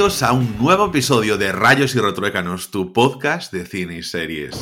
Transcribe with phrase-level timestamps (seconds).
[0.00, 4.56] Bienvenidos a un nuevo episodio de Rayos y Retruécanos, tu podcast de cine y series.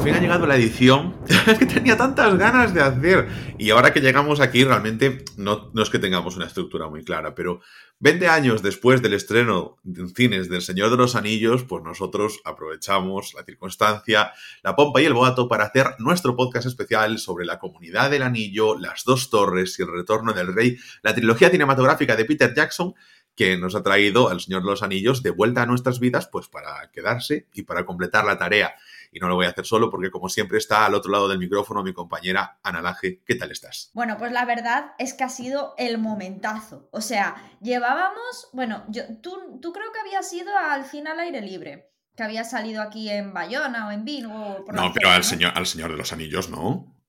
[0.00, 1.14] Por fin ha llegado la edición
[1.58, 3.28] que tenía tantas ganas de hacer.
[3.58, 7.34] Y ahora que llegamos aquí, realmente no, no, es que tengamos una estructura muy clara,
[7.34, 7.60] pero
[7.98, 13.34] 20 años después del estreno en cines del Señor de los Anillos, pues nosotros aprovechamos
[13.34, 14.32] la circunstancia,
[14.62, 18.78] la pompa y el boato para hacer nuestro podcast especial sobre la comunidad del anillo,
[18.78, 22.94] las dos torres y el retorno del rey, la trilogía cinematográfica de Peter Jackson
[23.36, 26.48] que nos ha traído al Señor de los Anillos de vuelta a nuestras vidas, pues
[26.48, 28.74] para quedarse y para completar la tarea
[29.12, 31.38] y no lo voy a hacer solo porque como siempre está al otro lado del
[31.38, 33.22] micrófono mi compañera Ana Laje.
[33.24, 33.90] ¿Qué tal estás?
[33.94, 36.88] Bueno, pues la verdad es que ha sido el momentazo.
[36.92, 41.40] O sea, llevábamos, bueno, yo, tú, tú creo que habías ido al cine al aire
[41.40, 44.64] libre, que había salido aquí en Bayona o en Vigo.
[44.72, 46.99] no, pero al, Señor, al Señor de los Anillos, ¿no?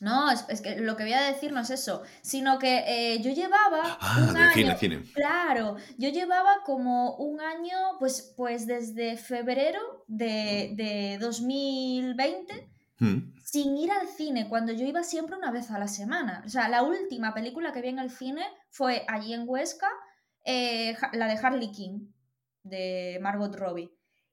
[0.00, 3.32] No, es, que lo que voy a decir no es eso, sino que eh, yo
[3.32, 10.04] llevaba ah, un año, cine, claro, yo llevaba como un año, pues, pues desde febrero
[10.06, 13.16] de, de 2020 mm.
[13.42, 16.42] sin ir al cine, cuando yo iba siempre una vez a la semana.
[16.44, 19.88] O sea, la última película que vi en el cine fue allí en Huesca,
[20.44, 22.08] eh, la de Harley King,
[22.62, 23.90] de Margot Robbie.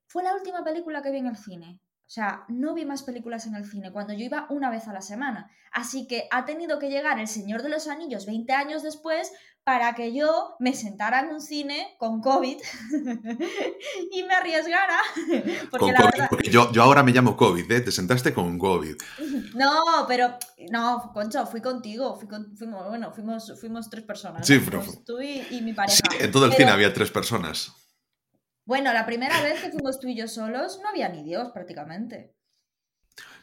[0.07, 1.79] Fue la última película que vi en el cine.
[2.13, 4.93] O sea, no vi más películas en el cine cuando yo iba una vez a
[4.93, 5.49] la semana.
[5.71, 9.31] Así que ha tenido que llegar El Señor de los Anillos 20 años después
[9.63, 12.57] para que yo me sentara en un cine con COVID
[14.11, 14.99] y me arriesgara.
[15.71, 15.93] Porque,
[16.29, 17.81] porque yo, yo, ahora me llamo COVID, ¿eh?
[17.81, 18.95] Te sentaste con COVID.
[19.55, 20.37] No, pero
[20.71, 22.19] no, Concho, fui contigo.
[22.19, 24.45] fuimos, bueno, fuimos, fuimos tres personas.
[24.45, 24.83] Sí, pero...
[25.05, 25.97] Tú y, mi pareja.
[26.11, 27.82] Sí, en todo el cine había tres personas.
[28.65, 32.33] Bueno, la primera vez que fuimos tú y yo solos no había ni Dios prácticamente.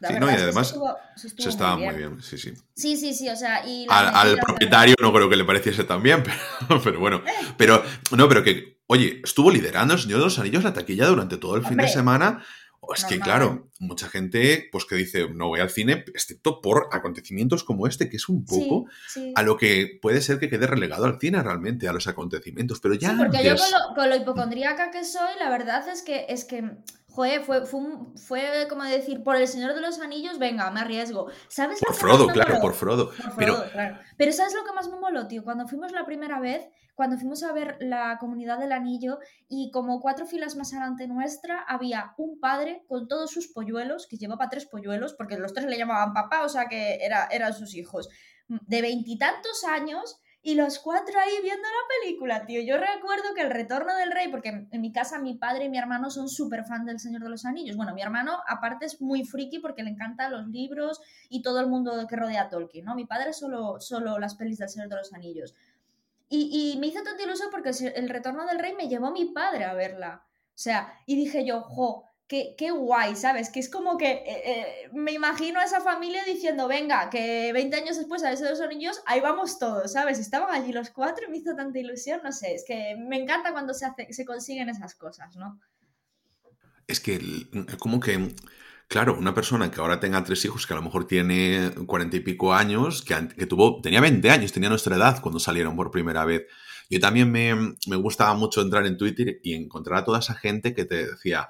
[0.02, 0.74] sí, no, y además
[1.16, 2.22] se, estaba muy bien.
[2.22, 2.54] sí, sí.
[2.74, 6.22] Sí, sí, sí, o sea, y al, propietario no creo que le pareciese tan bien,
[6.84, 7.54] pero, bueno, eh.
[7.58, 7.82] pero
[8.16, 11.56] no, pero que, oye, estuvo liderando el Señor de los Anillos la taquilla durante todo
[11.56, 12.42] el fin de semana
[12.94, 17.62] es que, claro, mucha gente, pues que dice, no voy al cine, excepto por acontecimientos
[17.62, 18.86] como este, que es un poco
[19.34, 22.80] a lo que puede ser que quede relegado al cine realmente, a los acontecimientos.
[22.80, 23.16] Pero ya.
[23.16, 23.54] porque yo
[23.94, 26.64] con lo, hipocondríaca que soy, la verdad es que, es que
[27.10, 31.28] Joder, fue, fue, como decir, por el Señor de los Anillos, venga, me arriesgo.
[31.48, 33.10] ¿Sabes por Frodo, claro, por Frodo.
[33.36, 33.64] pero...
[34.16, 35.42] pero ¿sabes lo que más me moló, tío?
[35.42, 39.18] Cuando fuimos la primera vez, cuando fuimos a ver la comunidad del anillo
[39.48, 44.16] y como cuatro filas más adelante nuestra había un padre con todos sus polluelos, que
[44.16, 47.74] llevaba tres polluelos, porque los tres le llamaban papá, o sea que era, eran sus
[47.74, 48.08] hijos,
[48.48, 52.62] de veintitantos años y los cuatro ahí viendo la película, tío.
[52.62, 55.76] Yo recuerdo que el retorno del rey, porque en mi casa mi padre y mi
[55.76, 57.76] hermano son súper fan del Señor de los Anillos.
[57.76, 61.66] Bueno, mi hermano aparte es muy friki porque le encantan los libros y todo el
[61.66, 62.94] mundo que rodea a Tolkien, ¿no?
[62.94, 65.54] Mi padre solo, solo las pelis del Señor de los Anillos.
[66.30, 69.64] Y, y me hizo tanto ilusión porque el retorno del rey me llevó mi padre
[69.64, 70.24] a verla.
[70.60, 73.50] O sea, y dije yo, jo, qué, guay, ¿sabes?
[73.50, 77.76] Que es como que eh, eh, me imagino a esa familia diciendo, venga, que 20
[77.76, 80.20] años después a esos dos niños, ahí vamos todos, ¿sabes?
[80.20, 83.50] Estaban allí los cuatro y me hizo tanta ilusión, no sé, es que me encanta
[83.50, 85.58] cuando se, se consiguen esas cosas, ¿no?
[86.86, 87.20] Es que,
[87.80, 88.32] como que,
[88.86, 92.20] claro, una persona que ahora tenga tres hijos, que a lo mejor tiene cuarenta y
[92.20, 96.24] pico años, que, que, tuvo, tenía 20 años, tenía nuestra edad cuando salieron por primera
[96.24, 96.46] vez.
[96.88, 100.74] Yo también me, me gustaba mucho entrar en Twitter y encontrar a toda esa gente
[100.74, 101.48] que te decía,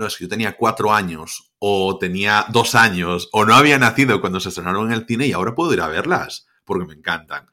[0.00, 4.20] no, es que yo tenía cuatro años, o tenía dos años, o no había nacido
[4.20, 7.50] cuando se estrenaron en el cine y ahora puedo ir a verlas, porque me encantan.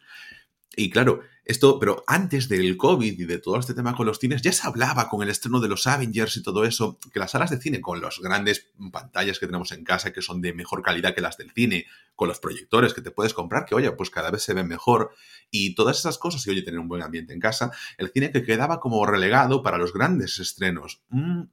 [0.75, 4.42] Y claro, esto, pero antes del COVID y de todo este tema con los cines,
[4.42, 7.50] ya se hablaba con el estreno de los Avengers y todo eso, que las salas
[7.50, 11.16] de cine, con las grandes pantallas que tenemos en casa, que son de mejor calidad
[11.16, 11.86] que las del cine,
[12.16, 15.12] con los proyectores que te puedes comprar, que oye, pues cada vez se ven mejor,
[15.51, 18.44] y todas esas cosas, y oye, tener un buen ambiente en casa, el cine que
[18.44, 21.01] quedaba como relegado para los grandes estrenos.
[21.10, 21.44] Mm,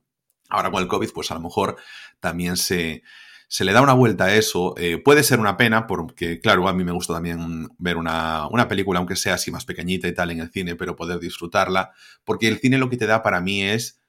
[0.49, 1.77] Ahora con el COVID, pues a lo mejor
[2.21, 3.03] también se,
[3.49, 4.75] se le da una vuelta a eso.
[4.77, 8.69] Eh, puede ser una pena, porque claro, a mí me gusta también ver una, una,
[8.69, 11.93] película, aunque sea así más pequeñita y tal en el cine, pero poder disfrutarla,
[12.25, 14.01] porque el cine lo que te da para mí es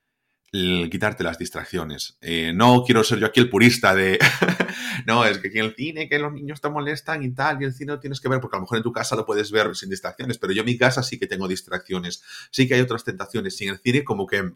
[0.89, 2.17] quitarte las distracciones.
[2.21, 4.19] Eh, no quiero ser yo aquí el purista de,
[5.05, 7.65] no, es que aquí en el cine, que los niños te molestan y tal, y
[7.65, 9.51] el cine lo tienes que ver, porque a lo mejor en tu casa lo puedes
[9.51, 12.81] ver sin distracciones, pero yo en mi casa sí que tengo distracciones, sí que hay
[12.81, 14.53] otras tentaciones, y en el cine como que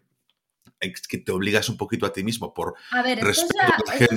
[0.79, 4.15] que te obligas un poquito a ti mismo por a ver, esto es, la, gente.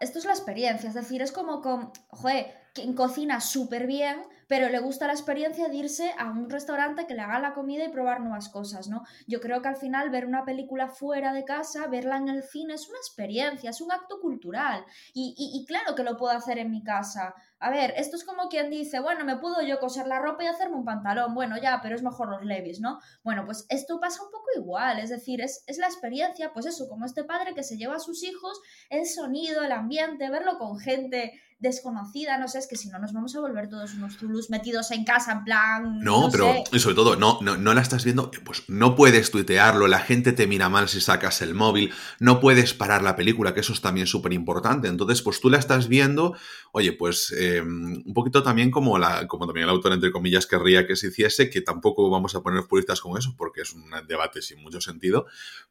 [0.00, 4.68] Esto, es la, experiencia, es decir, es como con, joder, quien cocina súper bien, pero
[4.68, 7.90] le gusta la experiencia de irse a un restaurante que le haga la comida y
[7.90, 9.02] probar nuevas cosas, ¿no?
[9.26, 12.74] Yo creo que al final ver una película fuera de casa, verla en el cine,
[12.74, 14.84] es una experiencia, es un acto cultural.
[15.12, 17.34] Y, y, y claro que lo puedo hacer en mi casa.
[17.60, 20.46] A ver, esto es como quien dice, bueno, me puedo yo coser la ropa y
[20.46, 23.00] hacerme un pantalón, bueno, ya, pero es mejor los levis, ¿no?
[23.24, 26.88] Bueno, pues esto pasa un poco igual, es decir, es, es, la experiencia, pues eso,
[26.88, 28.60] como este padre que se lleva a sus hijos,
[28.90, 33.12] el sonido, el ambiente, verlo con gente desconocida, no sé, es que si no nos
[33.12, 35.98] vamos a volver todos unos zulus metidos en casa en plan...
[36.00, 36.78] No, no pero sé.
[36.78, 40.46] sobre todo, no, no, no la estás viendo, pues no puedes tuitearlo, la gente te
[40.46, 44.06] mira mal si sacas el móvil, no puedes parar la película, que eso es también
[44.06, 46.36] súper importante, entonces pues tú la estás viendo,
[46.70, 50.86] oye, pues eh, un poquito también como, la, como también el autor, entre comillas, querría
[50.86, 54.42] que se hiciese, que tampoco vamos a poner puristas con eso, porque es un debate
[54.42, 55.26] sin mucho sentido,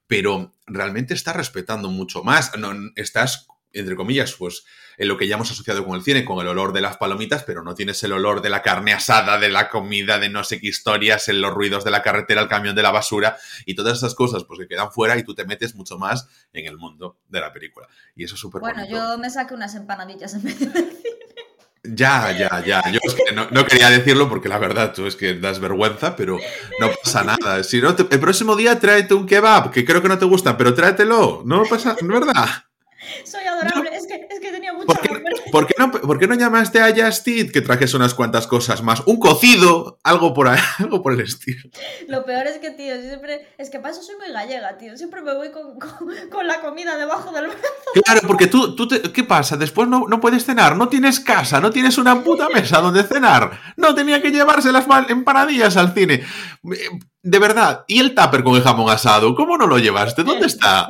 [0.06, 4.66] pero realmente estás respetando mucho más, no, estás entre comillas, pues
[4.98, 7.44] en lo que ya hemos asociado con el cine, con el olor de las palomitas,
[7.44, 10.60] pero no tienes el olor de la carne asada, de la comida, de no sé
[10.60, 13.98] qué historias, en los ruidos de la carretera, el camión de la basura y todas
[13.98, 17.19] esas cosas, pues que quedan fuera y tú te metes mucho más en el mundo
[17.28, 17.88] de la película.
[18.16, 18.98] Y eso es súper Bueno, bonito.
[18.98, 20.74] yo me saqué unas empanadillas en del cine.
[21.84, 22.81] Ya, ya, ya.
[22.92, 26.16] Yo es que no, no, quería decirlo porque la verdad tú es que das vergüenza,
[26.18, 26.38] pero
[26.81, 27.63] no pasa nada.
[27.63, 30.58] Si no, te, el próximo día tráete un kebab, que creo que no te gusta,
[30.58, 31.44] pero tráetelo.
[31.46, 32.67] No pasa, ¿verdad?
[33.25, 33.95] Soy adorable, no.
[33.95, 36.80] es, que, es que tenía mucha ¿Por qué, ¿por qué, no, ¿Por qué no llamaste
[36.80, 39.01] a Justit que trajes unas cuantas cosas más?
[39.06, 41.69] Un cocido, algo por ahí, algo por el estilo.
[42.07, 43.48] Lo peor es que, tío, siempre.
[43.57, 44.98] Es que para eso soy muy gallega, tío.
[44.98, 47.62] Siempre me voy con, con, con la comida debajo del brazo.
[48.06, 49.57] Claro, porque tú, tú te, ¿qué pasa?
[49.57, 53.60] Después no, no puedes cenar, no tienes casa, no tienes una puta mesa donde cenar.
[53.75, 56.24] No tenía que llevarse las empanadillas al cine.
[57.21, 59.36] De verdad, ¿y el tupper con el jamón asado?
[59.36, 60.24] ¿Cómo no lo llevaste?
[60.24, 60.88] ¿Dónde está?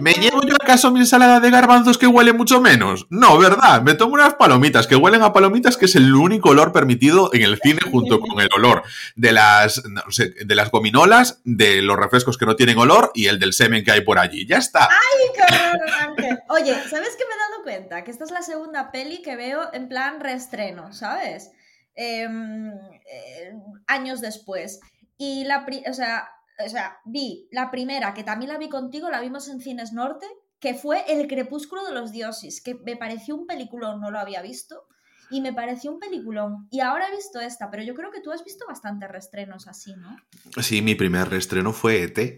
[0.00, 3.06] ¿Me llevo yo acaso mi ensalada de garbanzos que huele mucho menos?
[3.10, 3.82] No, ¿verdad?
[3.82, 7.42] Me tomo unas palomitas que huelen a palomitas, que es el único olor permitido en
[7.42, 8.82] el cine junto con el olor
[9.16, 13.52] de las, de las gominolas, de los refrescos que no tienen olor y el del
[13.52, 14.46] semen que hay por allí.
[14.46, 14.88] Ya está.
[14.88, 16.42] ¡Ay, qué horror!
[16.48, 18.04] Oye, ¿sabes qué me he dado cuenta?
[18.04, 21.50] Que esta es la segunda peli que veo en plan reestreno, ¿sabes?
[21.94, 23.52] Eh, eh,
[23.86, 24.80] años después.
[25.18, 26.30] Y la, o sea,
[26.64, 30.26] o sea, vi la primera, que también la vi contigo, la vimos en Cines Norte,
[30.58, 34.42] que fue El Crepúsculo de los Dioses, que me pareció un peliculón, no lo había
[34.42, 34.86] visto,
[35.30, 36.66] y me pareció un peliculón.
[36.70, 39.94] Y ahora he visto esta, pero yo creo que tú has visto bastantes reestrenos así,
[39.94, 40.16] ¿no?
[40.60, 42.36] Sí, mi primer reestreno fue ET.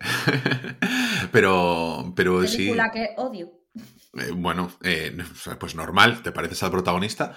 [1.33, 2.57] pero, pero Película sí.
[2.57, 3.62] Película que odio.
[4.15, 5.17] Eh, bueno, eh,
[5.59, 7.35] pues normal, te pareces al protagonista.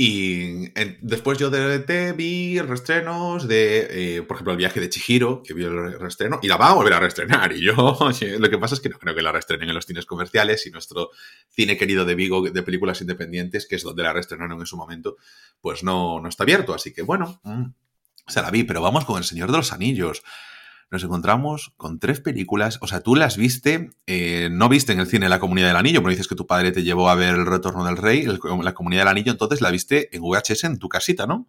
[0.00, 0.68] Y
[1.00, 5.54] después yo de ET vi reestrenos de, eh, por ejemplo, el viaje de Chihiro, que
[5.54, 7.52] vi el reestreno, y la va a volver a reestrenar.
[7.56, 7.98] Y yo,
[8.38, 10.70] lo que pasa es que no creo que la reestrenen en los cines comerciales y
[10.70, 11.10] nuestro
[11.48, 15.16] cine querido de Vigo de películas independientes, que es donde la reestrenaron en su momento,
[15.60, 16.74] pues no, no está abierto.
[16.74, 17.64] Así que bueno, mmm,
[18.28, 20.22] se la vi, pero vamos con El Señor de los Anillos
[20.90, 22.78] nos encontramos con tres películas.
[22.80, 26.00] O sea, tú las viste, eh, no viste en el cine La Comunidad del Anillo,
[26.00, 29.02] pero dices que tu padre te llevó a ver El Retorno del Rey, La Comunidad
[29.02, 31.46] del Anillo, entonces la viste en VHS en tu casita, ¿no?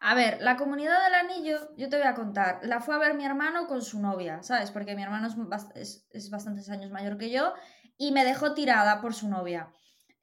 [0.00, 3.14] A ver, La Comunidad del Anillo, yo te voy a contar, la fue a ver
[3.14, 4.70] mi hermano con su novia, ¿sabes?
[4.70, 5.36] Porque mi hermano es,
[5.74, 7.52] es, es bastantes años mayor que yo
[7.98, 9.68] y me dejó tirada por su novia.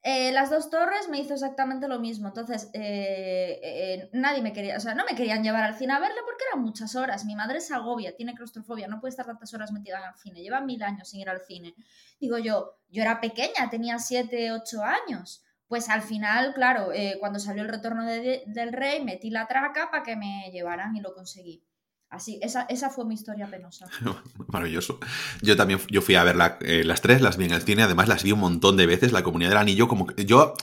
[0.09, 2.29] Eh, las dos torres me hizo exactamente lo mismo.
[2.29, 5.99] Entonces, eh, eh, nadie me quería, o sea, no me querían llevar al cine a
[5.99, 7.25] verla porque eran muchas horas.
[7.25, 10.41] Mi madre se agobia, tiene claustrofobia, no puede estar tantas horas metida en el cine.
[10.41, 11.75] Lleva mil años sin ir al cine.
[12.21, 15.43] Digo yo, yo era pequeña, tenía siete, ocho años.
[15.67, 16.87] Pues al final, claro,
[17.19, 21.01] cuando salió el retorno de, del rey, metí la traca para que me llevaran y
[21.01, 21.65] lo conseguí.
[22.09, 23.85] Así, esa, esa, fue mi historia penosa.
[24.47, 24.99] Maravilloso.
[25.41, 28.07] Yo también yo fui a ver eh, las tres, las vi en el cine, además
[28.07, 30.53] las vi un montón de veces, La Comunidad del Anillo, como que yo...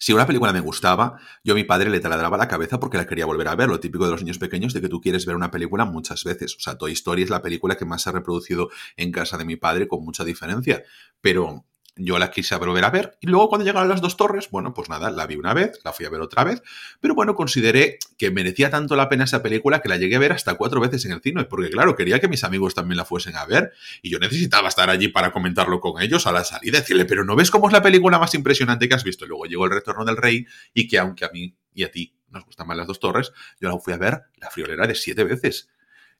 [0.00, 3.06] Si una película me gustaba, yo a mi padre le taladraba la cabeza porque la
[3.06, 3.68] quería volver a ver.
[3.68, 6.54] Lo típico de los niños pequeños de que tú quieres ver una película muchas veces.
[6.54, 9.44] O sea, Toy Story es la película que más se ha reproducido en casa de
[9.44, 10.84] mi padre con mucha diferencia.
[11.20, 11.64] Pero
[11.98, 14.88] yo la quise volver a ver y luego cuando llegaron las dos torres, bueno, pues
[14.88, 16.62] nada, la vi una vez, la fui a ver otra vez,
[17.00, 20.32] pero bueno, consideré que merecía tanto la pena esa película que la llegué a ver
[20.32, 23.36] hasta cuatro veces en el cine, porque claro, quería que mis amigos también la fuesen
[23.36, 27.04] a ver y yo necesitaba estar allí para comentarlo con ellos a la salida, decirle,
[27.04, 29.24] pero ¿no ves cómo es la película más impresionante que has visto?
[29.24, 32.14] Y luego llegó El Retorno del Rey y que aunque a mí y a ti
[32.30, 35.24] nos gustan más las dos torres, yo la fui a ver la friolera de siete
[35.24, 35.68] veces.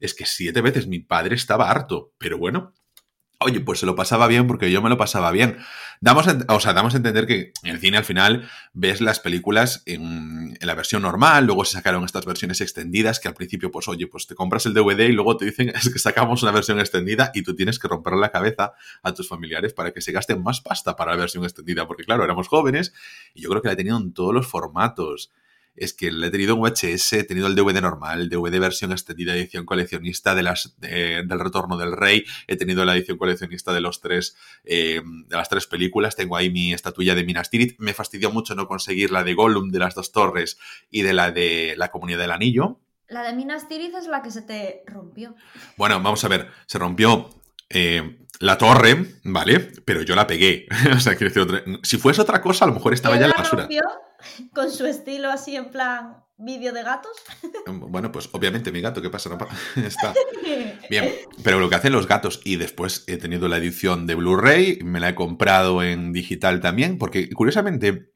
[0.00, 2.74] Es que siete veces mi padre estaba harto, pero bueno,
[3.40, 5.58] Oye, pues se lo pasaba bien porque yo me lo pasaba bien.
[6.00, 9.20] Damos a, o sea, damos a entender que en el cine al final ves las
[9.20, 13.86] películas en, la versión normal, luego se sacaron estas versiones extendidas que al principio, pues
[13.86, 16.80] oye, pues te compras el DVD y luego te dicen es que sacamos una versión
[16.80, 18.72] extendida y tú tienes que romper la cabeza
[19.04, 22.24] a tus familiares para que se gasten más pasta para la versión extendida, porque claro,
[22.24, 22.92] éramos jóvenes
[23.34, 25.30] y yo creo que la he tenido en todos los formatos
[25.80, 28.92] es que le he tenido en VHS, he tenido el DVD normal, el DVD versión
[28.92, 33.80] extendida, edición coleccionista de las, del Retorno del Rey, he tenido la edición coleccionista de
[33.80, 37.94] los tres, eh, de las tres películas, tengo ahí mi estatuilla de Minas Tirith, me
[37.94, 40.58] fastidió mucho no conseguir la de Gollum de las dos torres
[40.90, 42.80] y de la de la Comunidad del Anillo.
[43.08, 45.34] La de Minas Tirith es la que se te rompió.
[45.76, 47.30] Bueno, vamos a ver, se rompió
[47.70, 49.60] eh, la torre, ¿vale?
[49.84, 50.66] Pero yo la pegué.
[50.94, 53.36] o sea, quiero decir, si fuese otra cosa, a lo mejor estaba ya en la
[53.36, 53.62] basura.
[53.62, 53.82] Rompió?
[54.54, 57.12] con su estilo así en plan vídeo de gatos.
[57.66, 59.36] Bueno, pues obviamente mi gato, ¿qué pasa?
[59.76, 60.14] Está
[60.88, 61.12] bien,
[61.44, 65.00] pero lo que hacen los gatos y después he tenido la edición de Blu-ray, me
[65.00, 68.12] la he comprado en digital también, porque curiosamente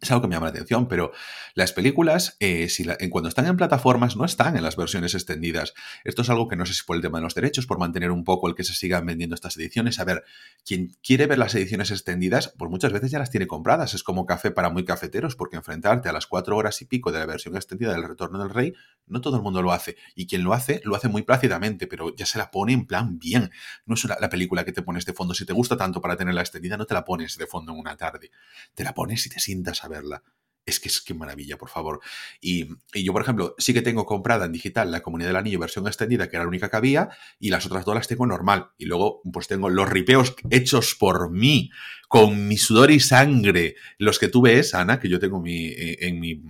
[0.00, 1.12] es algo que me llama la atención, pero
[1.54, 5.74] las películas, eh, si en cuando están en plataformas, no están en las versiones extendidas.
[6.02, 8.10] Esto es algo que no sé si por el tema de los derechos, por mantener
[8.10, 10.00] un poco el que se sigan vendiendo estas ediciones.
[10.00, 10.24] A ver,
[10.64, 13.94] quien quiere ver las ediciones extendidas, pues muchas veces ya las tiene compradas.
[13.94, 17.20] Es como café para muy cafeteros, porque enfrentarte a las cuatro horas y pico de
[17.20, 18.74] la versión extendida del Retorno del Rey,
[19.06, 19.96] no todo el mundo lo hace.
[20.16, 23.20] Y quien lo hace, lo hace muy plácidamente, pero ya se la pone en plan
[23.20, 23.52] bien.
[23.84, 25.32] No es la película que te pones de fondo.
[25.32, 27.96] Si te gusta tanto para tenerla extendida, no te la pones de fondo en una
[27.96, 28.32] tarde.
[28.74, 30.22] Te la pones y te sientas a verla.
[30.64, 32.00] Es que es que maravilla, por favor.
[32.40, 35.86] Y, yo, por ejemplo, sí que tengo comprada en digital la Comunidad del Anillo versión
[35.86, 38.70] extendida, que era la única que había, y las otras dos las tengo normal.
[38.76, 41.70] Y luego, pues tengo los ripeos hechos por mí,
[42.08, 43.76] con mi sudor y sangre.
[43.98, 46.42] Los que tú ves, Ana, que yo tengo mi, eh, en mi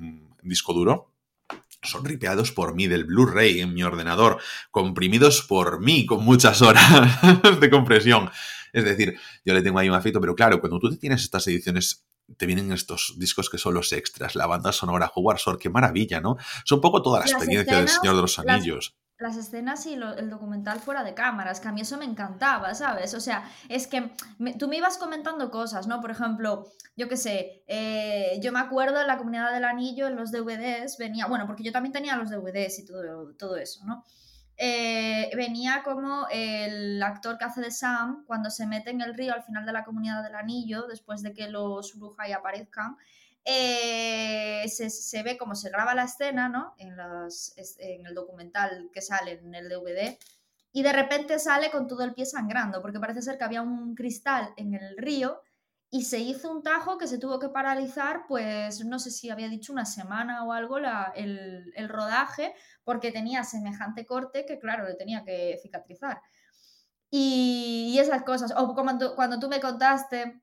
[0.42, 1.12] disco duro,
[1.82, 4.40] son ripeados por mí del Blu-ray en mi ordenador,
[4.70, 7.20] comprimidos por mí con muchas horas
[7.60, 8.30] de compresión.
[8.72, 12.05] Es decir, yo le tengo ahí un afecto, pero claro, cuando tú tienes estas ediciones
[12.36, 16.20] te vienen estos discos que son los extras, la banda sonora, Howard Shore, qué maravilla,
[16.20, 16.36] ¿no?
[16.64, 18.96] Son un poco toda la experiencia del Señor de los Anillos.
[19.18, 23.14] Las, escenas y el documental fuera de cámaras, que a mí eso me encantaba, ¿sabes?
[23.14, 24.12] O sea, es que
[24.58, 26.02] tú me ibas comentando cosas, ¿no?
[26.02, 26.66] Por ejemplo,
[26.96, 30.98] yo qué sé, eh, yo me acuerdo en la comunidad del anillo, en los DVDs,
[30.98, 34.04] venía, bueno, porque yo también tenía los DVDs y todo, todo eso, ¿no?
[34.58, 39.34] Eh, venía como el actor que hace de Sam cuando se mete en el río
[39.34, 42.96] al final de la comunidad del anillo, después de que los Urujai aparezcan.
[43.44, 46.74] Eh, se, ve como se graba la escena, ¿no?
[46.78, 46.96] En,
[47.78, 50.18] en el documental que sale en el DVD.
[50.72, 53.94] Y de repente sale con todo el pie sangrando, porque parece ser que había un
[53.94, 55.40] cristal en el río
[55.90, 59.48] y se hizo un tajo que se tuvo que paralizar, pues no sé si había
[59.48, 64.94] dicho una semana o algo el, el, rodaje, porque tenía semejante corte que, claro, le
[64.94, 66.20] tenía que cicatrizar.
[67.10, 70.42] Y, esas cosas, o como cuando tú me contaste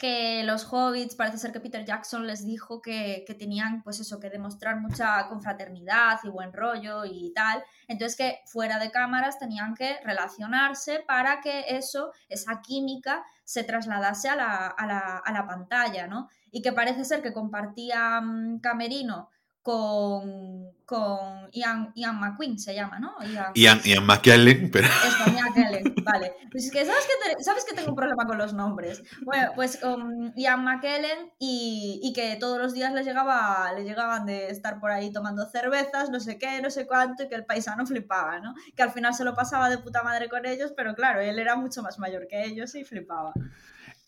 [0.00, 4.30] que los hobbits, parece ser que Peter Jackson les dijo que, tenían, pues eso, que
[4.30, 7.62] demostrar mucha confraternidad y buen rollo y tal.
[7.86, 14.30] Entonces que fuera de cámaras tenían que relacionarse para que eso, esa química, se trasladase
[14.30, 16.30] a la, a la, a la pantalla, ¿no?
[16.50, 19.28] Y que parece ser que compartían Camerino
[19.62, 23.14] con, con Ian, Ian McQueen, se llama, ¿no?
[23.54, 24.86] Ian, Ian, McKellen, pero...
[24.86, 26.34] Eso, McKellen, vale.
[26.50, 29.02] Pues es que ¿sabes que, ¿sabes que tengo un problema con los nombres?
[29.22, 34.24] Bueno, pues con Ian McKellen y, y, que todos los días le, llegaba, le llegaban
[34.24, 37.44] de estar por ahí tomando cervezas, no sé qué, no sé cuánto, y que el
[37.44, 38.54] paisano flipaba, ¿no?
[38.74, 41.54] Que al final se lo pasaba de puta madre con ellos, pero claro, él era
[41.54, 43.34] mucho más mayor que ellos y flipaba.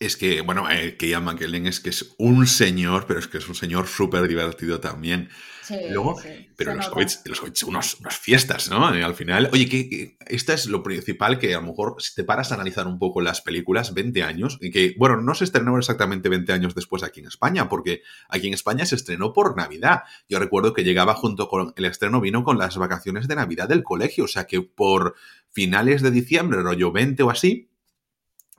[0.05, 3.37] Es que, bueno, eh, que Ian McKellen es que es un señor, pero es que
[3.37, 5.29] es un señor súper divertido también.
[5.61, 6.19] Sí, Luego,
[6.57, 8.93] pero los hobbits, los hobbits unos, unas fiestas, ¿no?
[8.93, 12.25] Eh, al final, oye, que, esta es lo principal que a lo mejor si te
[12.25, 15.77] paras a analizar un poco las películas, 20 años, y que, bueno, no se estrenó
[15.77, 20.01] exactamente 20 años después aquí en España, porque aquí en España se estrenó por Navidad.
[20.27, 23.83] Yo recuerdo que llegaba junto con el estreno, vino con las vacaciones de Navidad del
[23.83, 25.15] colegio, o sea que por
[25.49, 27.69] finales de diciembre, rollo 20 o así,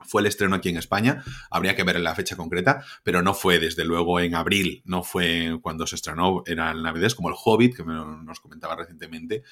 [0.07, 3.59] fue el estreno aquí en España, habría que ver la fecha concreta, pero no fue
[3.59, 7.75] desde luego en abril, no fue cuando se estrenó, era el Navidad, como el Hobbit,
[7.75, 9.43] que nos comentaba recientemente,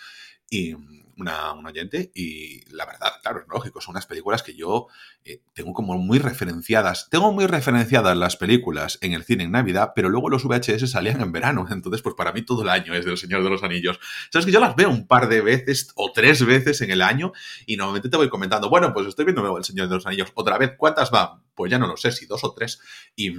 [0.50, 0.76] y
[1.18, 4.88] una, un oyente y la verdad, claro, es lógico, son unas películas que yo
[5.26, 7.08] eh, tengo como muy referenciadas.
[7.10, 11.22] Tengo muy referenciadas las películas en el cine en Navidad, pero luego los VHS salían
[11.22, 14.00] en verano, entonces pues para mí todo el año es del Señor de los Anillos.
[14.32, 17.34] Sabes que yo las veo un par de veces o tres veces en el año
[17.66, 20.58] y normalmente te voy comentando, bueno, pues estoy viendo el Señor de los Anillos otra
[20.58, 21.42] vez, ¿cuántas va?
[21.56, 22.80] Pues ya no lo sé, si dos o tres.
[23.16, 23.34] Y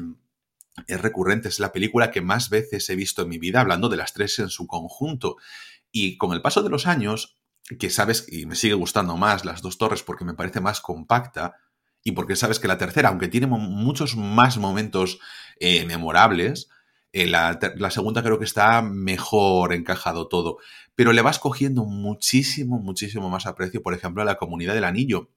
[0.86, 3.96] es recurrente, es la película que más veces he visto en mi vida, hablando de
[3.96, 5.36] las tres en su conjunto.
[5.96, 7.38] Y con el paso de los años,
[7.78, 11.54] que sabes, y me sigue gustando más las dos torres porque me parece más compacta,
[12.02, 15.20] y porque sabes que la tercera, aunque tiene muchos más momentos
[15.60, 16.68] eh, memorables,
[17.12, 20.58] eh, la, la, segunda creo que está mejor encajado todo.
[20.96, 25.30] Pero le vas cogiendo muchísimo, muchísimo más aprecio, por ejemplo, a la comunidad del anillo.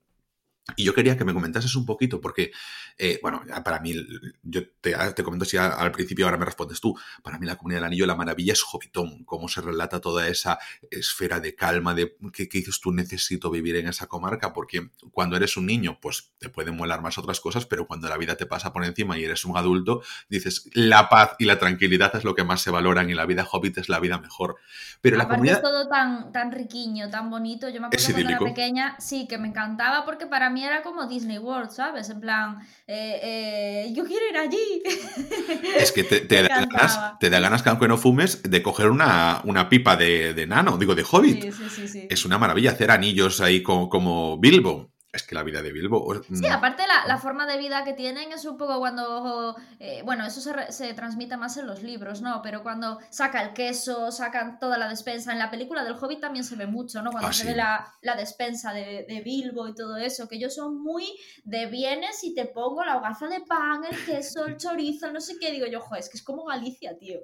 [0.76, 2.52] Y yo quería que me comentases un poquito, porque,
[2.98, 3.96] eh, bueno, para mí,
[4.44, 6.94] yo te, te comento si al principio, ahora me respondes tú.
[7.24, 10.60] Para mí, la comunidad del anillo, la maravilla es Hobbiton, cómo se relata toda esa
[10.92, 15.56] esfera de calma, de qué dices tú, necesito vivir en esa comarca, porque cuando eres
[15.56, 18.74] un niño, pues te pueden molar más otras cosas, pero cuando la vida te pasa
[18.74, 22.44] por encima y eres un adulto, dices, la paz y la tranquilidad es lo que
[22.44, 24.58] más se valoran y la vida hobbit es la vida mejor.
[25.02, 25.58] Pero la comunidad...
[25.58, 27.70] es todo tan, tan riquiño, tan bonito.
[27.70, 31.08] Yo me acuerdo cuando era pequeña, sí, que me encantaba porque para mí era como
[31.08, 32.10] Disney World, ¿sabes?
[32.10, 34.84] En plan, eh, eh, yo quiero ir allí.
[35.78, 38.90] Es que te, te, da, ganas, te da, ganas, que aunque no fumes, de coger
[38.90, 41.44] una, una pipa de, de, nano, digo, de hobbit.
[41.44, 44.92] Sí, sí, sí, es una maravilla hacer anillos ahí como, como Bilbo.
[45.18, 46.14] Es que la vida de Bilbo.
[46.32, 49.56] Sí, aparte la, la, forma de vida que tienen es un poco cuando.
[49.80, 52.42] Eh, bueno, eso se, se, transmite más en los libros, ¿no?
[52.44, 55.32] Pero cuando saca el queso, sacan toda la despensa.
[55.34, 57.10] En la película del Hobbit también se ve mucho, ¿no?
[57.10, 57.48] Cuando Ah, se sí.
[57.50, 60.28] ve la, la despensa de, de, Bilbo y todo eso.
[60.28, 61.06] Que ellos son muy
[61.44, 65.38] de bienes y te pongo la hogaza de pan, el queso, el chorizo, no sé
[65.40, 65.52] qué.
[65.52, 67.20] Digo yo, joder, es que es como Galicia, tío.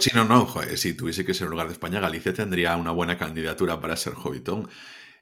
[0.00, 2.90] Sí, no, no, joder, si tuviese que ser un lugar de España, Galicia tendría una
[2.90, 4.68] buena candidatura para ser Hobbitón.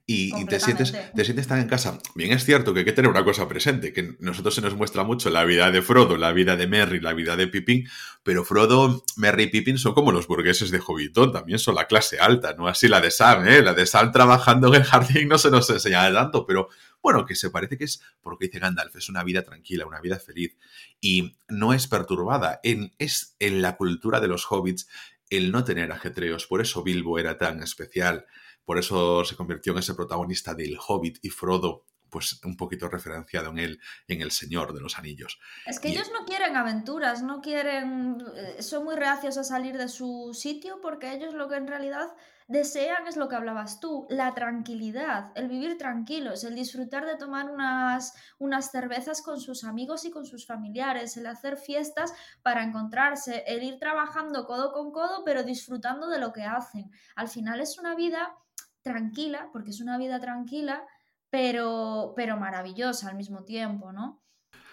[0.08, 1.98] Y, y, te, sientes, te sientes tan en casa.
[2.14, 5.02] Bien, es cierto que hay que tener una cosa presente, que nosotros se nos muestra
[5.02, 7.88] mucho la vida de Frodo, la vida de Merry, la vida de Pippin,
[8.22, 12.20] pero Frodo, Merry y Pippin son como los burgueses de Hobbiton, también son la clase
[12.20, 13.62] alta, no así la de Sam, ¿eh?
[13.62, 16.68] La de Sam trabajando en el jardín no se nos enseña tanto, pero
[17.02, 20.20] bueno, que se parece que es, porque dice Gandalf, es una vida tranquila, una vida
[20.20, 20.56] feliz,
[21.00, 24.88] y no es perturbada, en, es en la cultura de los hobbits
[25.30, 28.26] el no tener ajetreos, por eso Bilbo era tan especial,
[28.66, 33.50] por eso se convirtió en ese protagonista del Hobbit y Frodo, pues un poquito referenciado
[33.50, 35.38] en él, en El Señor de los Anillos.
[35.66, 35.92] Es que y...
[35.92, 40.80] ellos no quieren aventuras, no quieren, eh, son muy reacios a salir de su sitio
[40.82, 42.08] porque ellos lo que en realidad
[42.48, 47.50] desean es lo que hablabas tú, la tranquilidad, el vivir tranquilos, el disfrutar de tomar
[47.50, 52.12] unas, unas cervezas con sus amigos y con sus familiares, el hacer fiestas
[52.42, 56.90] para encontrarse, el ir trabajando codo con codo pero disfrutando de lo que hacen.
[57.14, 58.36] Al final es una vida
[58.86, 60.84] tranquila, porque es una vida tranquila,
[61.28, 64.22] pero, pero maravillosa al mismo tiempo, ¿no?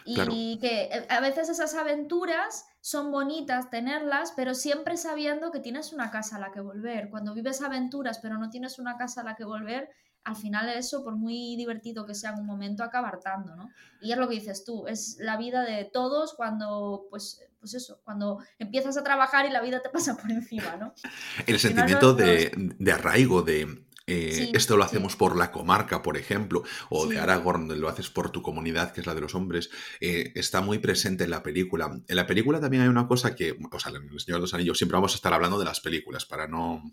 [0.06, 0.32] Y Claro.
[0.32, 6.12] que eh, a veces esas aventuras son bonitas tenerlas, pero siempre sabiendo que tienes una
[6.12, 7.10] casa a la que volver.
[7.10, 9.90] Cuando vives aventuras pero no tienes una casa a la que volver,
[10.26, 13.70] al final eso, por muy divertido que sea en un momento, acaba hartando, ¿no?
[14.00, 18.00] Y es lo que dices tú, es la vida de todos cuando, pues, pues eso,
[18.04, 20.94] cuando empiezas a trabajar y la vida te pasa por encima, ¿no?
[21.48, 26.02] El sentimiento de, de arraigo, de eh, Sí, esto lo sí, hacemos por la comarca,
[26.02, 29.36] por ejemplo, o de Aragorn, lo haces por tu comunidad, que es la de los
[29.36, 32.02] hombres, eh, está muy presente en la película.
[32.08, 34.54] En la película también hay una cosa que, o sea, en El Señor de los
[34.54, 36.84] Anillos siempre vamos a estar hablando de las películas para no,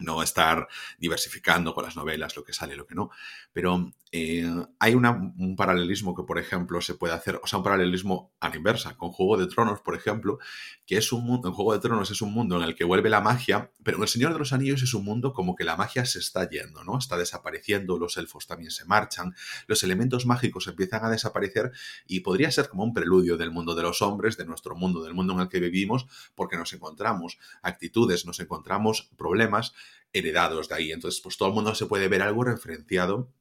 [0.00, 3.10] no estar diversificando con las novelas, lo que sale, lo que no.
[3.52, 8.32] Pero eh, hay un paralelismo que, por ejemplo, se puede hacer, o sea, un paralelismo
[8.38, 10.38] a la inversa, con Juego de Tronos, por ejemplo,
[10.86, 13.10] que es un mundo, en Juego de Tronos es un mundo en el que vuelve
[13.10, 15.76] la magia, pero en El Señor de los Anillos es un mundo como que la
[15.76, 16.96] magia se está yendo, ¿no?
[16.96, 19.34] Está desapareciendo, los elfos también se marchan,
[19.66, 21.72] los elementos mágicos empiezan a desaparecer
[22.06, 25.14] y podría ser como un preludio del mundo de los hombres, de nuestro mundo, del
[25.14, 29.74] mundo en el que vivimos, porque nos encontramos actitudes, nos encontramos problemas
[30.12, 30.92] heredados de ahí.
[30.92, 33.32] Entonces, pues todo el mundo se puede ver algo referenciado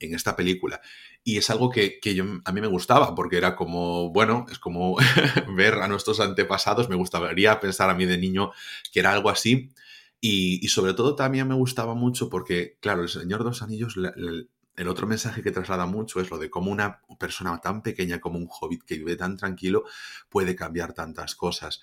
[0.00, 0.80] en esta película.
[1.24, 4.96] Y es algo que, que a mí me gustaba, porque era como, bueno, es como
[5.56, 8.52] ver a nuestros antepasados, me gustaría pensar a mí de niño
[8.92, 9.72] que era algo así.
[10.20, 14.88] Y, sobre todo también me gustaba mucho porque, claro, el Señor de los Anillos, el
[14.88, 18.48] otro mensaje que traslada mucho es lo de cómo una persona tan pequeña como un
[18.48, 19.84] hobbit que vive tan tranquilo
[20.28, 21.80] puede cambiar tantas cosas.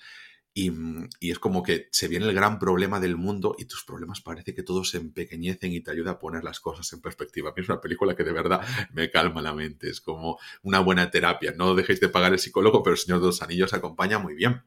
[0.56, 3.84] Y, mm, y es como que se viene el gran problema del mundo y tus
[3.84, 7.50] problemas parece que todos se empequeñecen y te ayuda a poner las cosas en perspectiva.
[7.50, 8.60] A mí es una película que de verdad
[8.92, 9.90] me calma la mente.
[9.90, 11.52] Es como una buena terapia.
[11.56, 14.62] No dejéis de pagar el psicólogo, pero el Señor de los Anillos acompaña muy bien.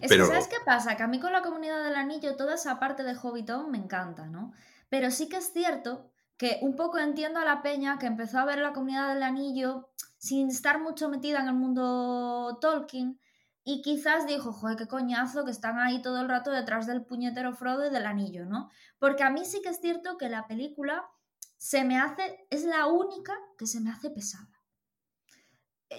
[0.00, 0.96] Es Pero que, ¿sabes qué pasa?
[0.96, 4.26] Que a mí con la comunidad del anillo toda esa parte de Hobbiton me encanta,
[4.26, 4.52] ¿no?
[4.88, 8.44] Pero sí que es cierto que un poco entiendo a la peña que empezó a
[8.44, 13.18] ver la comunidad del anillo sin estar mucho metida en el mundo Tolkien
[13.68, 17.52] y quizás dijo, joder, qué coñazo que están ahí todo el rato detrás del puñetero
[17.52, 18.70] Frodo y del anillo, ¿no?
[19.00, 21.04] Porque a mí sí que es cierto que la película
[21.56, 24.62] se me hace, es la única que se me hace pesada.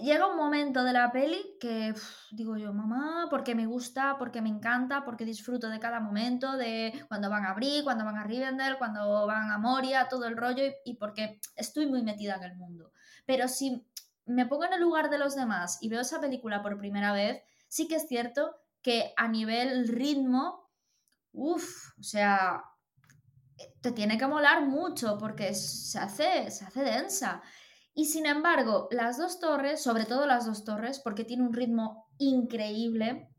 [0.02, 1.94] llega un momento de la peli que
[2.32, 6.94] digo yo, mamá, porque me gusta, porque me encanta, porque disfruto de cada momento, de
[7.10, 10.64] cuando van a Brie, cuando van a Rivendell, cuando van a Moria, todo el rollo,
[10.86, 12.94] y, porque estoy muy metida en el mundo.
[13.26, 13.86] Pero si
[14.26, 17.44] me pongo en el lugar de los demás y veo esa película por primera vez,
[17.68, 20.70] sí que es cierto que a nivel ritmo,
[21.34, 22.64] uff, o sea,
[23.82, 27.42] te tiene que molar mucho porque se hace, se hace densa.
[27.94, 32.12] Y sin embargo, las dos torres, sobre todo las dos torres, porque tiene un ritmo
[32.20, 33.30] increíble,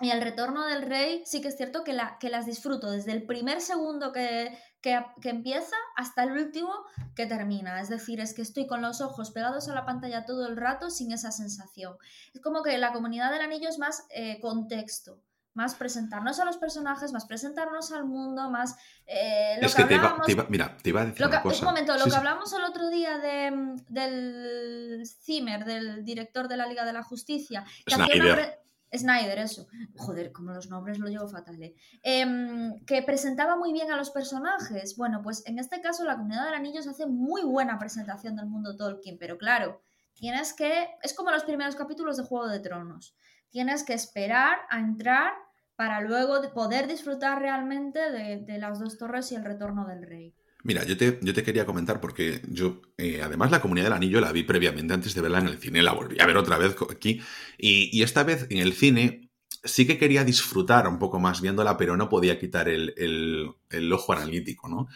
[0.00, 3.12] y el retorno del rey sí que es cierto que, la, que las disfruto desde
[3.12, 6.72] el primer segundo que, que, empieza hasta el último
[7.14, 7.80] que termina.
[7.80, 10.90] Es decir, es que estoy con los ojos pegados a la pantalla todo el rato
[10.90, 11.96] sin esa sensación.
[12.32, 15.20] Es como que la comunidad del anillo es más eh, contexto
[15.52, 19.94] más presentarnos a los personajes, más presentarnos al mundo, más eh, lo es que, te,
[19.94, 21.58] iba, mira, te iba a decir una cosa.
[21.58, 26.66] Un momento, lo que hablamos el otro día de, del Zimmer, del director de la
[26.66, 28.60] Liga de la Justicia, que Snyder.
[28.92, 29.68] Snyder, eso.
[29.96, 31.62] Joder, como los nombres lo llevo fatal.
[31.62, 31.74] ¿eh?
[32.02, 34.96] Em, que presentaba muy bien a los personajes.
[34.96, 38.46] Bueno, pues en este caso la comunidad del anillo se hace muy buena presentación del
[38.46, 39.80] mundo Tolkien, pero claro,
[40.14, 40.88] tienes que...
[41.02, 43.16] Es como los primeros capítulos de Juego de Tronos
[43.50, 45.32] tienes que esperar a entrar
[45.76, 50.34] para luego poder disfrutar realmente de, las dos torres y el retorno del rey.
[50.62, 54.20] Mira, yo te, yo te quería comentar porque yo, eh, además, la comunidad del anillo
[54.20, 56.76] la vi previamente antes de verla en el cine, la volví a ver otra vez
[56.90, 57.20] aquí.
[57.58, 59.30] Y, esta vez en el cine
[59.64, 63.54] sí que quería disfrutar un poco más viéndola, pero no podía quitar el,
[63.92, 64.88] ojo analítico, ¿no?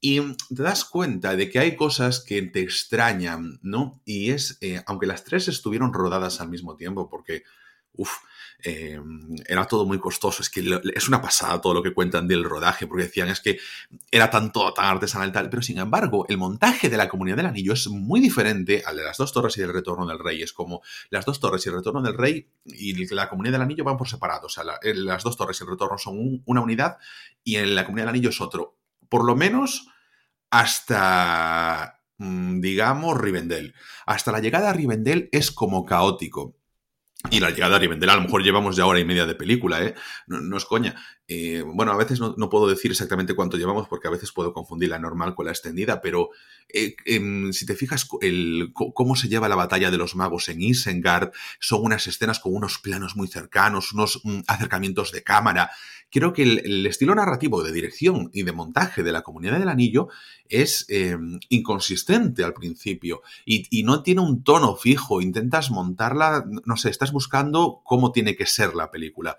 [0.00, 0.20] Y
[0.54, 4.02] te das cuenta de que hay cosas que te extrañan, ¿no?
[4.04, 7.44] Y es, eh, aunque las tres estuvieron rodadas al mismo tiempo, porque
[7.96, 8.10] Uf,
[8.62, 10.42] em, era todo muy costoso.
[10.42, 13.58] Es que es una pasada todo lo que cuentan del rodaje, porque decían es que
[14.10, 15.50] era tanto tan artesanal tal.
[15.50, 19.04] Pero sin embargo, el montaje de la Comunidad del Anillo es muy diferente al de
[19.04, 20.42] las dos torres y el retorno del rey.
[20.42, 23.84] Es como las dos torres y el retorno del rey y la Comunidad del Anillo
[23.84, 24.46] van por separado.
[24.46, 26.98] O sea, las dos torres y el retorno son una unidad
[27.44, 28.76] y en la Comunidad del Anillo es otro.
[29.08, 29.88] Por lo menos
[30.50, 33.74] hasta mm, digamos, Rivendell.
[34.06, 36.55] Hasta la llegada a Rivendell es como caótico.
[37.30, 39.82] Y la llegada a Rivendell, a lo mejor llevamos ya hora y media de película,
[39.82, 39.94] ¿eh?
[40.26, 40.94] No, es coña.
[41.28, 44.90] Eh, bueno, a veces no, puedo decir exactamente cuánto llevamos porque a veces puedo confundir
[44.90, 46.30] la normal con la extendida, pero
[46.68, 50.62] eh, em, si te fijas el, cómo se lleva la batalla de los magos en
[50.62, 55.70] Isengard, son unas escenas con unos planos muy cercanos, unos mm, acercamientos de cámara.
[56.10, 60.08] Creo que el, estilo narrativo de dirección y de montaje de la Comunidad del Anillo
[60.48, 65.20] es em, inconsistente al principio y, y no tiene un tono fijo.
[65.20, 69.38] Intentas montarla, no sé, estás buscando cómo tiene que ser la película.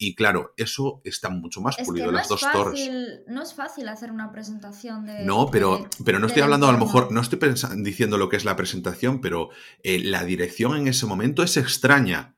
[0.00, 2.88] Y claro, eso está mucho más pulido, no las dos torres.
[3.26, 5.24] No es fácil hacer una presentación de.
[5.24, 7.40] No, pero, pero no estoy hablando, a lo mejor, no estoy
[7.78, 9.50] diciendo lo que es la presentación, pero
[9.82, 12.37] eh, la dirección en ese momento es extraña.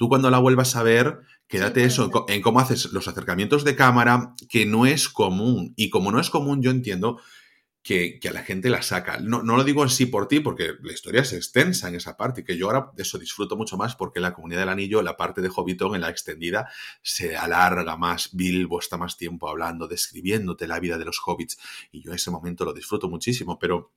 [0.00, 4.32] Tú cuando la vuelvas a ver, quédate eso, en cómo haces los acercamientos de cámara,
[4.48, 5.74] que no es común.
[5.76, 7.20] Y como no es común, yo entiendo
[7.82, 9.20] que, a la gente la saca.
[9.20, 12.40] No, lo digo en sí por ti, porque la historia es extensa en esa parte,
[12.40, 15.18] y que yo ahora de eso disfruto mucho más, porque la comunidad del anillo, la
[15.18, 16.70] parte de Hobbiton en la extendida,
[17.02, 21.58] se alarga más, Bilbo está más tiempo hablando, describiéndote la vida de los hobbits,
[21.92, 23.92] y yo ese momento lo disfruto muchísimo, pero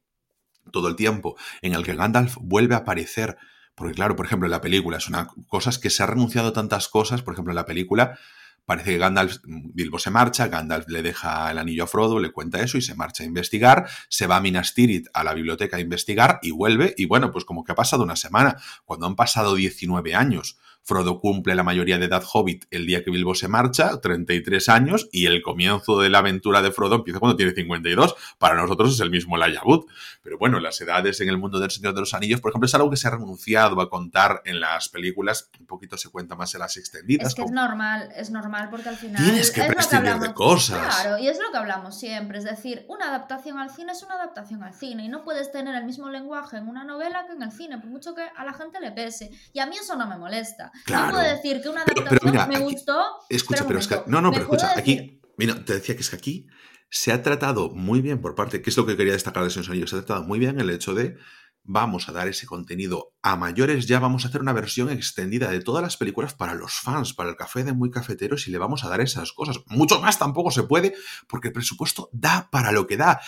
[0.70, 3.38] todo el tiempo en el que Gandalf vuelve a aparecer,
[3.76, 6.54] porque claro, por ejemplo, en la película es una cosa que se ha renunciado a
[6.54, 8.18] tantas cosas, por ejemplo, en la película
[8.66, 12.62] Parece que Gandalf, Bilbo se marcha, Gandalf le deja el anillo a Frodo, le cuenta
[12.62, 15.82] eso y se marcha a investigar, se va a Minas Tirith a la biblioteca a
[15.82, 16.94] investigar y vuelve.
[16.98, 18.56] Y bueno, pues como que ha pasado una semana,
[18.86, 20.58] cuando han pasado 19 años.
[20.84, 25.08] Frodo cumple la mayoría de edad hobbit el día que Bilbo se marcha, 33 años,
[25.12, 28.16] y el comienzo de la aventura de Frodo empieza cuando tiene 52.
[28.38, 29.90] Para nosotros es el mismo Layabut.
[30.22, 32.76] Pero bueno, las edades en el mundo del Señor de los Anillos, por ejemplo, es
[32.76, 35.50] algo que se ha renunciado a contar en las películas.
[35.58, 37.30] Un poquito se cuenta más en las extendidas.
[37.30, 39.24] Es que es normal, es normal porque al final...
[39.24, 41.02] Tienes que prescindir de cosas.
[41.02, 42.38] Claro, y es lo que hablamos siempre.
[42.38, 45.76] Es decir, una adaptación al cine es una adaptación al cine y no puedes tener
[45.76, 48.54] el mismo lenguaje en una novela que en el cine, por mucho que a la
[48.54, 49.32] gente le pese.
[49.54, 50.73] Y a mí eso no me molesta.
[50.86, 51.08] Claro.
[51.08, 53.02] No puedo decir que una adaptación me gustó.
[53.30, 54.02] Escucha, pero es que.
[54.08, 55.22] No, no, pero escucha, aquí.
[55.38, 56.48] Mira, te decía que es que aquí
[56.90, 59.72] se ha tratado muy bien por parte, que es lo que quería destacar de Señor
[59.72, 61.18] Anillos, se ha tratado muy bien el hecho de
[61.64, 65.62] vamos a dar ese contenido a mayores ya, vamos a hacer una versión extendida de
[65.62, 68.84] todas las películas para los fans, para el café de muy cafeteros y le vamos
[68.84, 69.60] a dar esas cosas.
[69.68, 70.94] Mucho más tampoco se puede
[71.28, 73.22] porque el presupuesto da para lo que da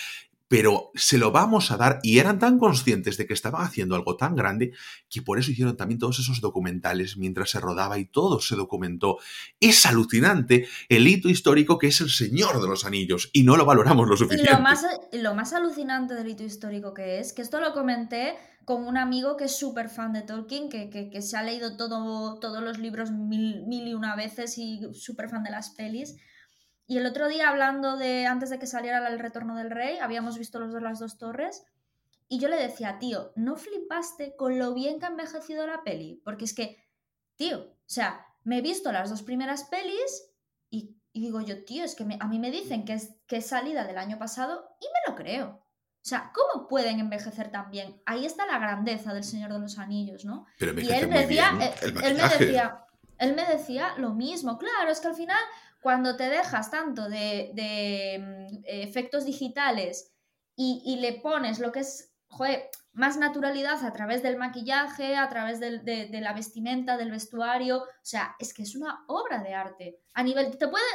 [0.47, 4.15] pero se lo vamos a dar y eran tan conscientes de que estaban haciendo algo
[4.15, 4.73] tan grande
[5.09, 9.17] que por eso hicieron también todos esos documentales mientras se rodaba y todo se documentó.
[9.59, 13.65] Es alucinante el hito histórico que es el Señor de los Anillos y no lo
[13.65, 14.51] valoramos lo suficiente.
[14.51, 18.87] lo más, lo más alucinante del hito histórico que es, que esto lo comenté con
[18.87, 22.63] un amigo que es súper fan de Tolkien, que, que, se ha leído todo, todos
[22.63, 26.15] los libros mil, mil y una veces y súper fan de las pelis.
[26.87, 30.37] Y el otro día, hablando de antes de que saliera el retorno del rey, habíamos
[30.37, 31.65] visto los dos las dos torres.
[32.27, 36.21] Y yo le decía, tío, ¿no flipaste con lo bien que ha envejecido la peli?
[36.23, 36.83] Porque es que,
[37.35, 40.29] tío, o sea, me he visto las dos primeras pelis
[40.69, 43.85] y, digo yo, tío, es que a mí me dicen que es, que es salida
[43.85, 45.65] del año pasado y me lo creo.
[46.05, 47.99] O sea, ¿cómo pueden envejecer tan bien?
[48.05, 50.45] Ahí está la grandeza del Señor de los Anillos, ¿no?
[50.59, 52.85] Pero y él, decía, eh, él, me decía,
[53.17, 54.59] él me decía lo mismo.
[54.59, 55.39] Claro, es que al final,
[55.85, 60.11] cuando te dejas tanto de, mm, efectos digitales
[60.55, 62.11] y, le pones lo que es,
[62.93, 67.83] más naturalidad a través del maquillaje, a través de, de, la vestimenta, del vestuario.
[67.83, 69.99] O sea, es que es una obra de arte.
[70.15, 70.85] A nivel, te puede,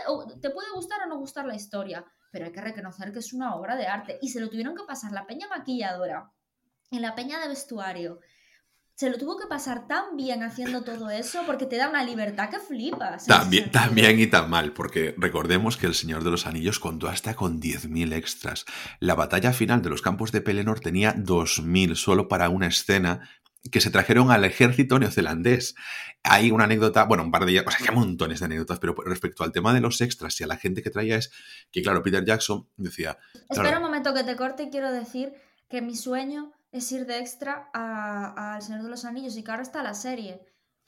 [0.43, 3.55] te puede gustar o no gustar la historia, pero hay que reconocer que es una
[3.55, 4.19] obra de arte.
[4.21, 6.33] Y se lo tuvieron que pasar la peña maquilladora,
[6.91, 8.19] en la peña de vestuario.
[9.01, 12.51] Se lo tuvo que pasar tan bien haciendo todo eso porque te da una libertad
[12.51, 13.25] que flipas.
[13.25, 17.35] También, también y tan mal, porque recordemos que El Señor de los Anillos contó hasta
[17.35, 18.67] con 10.000 extras.
[18.99, 23.27] La batalla final de los campos de Pelennor tenía 2.000 solo para una escena
[23.73, 25.77] que se trajeron al ejército neozelandés.
[26.23, 29.45] Hay una anécdota, bueno, un par de, o sea, hay montones de anécdotas, pero respecto
[29.45, 31.33] al tema de los extras y a la gente que traía es
[31.73, 33.17] que, claro, Peter Jackson decía...
[33.49, 35.33] Espera un momento que te corte y quiero decir
[35.71, 39.63] que mi sueño es ir de extra al Señor de los Anillos y que ahora
[39.63, 40.41] está la serie.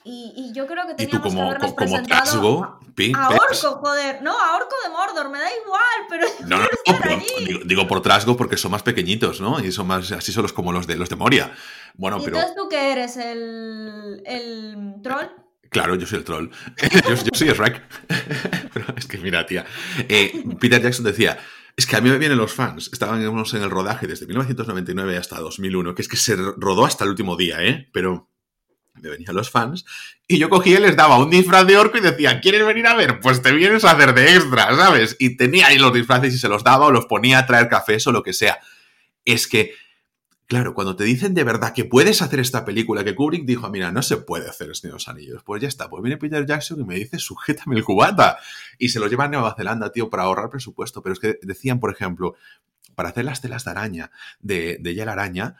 [0.05, 4.21] Y, yo creo que teníamos como, que habernos como presentado a, Orco, joder.
[4.21, 8.37] No, a Orco de Mordor, me da igual, pero no, no, no digo, por trasgo
[8.37, 9.65] porque son más pequeñitos, ¿no?
[9.65, 11.53] Y son más, así son los como los de los de Moria.
[11.95, 12.37] Bueno, ¿Y pero...
[12.37, 13.17] entonces tú qué eres?
[13.17, 15.27] ¿El, el troll?
[15.73, 16.49] Claro, yo soy el troll.
[17.09, 17.81] yo, soy Shrek.
[18.75, 19.65] pero es que mira, tía.
[20.09, 21.39] Eh, Peter Jackson decía,
[21.77, 22.91] es que a mí me vienen los fans.
[22.93, 27.11] Estábamos en el rodaje desde 1999 hasta 2001, que es que se rodó hasta el
[27.11, 27.89] último día, ¿eh?
[27.93, 28.29] Pero
[28.95, 29.85] me venían los fans
[30.29, 32.95] y yo cogía y les daba un disfraz de orco y decía, ¿quieres venir a
[32.95, 33.21] ver?
[33.21, 35.17] Pues te vienes a hacer de extra, ¿sabes?
[35.19, 38.07] Y tenía ahí los disfraces y se los daba o los ponía a traer cafés
[38.07, 38.61] o lo que sea.
[39.25, 39.75] Es que,
[40.53, 43.91] claro, cuando te dicen de verdad que puedes hacer esta película, que Kubrick dijo, mira,
[43.91, 46.97] no se puede hacer Estos Anillos, pues ya está, pues viene Peter Jackson y me
[46.97, 48.39] dice, sujétame el cubata.
[48.79, 51.03] Y se lo lleva a Nueva Zelanda, tío, para ahorrar presupuesto.
[51.03, 52.35] Pero es que decían, por ejemplo,
[52.95, 54.11] para hacer las telas de araña,
[54.41, 55.57] de, de la araña,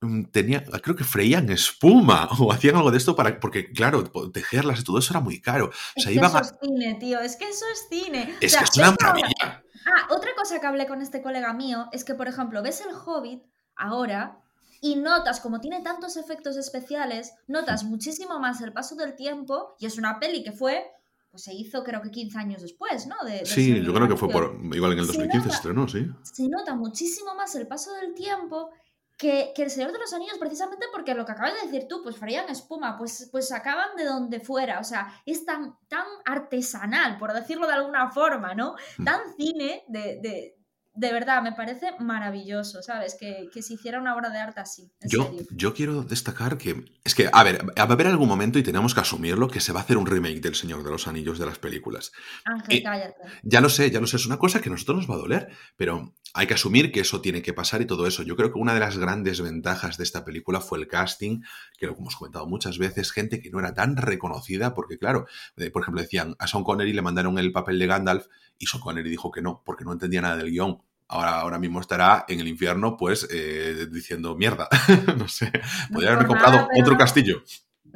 [0.00, 4.80] Mm, tenía, creo que freían espuma o hacían algo de esto para, porque claro, tejerlas
[4.80, 5.70] y todo eso era muy caro.
[5.96, 8.36] O sea, es que eso es cine, tío, es que eso es cine.
[8.40, 9.62] Es que es una maravilla.
[9.86, 12.94] Ah, otra cosa que hablé con este colega mío es que, por ejemplo, ves el
[12.94, 13.42] Hobbit
[13.76, 14.38] ahora
[14.80, 19.86] y notas, como tiene tantos efectos especiales, notas muchísimo más el paso del tiempo y
[19.86, 20.90] es una peli que fue
[21.30, 23.16] pues se hizo creo que 15 años después, ¿no?
[23.44, 26.08] sí, yo creo que fue por, igual en el 2015 se estrenó, sí.
[26.22, 28.70] Se nota muchísimo más el paso del tiempo
[29.18, 32.16] que, El Señor de los Anillos, precisamente porque lo que acabas de decir tú, pues
[32.16, 37.32] freían espuma, pues, pues sacaban de donde fuera, o sea, es tan, tan artesanal, por
[37.32, 38.74] decirlo de alguna forma, ¿no?
[38.98, 39.04] Hmm.
[39.04, 40.55] Tan cine de, de
[40.96, 43.16] verdad, me parece maravilloso, ¿sabes?
[43.18, 44.90] Que, se hiciera una obra de arte así.
[45.02, 46.84] yo, yo quiero destacar que.
[47.04, 49.72] Es que, a ver, va a haber algún momento y tenemos que asumirlo que se
[49.72, 52.12] va a hacer un remake del Señor de los Anillos de las películas.
[52.44, 53.22] Ángel, cállate.
[53.42, 55.18] Ya lo sé, ya lo sé, es una cosa que a nosotros nos va a
[55.18, 58.22] doler, pero hay que asumir que eso tiene que pasar y todo eso.
[58.22, 61.40] Yo creo que una de las grandes ventajas de esta película fue el casting,
[61.78, 65.70] que lo hemos comentado muchas veces, gente que no era tan reconocida, porque claro, eh,
[65.70, 68.26] por ejemplo, decían a Sean Connery le mandaron el papel de Gandalf
[68.58, 70.82] y Sean Connery dijo que no, porque no entendía nada del guion.
[71.08, 74.68] Ahora, ahora mismo estará en el infierno, pues, eh, diciendo mierda.
[75.16, 75.52] no sé.
[75.90, 77.42] Podría haberme comprado otro castillo.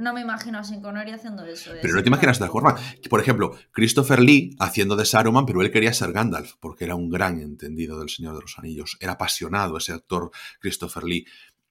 [0.01, 1.73] No me imagino a Sean Connery haciendo eso.
[1.81, 2.75] Pero no te imaginas de forma.
[3.09, 7.11] Por ejemplo, Christopher Lee haciendo de Saruman, pero él quería ser Gandalf, porque era un
[7.11, 8.97] gran entendido del Señor de los Anillos.
[9.01, 11.27] Era apasionado ese actor Christopher Lee.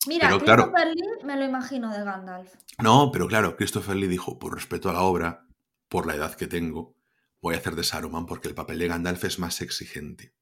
[0.07, 2.53] Mira, Christopher Lee me lo imagino de Gandalf.
[2.77, 5.47] No, pero claro, Christopher Lee dijo, por respeto a la obra,
[5.89, 6.95] por la edad que tengo,
[7.41, 10.33] voy a hacer de Saruman porque el papel de Gandalf es más exigente.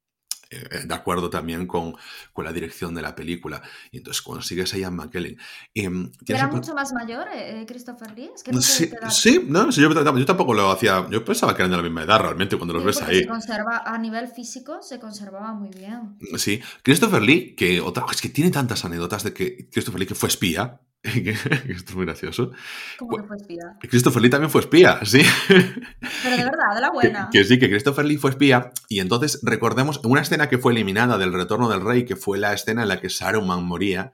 [0.49, 1.95] Eh, de acuerdo también con,
[2.31, 3.61] con, la dirección de la película.
[3.91, 5.37] Y entonces cuando sigues a Ian McKellen...
[5.75, 5.89] Eh,
[6.25, 8.29] ¿Era mucho más mayor eh, Christopher Lee?
[8.33, 11.05] Es que no sí, sí, no, yo, yo, tampoco lo hacía...
[11.09, 13.19] Yo pensaba que eran de la misma edad realmente cuando los ves ahí.
[13.19, 16.17] Se conserva, a nivel físico se conservaba muy bien.
[16.37, 20.15] Sí, Christopher Lee, que otra, es que tiene tantas anécdotas de que Christopher Lee que
[20.15, 20.79] fue espía,
[21.67, 22.51] Esto es muy gracioso.
[22.97, 23.77] ¿Cómo que fue espía?
[23.81, 25.21] Christopher Lee también fue espía, sí.
[25.47, 27.29] Pero de verdad, de la buena.
[27.31, 28.71] Que, sí, que Christopher Lee fue espía.
[28.89, 32.53] Y entonces recordemos una escena que fue eliminada del Retorno del Rey, que fue la
[32.53, 34.13] escena en la que Saruman moría.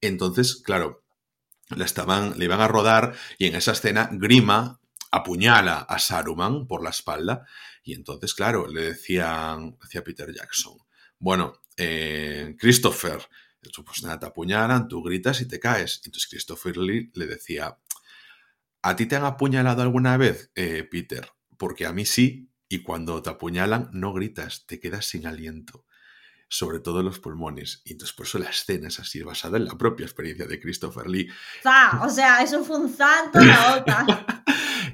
[0.00, 1.02] Entonces, claro,
[1.70, 6.82] la estaban, le iban a rodar y en esa escena Grima apuñala a Saruman por
[6.82, 7.46] la espalda.
[7.82, 10.78] Y entonces, claro, le decían, decía Peter Jackson,
[11.18, 13.20] bueno, eh, Christopher,
[13.84, 16.02] pues nada, te apuñalan, tú gritas y te caes.
[16.04, 17.78] Entonces Christopher Lee le decía,
[18.82, 21.28] ¿a ti te han apuñalado alguna vez, eh, Peter?
[21.56, 25.84] Porque a mí sí, y cuando te apuñalan no gritas, te quedas sin aliento
[26.50, 27.80] sobre todo los pulmones.
[27.84, 31.08] Y entonces por eso la escena es así, basada en la propia experiencia de Christopher
[31.08, 31.28] Lee.
[32.04, 34.04] O sea, eso fue un santo la otra.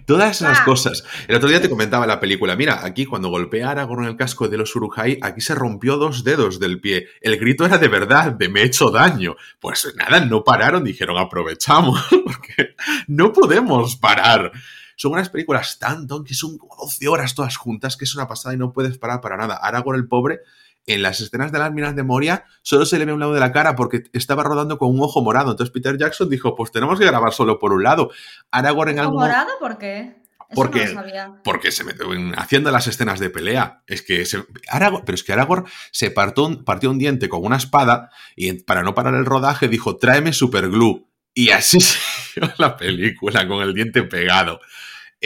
[0.06, 1.02] Todas esas cosas.
[1.26, 4.16] El otro día te comentaba la película, mira, aquí cuando golpea a Aragorn en el
[4.16, 7.08] casco de los Urujai, aquí se rompió dos dedos del pie.
[7.22, 9.36] El grito era de verdad, de me he hecho daño.
[9.58, 12.74] Pues nada, no pararon, dijeron aprovechamos, porque
[13.08, 14.52] no podemos parar.
[14.94, 18.54] Son unas películas tan que son como 12 horas todas juntas, que es una pasada
[18.54, 19.56] y no puedes parar para nada.
[19.56, 20.40] Aragorn el pobre
[20.86, 23.40] en las escenas de las minas de Moria solo se le ve un lado de
[23.40, 25.50] la cara porque estaba rodando con un ojo morado.
[25.50, 28.10] Entonces Peter Jackson dijo, pues tenemos que grabar solo por un lado.
[28.50, 30.16] Aragorn en algún morado por qué?
[30.54, 30.96] porque,
[31.42, 33.82] porque se metió haciendo las escenas de pelea.
[33.86, 34.24] Es que
[34.68, 38.82] Aragorn, pero es que Aragorn se partió, partió un diente con una espada y para
[38.82, 41.04] no parar el rodaje dijo, tráeme superglue.
[41.34, 44.60] Y así se la película con el diente pegado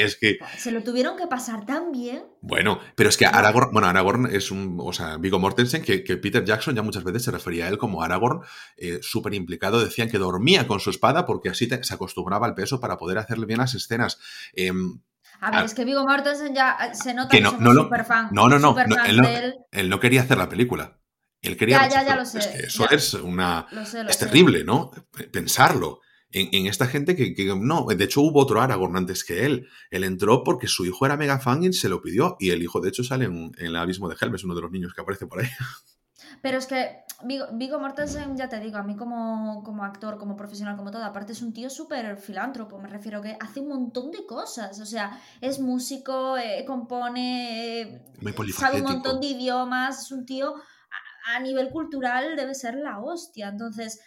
[0.00, 0.38] es que...
[0.58, 2.24] Se lo tuvieron que pasar tan bien.
[2.40, 6.44] Bueno, pero es que Aragorn, bueno, Aragorn es un, o sea, Vigo Mortensen, que, Peter
[6.44, 8.42] Jackson ya muchas veces se refería a él como Aragorn,
[8.76, 12.80] eh, súper implicado, decían que dormía con su espada porque así se acostumbraba al peso
[12.80, 14.18] para poder hacerle bien las escenas.
[14.54, 15.00] Em,
[15.40, 18.28] a ver, es que Vigo Mortensen ya eh, se nota que, no, no, super fan.
[18.32, 18.76] No, no, no,
[19.72, 20.98] él, no quería hacer la película.
[21.40, 21.88] Él quería.
[21.88, 22.40] Ya, ya, ya lo sé.
[22.66, 23.66] eso es una.
[24.08, 24.90] es terrible, ¿no?
[25.32, 26.00] Pensarlo
[26.32, 29.68] en, esta gente que, no, de hecho hubo otro Aragorn antes que él.
[29.90, 32.36] Él entró porque su hijo era mega fan y se lo pidió.
[32.38, 34.70] Y el hijo, de hecho, sale en, el abismo de Helm, es uno de los
[34.70, 35.48] niños que aparece por ahí.
[36.42, 40.36] Pero es que Vigo, Vigo Mortensen, ya te digo, a mí como, como actor, como
[40.36, 44.10] profesional, como todo, aparte es un tío súper filántropo, me refiero que hace un montón
[44.10, 48.04] de cosas, o sea, es músico, eh, compone, eh,
[48.56, 50.54] sabe un montón de idiomas, es un tío
[51.26, 54.00] a, nivel cultural debe ser la hostia, entonces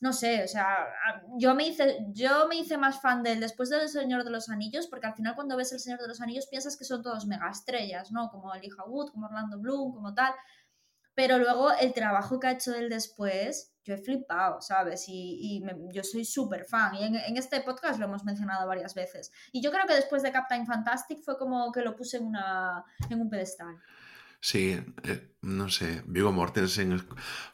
[0.00, 0.88] no sé, o sea,
[1.36, 4.48] yo me hice, yo me hice más fan de él después del Señor de los
[4.48, 7.26] Anillos, porque al final cuando ves el Señor de los Anillos piensas que son todos
[7.26, 8.30] mega estrellas, ¿no?
[8.30, 10.32] Como Elijah Wood, como Orlando Bloom, como tal.
[11.14, 15.06] Pero luego el trabajo que ha hecho él después, yo he flipado, ¿sabes?
[15.08, 16.94] Y, yo soy súper fan.
[16.94, 19.32] Y en, este podcast lo hemos mencionado varias veces.
[19.50, 22.84] Y yo creo que después de Captain Fantastic fue como que lo puse en, una,
[23.10, 23.74] en un pedestal.
[24.40, 27.02] Sí, eh, no sé, Vigo Mortensen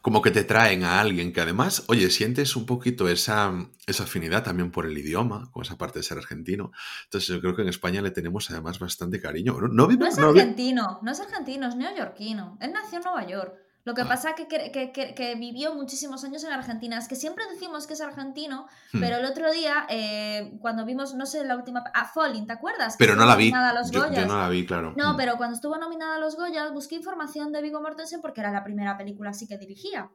[0.02, 3.52] como que te traen a alguien que además, oye, sientes un poquito esa,
[3.86, 6.72] esa afinidad también por el idioma, con esa parte de ser argentino.
[7.04, 9.58] Entonces yo creo que en España le tenemos además bastante cariño.
[9.60, 12.58] No, no, es argentino, no es argentino, es neoyorquino.
[12.60, 13.63] Él nació en Nueva York.
[13.84, 14.08] Lo que ah.
[14.08, 16.98] pasa es que, que, vivió muchísimos años en Argentina.
[16.98, 19.00] Es que siempre decimos que es argentino, hmm.
[19.00, 21.84] pero el otro día, eh, cuando vimos, no sé, la última...
[21.92, 22.96] Ah, Falling, ¿te acuerdas?
[22.98, 23.52] Pero no la vi.
[23.90, 24.94] Yo, no la vi, claro.
[24.96, 25.16] No, hmm.
[25.16, 28.64] pero cuando estuvo nominada a los Goyas, busqué información de Vigo Mortensen porque era la
[28.64, 30.10] primera película así que dirigía.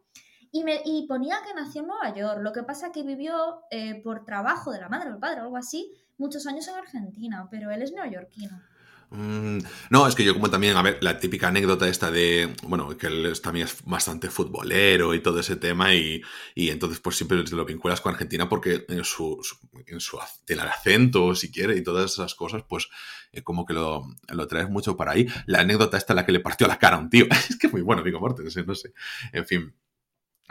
[0.52, 2.40] Y, me, y ponía que nació en Nueva York.
[2.42, 5.42] Lo que pasa es que vivió eh, por trabajo de la madre o el padre
[5.42, 8.62] o algo así muchos años en Argentina, pero él es neoyorquino.
[9.12, 12.96] Mm, no, es que yo como también, a ver, la típica anécdota esta de, bueno,
[12.96, 16.22] que él también es bastante futbolero y todo ese tema y,
[16.56, 19.42] entonces pues siempre lo vinculas con Argentina porque en su,
[19.88, 22.88] en su el acento, si quiere, y todas esas cosas, pues
[23.32, 25.28] eh, como que lo, lo, traes mucho para ahí.
[25.48, 27.82] La anécdota esta la que le partió la cara a un tío, es que muy
[27.82, 28.94] bueno, digo, Mortes, no sé,
[29.34, 29.76] en fin.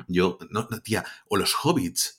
[0.07, 2.18] Yo, no, no, tía, o los hobbits,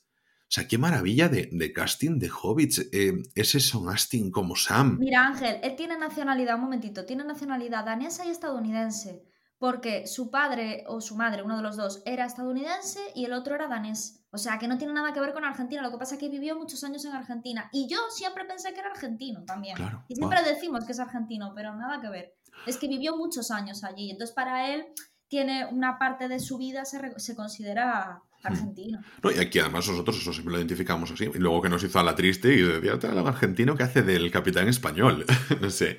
[0.49, 2.79] o sea, qué maravilla de, casting de hobbits.
[2.91, 4.97] Eh, ese Son Astin como Sam.
[4.97, 9.23] Mira, Ángel, él tiene nacionalidad, un momentito, tiene nacionalidad danesa y estadounidense.
[9.59, 13.53] Porque su padre o su madre, uno de los dos, era estadounidense y el otro
[13.53, 14.25] era danés.
[14.31, 15.83] O sea, que no tiene nada que ver con Argentina.
[15.83, 17.69] Lo que pasa es que vivió muchos años en Argentina.
[17.71, 19.77] Y yo siempre pensé que era argentino también.
[20.07, 22.33] y siempre decimos que es argentino, pero nada que ver.
[22.65, 24.09] Es que vivió muchos años allí.
[24.09, 24.87] Entonces, para él,
[25.27, 29.01] tiene una parte de su vida se, se considera argentino.
[29.23, 31.25] No, y aquí además nosotros eso siempre lo identificamos así.
[31.25, 34.31] Y luego que nos hizo a la triste y decía, el argentino que hace del
[34.31, 35.25] capitán español.
[35.61, 35.97] no sé.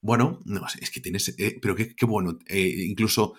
[0.00, 1.34] Bueno, no sé, es que tienes.
[1.38, 2.38] Eh, pero qué, bueno.
[2.46, 3.34] Eh, incluso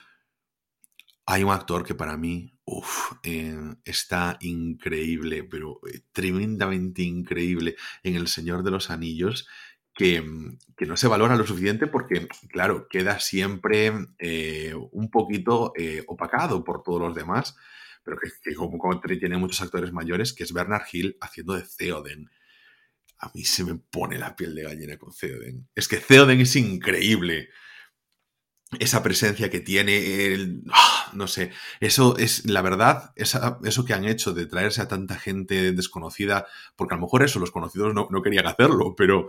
[1.25, 5.79] hay un actor que para mí, uff, eh, está increíble, pero
[6.11, 9.47] tremendamente increíble en El Señor de los Anillos.
[9.93, 10.23] Que,
[10.77, 13.91] que, no se valora lo suficiente porque, claro, queda siempre
[14.91, 15.73] un poquito
[16.05, 17.55] opacado por todos los demás
[18.07, 22.31] pero que, como, tiene muchos actores mayores, que es Bernard Hill haciendo de Theoden.
[23.19, 25.67] A mí se me pone la piel de gallina con Theoden.
[25.75, 27.49] Es que Theoden es increíble.
[28.79, 31.11] Esa presencia que tiene, el, ¡ah!
[31.15, 35.73] no sé, eso es la verdad, eso que han hecho de traerse a tanta gente
[35.73, 39.27] desconocida, porque a lo mejor eso los conocidos no, no querían hacerlo, pero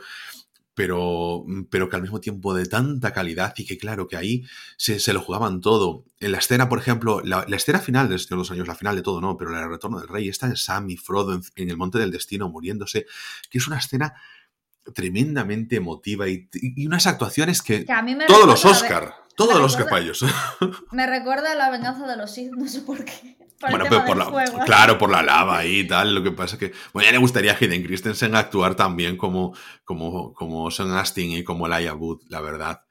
[0.79, 4.45] pero, pero que al mismo tiempo de tanta calidad y que claro que ahí
[4.77, 6.05] se, se lo jugaban todo.
[6.21, 9.03] En la escena, por ejemplo, la, escena final de Señor dos Años, la final de
[9.03, 11.99] todo, no, pero el retorno del rey, está en Sam y Frodo en, el Monte
[11.99, 13.07] del Destino muriéndose,
[13.51, 14.15] que es una escena
[14.95, 16.49] tremendamente emotiva y,
[16.87, 17.87] unas actuaciones que,
[18.27, 20.25] todos los Oscar, todos los capallos.
[20.93, 24.17] Me recuerda a la venganza de los Sith, no sé por qué bueno, pero por
[24.17, 26.15] la, claro, por la lava y tal.
[26.15, 29.55] Lo que pasa es que, bueno, ya le gustaría a Hayden Christensen actuar también como,
[29.85, 32.83] como, como Sean Astin y como Laia Wood, la verdad.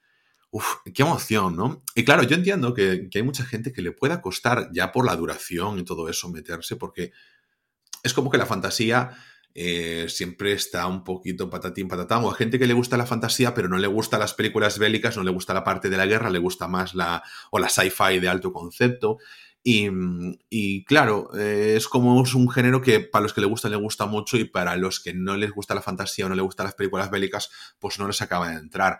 [0.49, 1.83] Uf, qué emoción, ¿no?
[1.95, 5.15] Y claro, yo entiendo que, hay mucha gente que le pueda costar ya por la
[5.15, 7.11] duración y todo eso meterse, porque
[8.03, 9.11] es como que la fantasía
[9.59, 12.23] eh, siempre está un poquito patatín patatán.
[12.23, 15.17] O a gente que le gusta la fantasía, pero no le gusta las películas bélicas,
[15.17, 18.19] no le gusta la parte de la guerra, le gusta más la, o la sci-fi
[18.19, 19.17] de alto concepto.
[19.63, 24.05] Y, claro, eh, es como un género que para los que le gusta, le gusta
[24.05, 26.75] mucho y para los que no les gusta la fantasía o no les gustan las
[26.75, 27.49] películas bélicas,
[27.79, 28.99] pues no les acaba de entrar.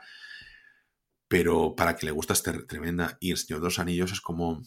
[1.28, 3.16] Pero para que le gusta es tremenda.
[3.20, 4.64] Y El Señor de los Anillos es como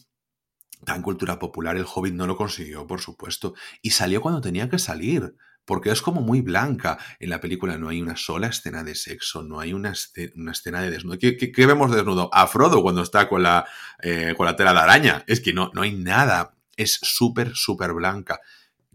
[0.84, 1.76] tan cultura popular.
[1.76, 3.54] El Hobbit no lo consiguió, por supuesto.
[3.82, 5.34] Y salió cuando tenía que salir
[5.70, 6.98] porque es como muy blanca.
[7.20, 10.90] En la película no hay una sola escena de sexo, no hay una, escena de
[10.90, 11.16] desnudo.
[11.16, 12.28] ¿Qué, vemos desnudo?
[12.32, 13.64] A Frodo cuando está con la,
[14.02, 15.24] eh, la tela de araña.
[15.28, 16.56] Es que no, no hay nada.
[16.76, 18.40] Es súper, súper blanca.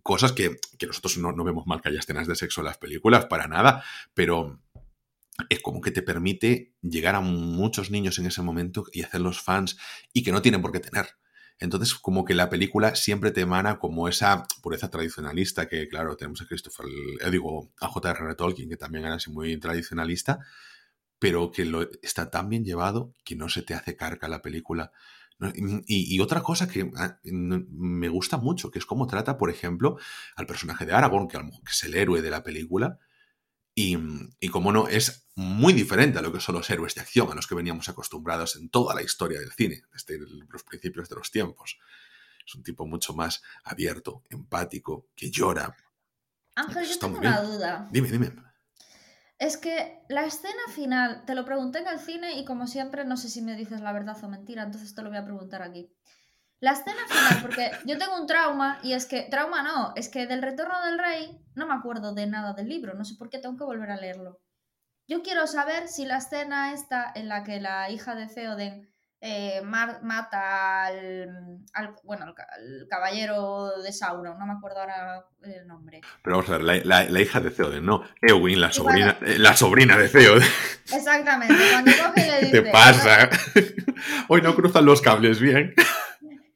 [0.04, 3.28] Cosas que, nosotros no, no vemos mal que haya escenas de sexo en las películas,
[3.28, 3.82] para nada,
[4.14, 4.60] pero
[5.48, 9.78] es como que te permite llegar a muchos niños en ese momento y hacerlos fans
[10.12, 11.08] y que no tienen por qué tener.
[11.60, 16.42] Entonces, como que la película siempre te emana como esa pureza tradicionalista que, claro, tenemos
[16.42, 16.86] a Christopher,
[17.22, 18.36] eh, digo, a J.R.R.
[18.36, 20.40] Tolkien, que también era así muy tradicionalista,
[21.18, 24.92] pero que lo, está tan bien llevado que no se te hace carga la película.
[25.86, 29.98] Y, otra cosa que ah, me gusta mucho, que es cómo trata, por ejemplo,
[30.36, 31.38] al personaje de Aragorn, que
[31.70, 33.00] es el héroe de la película,
[33.76, 33.98] y,
[34.40, 37.36] y, como no, es muy diferente a lo que son los héroes de acción, a
[37.36, 40.18] los que veníamos acostumbrados en toda la historia del cine, desde
[40.50, 41.78] los principios de los tiempos.
[42.48, 45.76] Es un tipo mucho más abierto, empático, que llora.
[46.56, 47.90] Ángel, yo tengo una duda.
[47.92, 48.34] Dime, dime.
[49.38, 53.18] Es que la escena final, te lo pregunté en el cine y como siempre no
[53.18, 55.92] sé si me dices la verdad o mentira, entonces te lo voy a preguntar aquí.
[56.62, 60.26] La escena final, porque yo tengo un trauma y es que, trauma no, es que
[60.26, 63.40] del retorno del rey no me acuerdo de nada del libro, no sé por qué
[63.40, 64.40] tengo que volver a leerlo.
[65.08, 68.90] Yo quiero saber si la escena esta en la que la hija de Theoden
[69.22, 71.60] eh, mata al,
[72.04, 76.02] bueno, al, caballero de Sauron, no me acuerdo ahora el nombre.
[76.24, 79.98] Pero vamos a ver, la, hija de Theoden, no, Eowyn, la sobrina, eh, la sobrina
[79.98, 80.48] de Theoden.
[80.94, 82.64] Exactamente, cuando coge le dice...
[82.64, 83.30] ¿Qué pasa?
[84.28, 85.74] Hoy no cruzan los cables bien.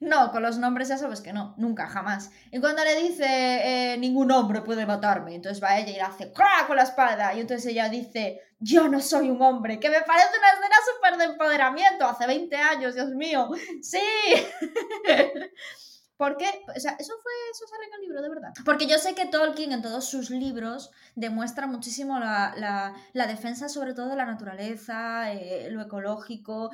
[0.10, 2.32] No, con los nombres ya sabes que no, nunca, jamás.
[2.52, 6.34] Y cuando le dice, eh, ningún hombre puede matarme, entonces va ella y le hace
[6.34, 6.66] ¡crack!
[6.66, 7.36] con la espada.
[7.36, 11.18] Y entonces ella dice, yo no soy un hombre, que me parece una escena súper
[11.18, 13.50] de empoderamiento, hace 20 años, Dios mío.
[13.82, 14.00] Sí.
[16.20, 16.50] ¿Por qué?
[16.76, 18.50] O sea, eso fue, eso sale en el libro, de verdad.
[18.66, 24.10] Porque yo sé que Tolkien en todos sus libros demuestra muchísimo la, defensa sobre todo
[24.10, 26.72] de la naturaleza, eh, lo ecológico,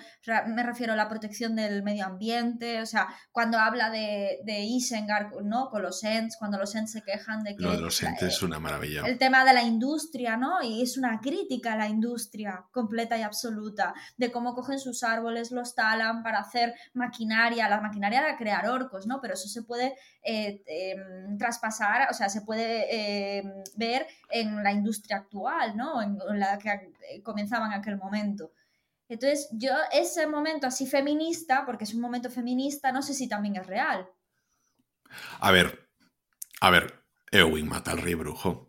[0.47, 5.39] me refiero a la protección del medio ambiente, o sea, cuando habla de, de Isengard,
[5.43, 5.69] ¿no?
[5.69, 7.61] Con los Ents, cuando los Ents se quejan de que...
[7.61, 9.03] Lo de los Ents es una maravilla.
[9.05, 10.63] El tema de la industria, ¿no?
[10.63, 15.51] Y es una crítica a la industria completa y absoluta, de cómo cogen sus árboles,
[15.51, 19.21] los talan para hacer maquinaria, la maquinaria era crear orcos, ¿no?
[19.21, 24.71] Pero eso se puede eh, em, traspasar, o sea, se puede em, ver en la
[24.71, 26.01] industria actual, ¿no?
[26.01, 28.51] En, la que eh, comenzaba en aquel momento.
[29.07, 33.55] Entonces, yo ese momento así feminista, porque es un momento feminista, no sé si también
[33.55, 34.09] es real.
[35.39, 35.88] A ver,
[36.61, 38.64] a ver, Eowyn mata al rey brujo.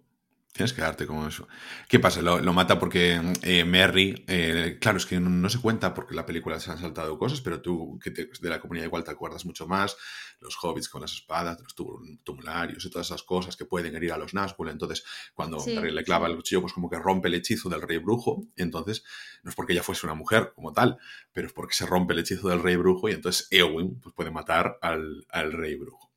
[0.57, 1.47] Tienes que darte como eso.
[1.87, 2.23] ¿Qué pasa?
[2.23, 6.59] Lo, mata porque eh, Merry, eh, claro, es que no, se cuenta porque la película
[6.59, 9.99] se han saltado cosas, pero tú que de la comunidad igual te acuerdas mucho más,
[10.41, 11.75] los hobbits con las espadas, los
[12.25, 14.71] tumularios y todas esas cosas que pueden herir a los Nazgûl.
[14.71, 15.05] Entonces,
[15.35, 18.47] cuando Merry le clava el cuchillo, pues como que rompe el hechizo del rey brujo.
[18.57, 19.05] Entonces,
[19.43, 20.97] no es porque ella fuese una mujer como tal,
[21.35, 24.31] pero es porque se rompe el hechizo del rey brujo y entonces Eowyn pues, puede
[24.31, 26.11] matar al, al rey brujo.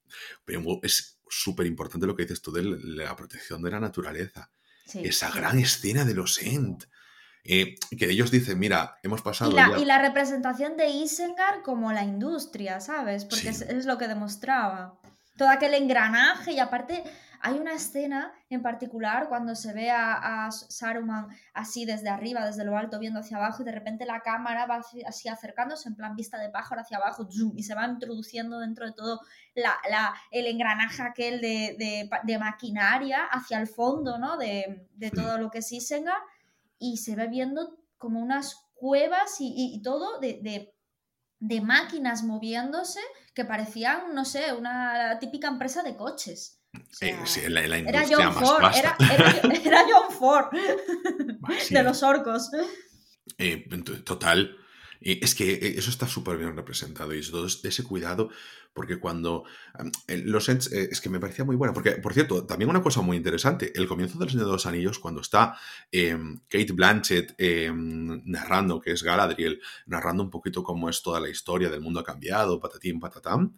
[0.46, 4.52] Pero es súper importante lo que dices tú de la protección de la naturaleza.
[4.94, 6.86] Esa gran escena de los Ent.
[7.44, 9.52] Eh, que ellos dicen, mira, hemos pasado.
[9.52, 13.26] Y la, representación de Isengard como la industria, ¿sabes?
[13.26, 15.00] Porque es, lo que demostraba.
[15.38, 17.04] Todo aquel engranaje y aparte
[17.42, 22.78] hay una escena en particular cuando se ve a, Saruman así desde arriba, desde lo
[22.78, 26.38] alto, viendo hacia abajo y de repente la cámara va así, acercándose en plan vista
[26.38, 29.22] de pájaro hacia abajo y se va introduciendo dentro de todo
[29.56, 29.74] la,
[30.32, 34.38] el engranaje aquel de, maquinaria hacia el fondo ¿no?
[34.38, 36.22] de, todo lo que es Isengard
[36.78, 40.74] y se ve viendo como unas cuevas y, y- y todo de, de-
[41.42, 43.00] de máquinas moviéndose
[43.34, 46.59] que parecían, no sé, una típica empresa de coches.
[46.92, 50.46] Sea, sí, la, la era John más Ford, era, era- era John Ford
[51.62, 51.74] sí.
[51.74, 52.50] de los orcos.
[53.38, 53.68] Eh,
[54.04, 54.56] total.
[55.02, 58.30] Eh, es que eh, eso está súper bien representado y es todo es- ese cuidado,
[58.74, 59.46] porque cuando
[60.08, 63.02] eh, los Ents, es que me parecía muy buena, porque por cierto, también una cosa
[63.02, 65.58] muy interesante, el comienzo del Señor de los Anillos, cuando está
[65.92, 71.30] em, Kate Blanchett em, narrando, que es Galadriel, narrando un poquito cómo es toda la
[71.30, 73.58] historia del mundo ha cambiado, patatín, patatán,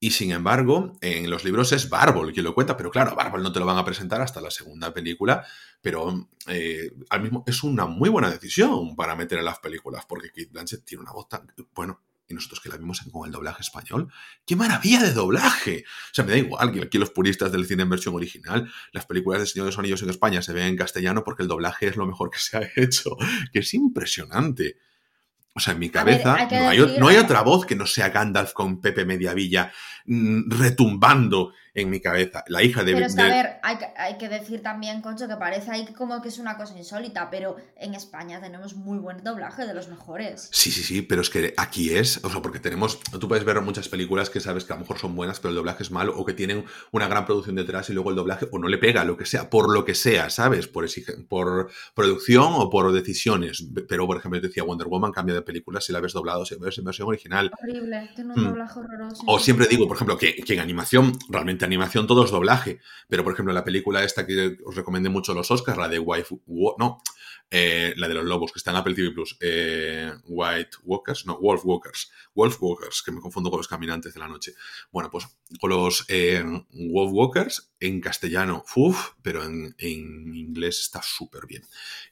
[0.00, 3.42] y sin embargo, en los libros es Bárbol quien lo cuenta, pero claro, a Bárbol
[3.42, 5.44] no te lo van a presentar hasta la segunda película,
[5.80, 10.28] pero eh, al mismo es una muy buena decisión para meter en las películas, porque
[10.28, 11.52] Kate Blanchett tiene una voz tan...
[11.74, 14.12] Bueno, y nosotros que la vimos con el doblaje español,
[14.46, 15.84] ¡qué maravilla de doblaje!
[15.86, 19.06] O sea, me da igual que aquí los puristas del cine en versión original, las
[19.06, 21.88] películas de Señor de los Anillos en España se ven en castellano porque el doblaje
[21.88, 23.16] es lo mejor que se ha hecho,
[23.52, 24.76] que es impresionante.
[25.58, 27.66] O sea, en mi ver, cabeza hay que no, hay, decir- no hay otra voz
[27.66, 29.70] que no sea Gandalf con Pepe Mediavilla
[30.06, 32.44] mm, retumbando en mi cabeza.
[32.48, 32.92] La hija de...
[32.94, 35.86] Pero es que, a ver, hay que, hay que decir también, Concho, que parece ahí
[35.96, 39.88] como que es una cosa insólita, pero en España tenemos muy buen doblaje, de los
[39.88, 40.48] mejores.
[40.52, 43.60] Sí, sí, sí, pero es que aquí es, o sea, porque tenemos, tú puedes ver
[43.60, 46.16] muchas películas que sabes que a lo mejor son buenas, pero el doblaje es malo,
[46.16, 49.04] o que tienen una gran producción detrás y luego el doblaje o no le pega,
[49.04, 50.68] lo que sea, por lo que sea, ¿sabes?
[50.68, 53.66] Por, exige- por producción o por decisiones.
[53.88, 56.44] Pero, por ejemplo, yo te decía Wonder Woman cambia de película si la ves doblado,
[56.44, 57.50] si la ves en versión original.
[57.62, 58.48] Horrible, tiene un Hmm.
[58.48, 59.22] doblaje horroroso.
[59.26, 63.22] O siempre digo, por ejemplo, que, que en animación, realmente animación todo es doblaje, pero
[63.24, 66.36] por ejemplo la película esta que os recomendé mucho los Oscars, la de Wife,
[66.78, 67.00] no,
[67.50, 71.38] eh, la de los lobos, que está en Apple TV Plus, eh, White Walkers, no,
[71.40, 74.54] Wolf Walkers, Wolf Walkers, que me confundo con los caminantes de la noche.
[74.92, 75.26] Bueno, pues
[75.58, 81.62] con los eh, Wolf Walkers en castellano, uff, pero en, en inglés está súper bien.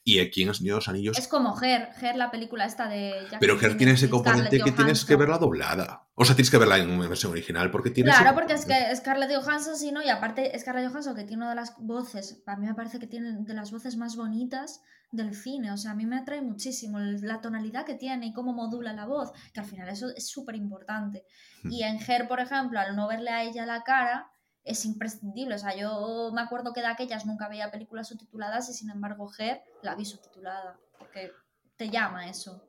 [0.05, 2.89] Y aquí en El Señor de los Anillos Es como Her, Her, la película esta
[2.89, 6.09] de Jack pero Her tiene ese componente Scarlett que tienes que verla doblada.
[6.15, 9.31] O sea, tienes que verla en versión original porque tiene Claro, porque es que Scarlett
[9.35, 10.03] Johansson, sí, ¿no?
[10.03, 13.07] Y aparte Scarlett Johansson, que tiene una de las voces, a mí me parece que
[13.07, 14.81] tiene de las voces más bonitas
[15.11, 18.53] del cine, o sea, a mí me atrae muchísimo la tonalidad que tiene y cómo
[18.53, 21.25] modula la voz, que al final eso es súper importante.
[21.63, 21.71] Hmm.
[21.71, 24.31] Y en Her, por ejemplo, al no verle a ella la cara,
[24.65, 28.73] es imprescindible, o sea, yo me acuerdo que de aquellas nunca veía películas subtituladas y
[28.73, 31.31] sin embargo Her la vi subtitulada, porque
[31.77, 32.63] te llama eso.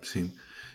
[0.00, 0.34] Sí.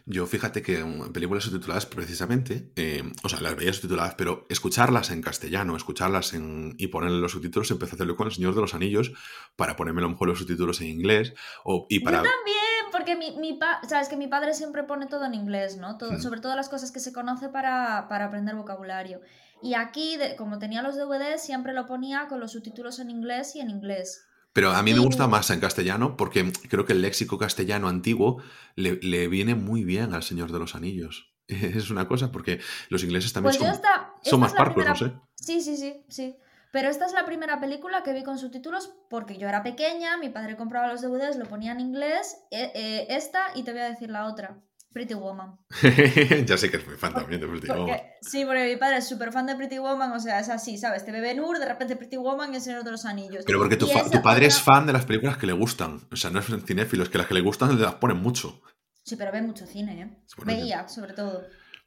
[0.10, 5.12] Yo fíjate que en películas subtituladas precisamente, eh, o sea, las veía subtituladas, pero escucharlas
[5.12, 8.62] en castellano, escucharlas en, y ponerle los subtítulos, empecé a hacerlo con El Señor de
[8.62, 9.12] los Anillos
[9.58, 11.34] para ponerme a lo mejor los subtítulos en inglés
[11.66, 12.20] o, y para...
[12.20, 15.76] Yo también, porque mi, mi pa- sabes que mi padre siempre pone todo en inglés,
[15.78, 15.98] ¿no?
[15.98, 16.22] Todo, Mm.
[16.22, 19.20] Sobre todo las cosas que se conoce para, para aprender vocabulario.
[19.62, 23.56] Y aquí, de- como tenía los DVDs, siempre lo ponía con los subtítulos en inglés
[23.56, 24.24] y en inglés.
[24.58, 28.42] Pero a mí me gusta más en castellano porque creo que el léxico castellano antiguo
[28.74, 31.32] le, le viene muy bien al Señor de los Anillos.
[31.48, 34.96] Es una cosa porque los ingleses también Pues son, esta, esta son más parcos, no
[34.96, 35.14] sé.
[35.36, 36.38] Sí, sí, sí, sí.
[36.72, 40.30] Pero esta es la primera película que vi con subtítulos porque yo era pequeña, mi
[40.30, 43.90] padre compraba los DVDs, lo ponía en inglés, eh, eh, esta y te voy a
[43.92, 44.58] decir la otra,
[44.98, 45.60] Pretty Woman.
[46.48, 48.00] ya sé que es muy fan también de Pretty Woman.
[48.20, 51.06] Sí, porque mi padre es súper fan de Pretty Woman, o sea, es así, ¿sabes?
[51.06, 53.44] Te ve Ben Hur, de repente Pretty Woman y El Señor de los Anillos.
[53.46, 53.88] Pero porque tu,
[54.24, 56.02] padre es fan de las películas que le gustan.
[56.12, 58.60] O sea, no es cinéfilo, es que las que le gustan las ponen mucho.
[59.04, 60.18] Sí, pero ve mucho cine, ¿eh?
[60.36, 61.46] Bueno, Veía, sobre todo.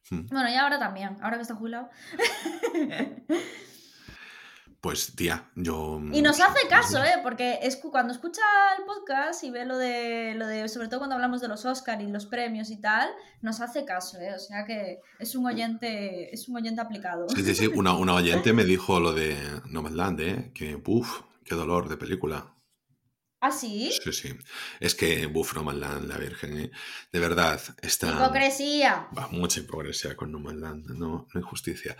[0.08, 0.26] Hmm.
[0.30, 1.90] Bueno, y ahora también, ahora que está jubilado.
[4.80, 6.00] Pues, tía, yo.
[6.10, 7.16] Y nos hace caso, ¿eh?
[7.22, 8.40] Porque escu- cuando escucha
[8.78, 12.00] el podcast y ve lo de, lo de, sobre todo cuando hablamos de los Oscar
[12.00, 13.10] y los premios y tal,
[13.42, 14.32] nos hace caso, ¿eh?
[14.34, 17.28] O sea que es un oyente, es un oyente aplicado.
[17.28, 17.66] Sí, sí, sí.
[17.66, 20.50] Una, una oyente me dijo lo de Nomadland, ¿eh?
[20.54, 22.54] Que, uff, qué dolor de película.
[23.42, 23.90] ¿Ah, sí?
[24.04, 24.34] Sí, sí.
[24.80, 26.70] Es que, uff, Nomadland, la Virgen, ¿eh?
[27.10, 28.08] De verdad, está.
[28.12, 29.08] Hipocresía.
[29.16, 31.96] Va, mucha hipocresía con Nomadland, no, no hay justicia.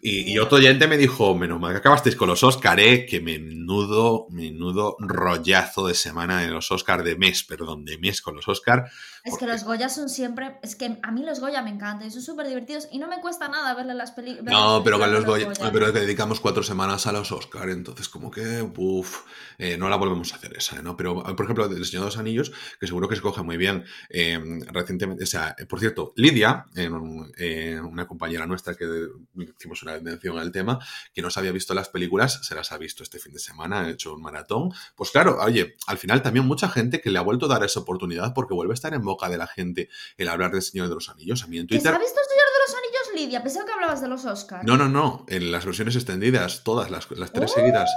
[0.00, 3.06] Y, y otro oyente me dijo, menos mal que acabasteis con los Oscar, ¿eh?
[3.06, 8.36] Que menudo, menudo rollazo de semana en los Oscar, de mes, perdón, de mes con
[8.36, 8.90] los Oscar.
[9.24, 10.58] Es que los Goya son siempre.
[10.62, 13.20] Es que a mí los Goya me encantan y son súper divertidos y no me
[13.20, 14.52] cuesta nada verle las películas.
[14.52, 18.08] No, pero con los Goya, pero es que dedicamos cuatro semanas a los Oscar, entonces
[18.08, 19.24] como que, uff,
[19.78, 20.96] no la volvemos a hacer esa, ¿no?
[20.96, 23.84] Pero, por ejemplo, El Señor de los Anillos, que seguro que se coge muy bien,
[24.08, 24.38] eh,
[24.72, 26.90] recientemente, o sea, por cierto, Lidia, eh,
[27.38, 28.86] eh, una compañera nuestra que
[29.56, 30.78] hicimos una atención al tema,
[31.14, 33.80] que no se había visto las películas, se las ha visto este fin de semana,
[33.80, 34.72] ha hecho un maratón.
[34.96, 37.80] Pues claro, oye, al final también mucha gente que le ha vuelto a dar esa
[37.80, 40.94] oportunidad porque vuelve a estar en boca de la gente el hablar del Señor de
[40.94, 41.42] los Anillos.
[41.42, 41.94] A mí en ¿Que se Twitter...
[41.94, 43.42] ha visto el Señor de los Anillos, Lidia?
[43.42, 44.64] Pensaba que hablabas de los Oscars.
[44.64, 47.54] No, no, no, en las versiones extendidas, todas las, las tres ¡Oh!
[47.54, 47.90] seguidas.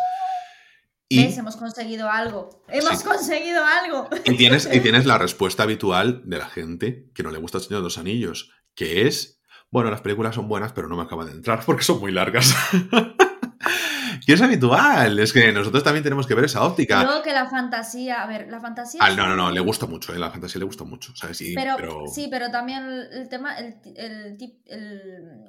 [1.10, 1.38] Y, ¿Ves?
[1.38, 2.64] Hemos conseguido algo.
[2.70, 3.04] Hemos Sí.
[3.06, 4.08] conseguido algo.
[4.24, 7.66] y tienes, y tienes la respuesta habitual de la gente que no le gusta el
[7.66, 9.41] Señor de los Anillos, que es,
[9.72, 12.54] bueno, las películas son buenas, pero no me acaban de entrar porque son muy largas.
[14.28, 17.04] y es habitual, es que nosotros también tenemos que ver esa óptica.
[17.04, 19.00] Luego que la fantasía, a ver, la fantasía...
[19.04, 20.20] Ah, no, no, no, le gusta mucho, ¿eh?
[20.20, 21.42] la fantasía le gusta mucho, ¿sabes?
[21.42, 23.78] Y- Pero, sí, pero también el, tema, el,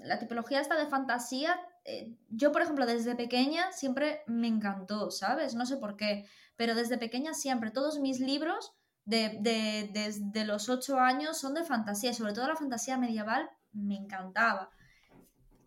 [0.05, 5.55] la tipología esta de fantasía, eh, yo por ejemplo desde pequeña siempre me encantó, ¿sabes?
[5.55, 8.73] No sé por qué, pero desde pequeña siempre, todos mis libros
[9.05, 13.51] de, de- desde los ocho años son de fantasía, y sobre todo la fantasía medieval
[13.75, 14.71] me encantaba.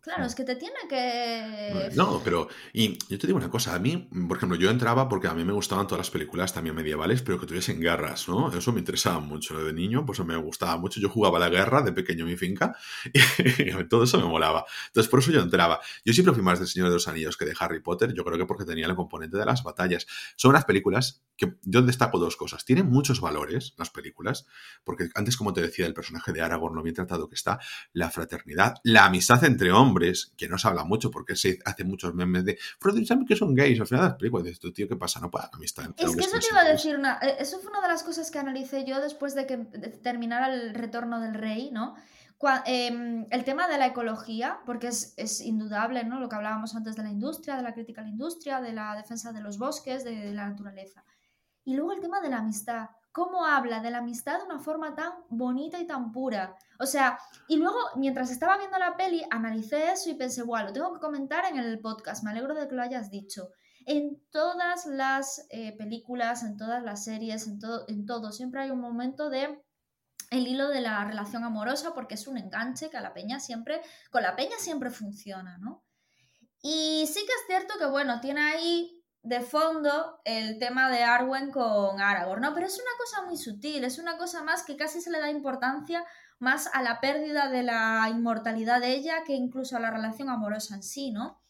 [0.06, 1.90] Claro, es que te tiene que...
[1.96, 2.46] No, pero.
[2.72, 5.42] Y yo te digo una cosa, a mí, por ejemplo, yo entraba porque a mí
[5.42, 8.56] me gustaban todas las películas también medievales, pero que tuviesen guerras, ¿no?
[8.56, 9.58] Eso me interesaba mucho.
[9.64, 11.00] De niño, pues me gustaba mucho.
[11.00, 12.76] Yo jugaba la guerra de pequeño en mi finca
[13.58, 14.64] y todo eso me molaba.
[14.86, 15.80] Entonces, por eso yo entraba.
[16.04, 18.38] Yo siempre fui más del Señor de los Anillos que de Harry Potter, yo creo
[18.38, 20.06] que porque tenía el componente de las batallas.
[20.36, 22.64] Son unas películas que yo destaco dos cosas.
[22.64, 24.46] Tienen muchos valores, las películas,
[24.84, 27.58] porque antes, como te decía, el personaje de Aragorn, lo bien tratado que está,
[27.92, 29.95] la fraternidad, la amistad entre hombres,
[30.36, 33.54] que no se habla mucho porque se hace muchos memes de Frodo Sam que son
[33.54, 33.80] gays.
[33.80, 35.20] Al final de las películas dices, tú, tío, ¿qué pasa?
[35.20, 37.80] No puede amistad Es que eso te iba a decir, una, eh, eso fue una
[37.80, 39.56] de las cosas que analicé yo después de que
[40.02, 41.94] terminara el retorno del rey, ¿no?
[42.66, 46.20] Em, el tema de la ecología, porque es, es indudable, ¿no?
[46.20, 48.94] Lo que hablábamos antes de la industria, de la crítica a la industria, de la
[48.94, 51.02] defensa de los bosques, de la naturaleza.
[51.64, 52.90] Y luego el tema de la amistad.
[53.16, 56.54] ¿Cómo habla de la amistad de una forma tan bonita y tan pura?
[56.78, 60.72] O sea, y luego, mientras estaba viendo la peli, analicé eso y pensé, bueno, lo
[60.74, 63.48] tengo que comentar en el podcast, me alegro de que lo hayas dicho.
[63.86, 68.70] En todas las eh, películas, en todas las series, en todo, en todo, siempre hay
[68.70, 69.62] un momento de
[70.30, 73.80] el hilo de la relación amorosa porque es un enganche que a la peña siempre,
[74.10, 75.82] con la peña siempre funciona, ¿no?
[76.60, 78.95] Y sí que es cierto que, bueno, tiene ahí
[79.26, 82.54] de fondo el tema de Arwen con Aragorn, ¿no?
[82.54, 85.30] Pero es una cosa muy sutil, es una cosa más que casi se le da
[85.30, 86.04] importancia
[86.38, 90.76] más a la pérdida de la inmortalidad de ella que incluso a la relación amorosa
[90.76, 91.42] en sí, ¿no?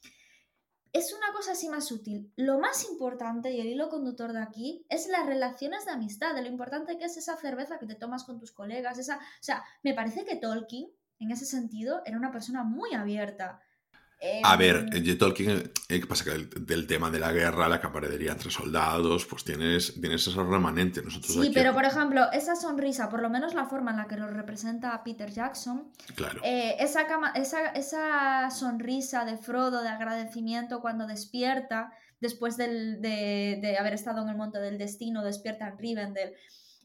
[0.93, 2.33] Es una cosa así más sutil.
[2.37, 6.41] Lo más importante y el hilo conductor de aquí es las relaciones de amistad, de
[6.41, 9.63] lo importante que es esa cerveza que te tomas con tus colegas, esa, o sea,
[9.83, 13.61] me parece que Tolkien en ese sentido era una persona muy abierta.
[14.43, 15.19] A Em, ver, en.
[15.19, 16.25] Tolkien, eh, ¿qué pasa?
[16.25, 20.47] Que el- del tema de la guerra, la camaradería entre soldados, pues tienes, tienes esos
[20.47, 21.05] remanentes.
[21.05, 24.07] Nosotros Sí, aquí- pero por ejemplo, esa sonrisa, por lo menos la forma en la
[24.07, 26.41] que lo representa Peter Jackson, Claro.
[26.45, 33.59] eh, esa, cama- esa, esa sonrisa de Frodo de agradecimiento cuando despierta, después del- de,
[33.61, 36.33] de haber estado en el monte del destino, despierta en Rivendell,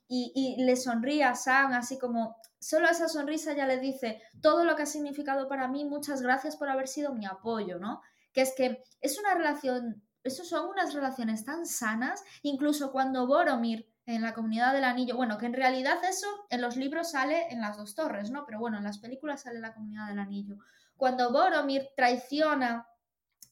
[0.10, 4.64] y, y le sonríe a Sam así como, solo esa sonrisa ya le dice todo
[4.64, 8.02] lo que ha significado para mí, muchas gracias por haber sido mi apoyo, ¿no?
[8.32, 13.92] Que es que es una relación, eso son unas relaciones tan sanas, incluso cuando Boromir
[14.06, 17.62] en la comunidad del anillo, bueno, que en realidad eso en los libros sale en
[17.62, 18.46] las dos torres, ¿no?
[18.46, 20.58] Pero bueno, en las películas sale la comunidad del anillo.
[20.96, 22.88] Cuando Boromir traiciona,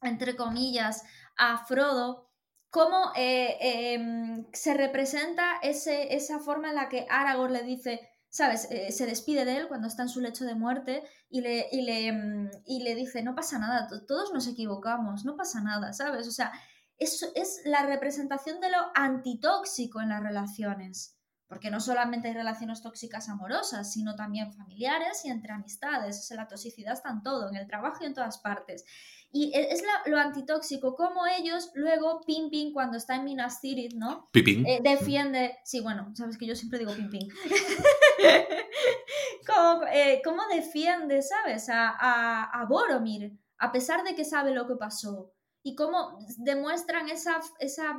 [0.02, 1.04] entre comillas,
[1.36, 2.30] a Frodo,
[2.70, 8.68] cómo eh, eh, se representa ese, esa forma en la que Aragorn le dice, ¿sabes?
[8.72, 11.82] Eh, se despide de él cuando está en su lecho de muerte y le, y
[11.82, 15.94] le, mm, y le dice, no pasa nada, to- todos nos equivocamos, no pasa nada,
[15.94, 16.28] ¿sabes?
[16.28, 16.52] O sea,
[16.98, 21.16] eso es la representación de lo antitóxico en las relaciones.
[21.48, 26.20] Porque no solamente hay relaciones tóxicas amorosas, sino también familiares y entre amistades.
[26.20, 28.86] O sea, la toxicidad está en todo, en el trabajo y en todas partes.
[29.32, 33.96] Y e- es la- lo antitóxico, como ellos luego, Pimpin, cuando está en Minas Tirith,
[33.96, 34.28] ¿no?
[34.32, 34.64] Pipín.
[34.68, 37.28] Eh, defiende, sí, bueno, sabes que yo siempre digo Pimpin.
[39.48, 44.68] ¿Cómo, eh, cómo defiende, sabes, a, a, a Boromir, a pesar de que sabe lo
[44.68, 45.32] que pasó?
[45.64, 47.98] Y cómo demuestran esa, esa,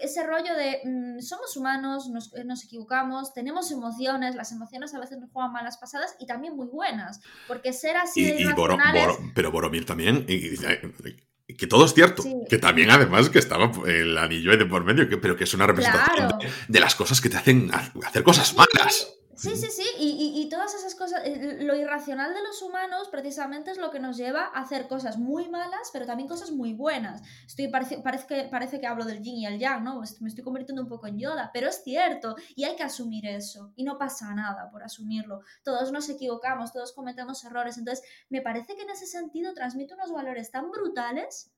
[0.00, 4.98] ese rollo de mm, somos humanos, nos, eh, nos equivocamos, tenemos emociones, las emociones a
[5.00, 8.52] veces nos juegan malas pasadas y también muy buenas, porque ser así Y, de y
[8.52, 8.76] Boro-.
[8.92, 10.24] Boro- pero Boromir también.
[10.28, 12.22] y- y- y- que todo es cierto.
[12.22, 12.34] Sí.
[12.48, 15.52] Que también, además, que estaba el anillo ahí de por medio, que, pero que es
[15.52, 16.38] una representación Claro.
[16.38, 19.12] de, de las cosas que te hacen ha- hacer cosas malas.
[19.34, 23.08] Sí, sí, sí, y, y- y todas esas cosas, eh, lo irracional de los humanos
[23.10, 26.74] precisamente es lo que nos lleva a hacer cosas muy malas, pero también cosas muy
[26.74, 27.22] buenas.
[27.46, 30.02] Estoy, parece, parece, que, parece que hablo del yin y el yang, ¿no?
[30.20, 33.72] Me estoy convirtiendo un poco en Yoda, pero es cierto, y hay que asumir eso,
[33.74, 35.40] y no pasa nada por asumirlo.
[35.64, 40.12] Todos nos equivocamos, todos cometemos errores, entonces me parece que en ese sentido transmite unos
[40.12, 41.50] valores tan brutales,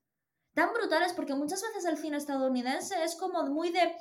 [0.54, 3.80] tan brutales, porque muchas veces el cine estadounidense es como muy de...
[3.82, 3.96] eh,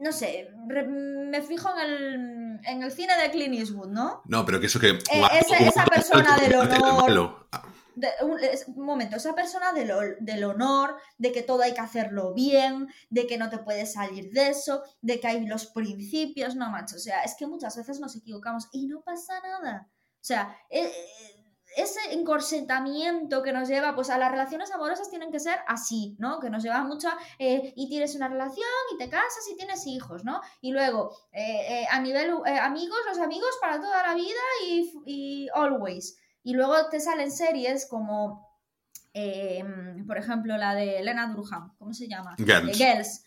[0.00, 4.22] no sé, re- me fijo en el, en el cine de Clint Eastwood, ¿no?
[4.26, 4.90] No, pero que eso que.
[4.90, 5.00] Eh,
[5.40, 7.48] esa- esa persona del honor.
[8.22, 13.26] un, momento, esa persona del, del, honor, de que todo hay que hacerlo bien, de
[13.26, 16.96] que no te puedes salir de eso, de que hay los principios, no, macho.
[16.96, 19.88] O sea, es que muchas veces nos equivocamos y no pasa nada.
[20.20, 20.92] O sea, eh,
[21.82, 26.40] ese encorsetamiento que nos lleva, pues a las relaciones amorosas tienen que ser así, ¿no?
[26.40, 29.86] Que nos lleva mucho a, eh, y tienes una relación y te casas y tienes
[29.86, 30.40] hijos, ¿no?
[30.60, 36.18] Y luego, eh, a nivel amigos, los amigos para toda la vida y, y always.
[36.42, 38.48] Y luego te salen series como,
[40.06, 42.36] por ejemplo, la de Elena Durham, ¿cómo se llama?
[42.38, 42.76] Girls.
[42.76, 43.24] Girls.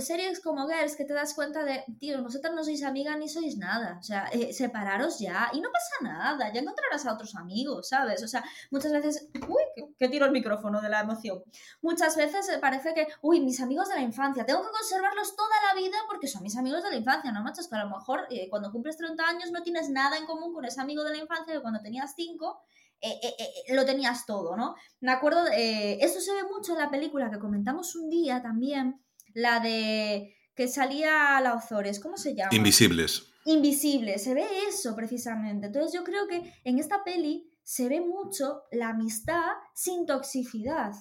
[0.00, 3.56] Series como Girls que te das cuenta de, tío, vosotras no sois amigas ni sois
[3.56, 3.98] nada.
[3.98, 8.22] O sea, eh, separaros ya y no pasa nada, ya encontrarás a otros amigos, ¿sabes?
[8.22, 11.42] O sea, muchas veces, uy, que, tiro el micrófono de la emoción.
[11.82, 15.80] Muchas veces parece que, uy, mis amigos de la infancia, tengo que conservarlos toda la
[15.80, 17.68] vida porque son mis amigos de la infancia, ¿no, machos?
[17.68, 20.64] Que a lo mejor eh, cuando cumples 30 años no tienes nada en común con
[20.64, 22.64] ese amigo de la infancia que cuando tenías 5
[23.06, 24.76] eh, eh, eh, lo tenías todo, ¿no?
[25.00, 29.03] Me acuerdo, esto se ve mucho en la película que comentamos un día también,
[29.34, 32.54] la de que salía a la Ozores, ¿cómo se llama?
[32.54, 33.30] Invisibles.
[33.44, 35.66] Invisibles, se ve eso precisamente.
[35.66, 40.92] Entonces yo creo que en esta peli se ve mucho la amistad sin toxicidad,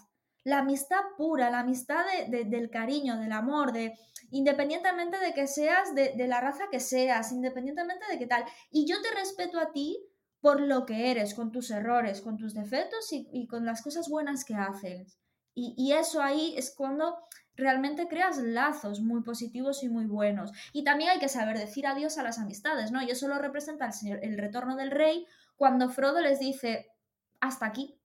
[0.44, 3.94] la amistad pura, la amistad del cariño, del amor, de
[4.32, 8.44] independientemente de que seas de, de la raza que seas, independientemente de qué tal.
[8.72, 9.98] Y yo te respeto a ti
[10.44, 14.44] por lo que eres, con tus errores, con tus defectos y, con las cosas buenas
[14.44, 15.18] que haces.
[15.56, 17.16] Y, eso ahí es cuando
[17.56, 20.52] realmente creas lazos muy positivos y muy buenos.
[20.72, 23.02] Y también hay que saber decir adiós a las amistades, ¿no?
[23.02, 26.92] Y eso lo representa el, señor, el retorno del rey cuando Frodo les dice,
[27.40, 27.98] hasta aquí,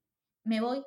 [0.45, 0.85] me voy,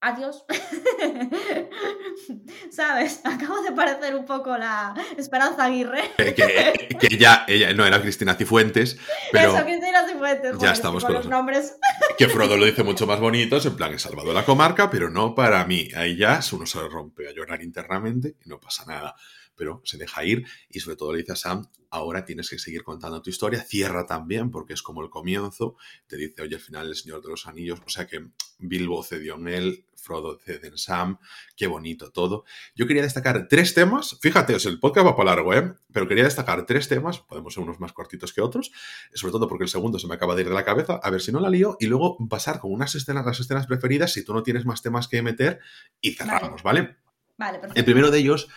[0.00, 0.44] adiós.
[2.70, 3.20] ¿Sabes?
[3.24, 6.12] Acabo de parecer un poco la Esperanza Aguirre.
[6.16, 8.98] que, ella, ella, no era Cristina Cifuentes,
[9.32, 9.56] pero...
[9.56, 10.58] Eso, Cristina Cifuentes.
[10.58, 11.76] Ya estamos con, los nombres.
[12.18, 15.34] Que Frodo lo dice mucho más bonito, en plan, he salvado la comarca, pero no
[15.34, 15.88] para mí.
[15.96, 19.14] Ahí ya uno se rompe a llorar internamente y no pasa nada
[19.56, 22.82] pero se deja ir y sobre todo le dice a Sam, ahora tienes que seguir
[22.82, 25.76] contando tu historia, cierra también porque es como el comienzo,
[26.06, 28.28] te dice, oye, al final el Señor de los Anillos, o sea que
[28.58, 31.18] Bilbo cedió en él, Frodo cede en Sam,
[31.56, 32.44] qué bonito todo.
[32.76, 35.74] Yo quería destacar tres temas, fíjate, el podcast va para largo, ¿eh?
[35.92, 38.70] pero quería destacar tres temas, podemos ser unos más cortitos que otros,
[39.14, 41.20] sobre todo porque el segundo se me acaba de ir de la cabeza, a ver
[41.20, 44.32] si no la lío, y luego pasar con unas escenas, las escenas preferidas, si tú
[44.32, 45.58] no tienes más temas que meter,
[46.00, 46.96] y cerramos, ¿vale?
[47.36, 47.78] Vale, perfecto.
[47.78, 48.48] El primero de ellos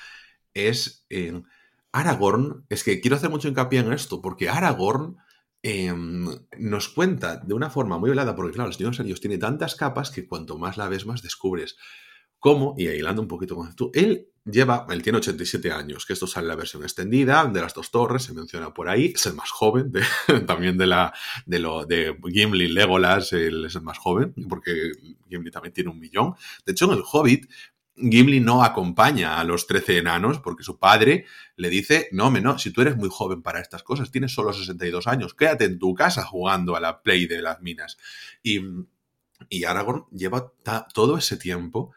[0.54, 1.45] es en
[1.91, 2.66] Aragorn.
[2.70, 5.18] Es que quiero hacer mucho hincapié en esto, porque Aragorn
[5.62, 6.28] em,
[6.58, 10.12] nos cuenta de una forma muy velada, porque claro, el Señor de tiene tantas capas
[10.12, 11.78] que cuanto más la ves, más descubres
[12.39, 16.26] cómo, y hilando un poquito con esto, él lleva, él tiene 87 años, que esto
[16.26, 19.36] sale en la versión extendida de las dos torres, se menciona por ahí, es el
[19.36, 19.91] más joven,
[20.47, 21.14] también de la
[21.45, 24.91] de lo de Gimli, Legolas, él es el más joven, porque
[25.30, 26.34] Gimli también tiene un millón.
[26.66, 27.50] De hecho, en el Hobbit
[28.00, 31.26] Gimli no acompaña a los trece enanos porque su padre
[31.56, 35.08] le dice, no, no, si tú eres muy joven para estas cosas, tienes solo 62
[35.08, 37.97] años, quédate en tu casa jugando a la play de las minas.
[38.41, 38.62] Y,
[39.50, 40.54] y Aragorn lleva
[40.93, 41.93] todo ese tiempo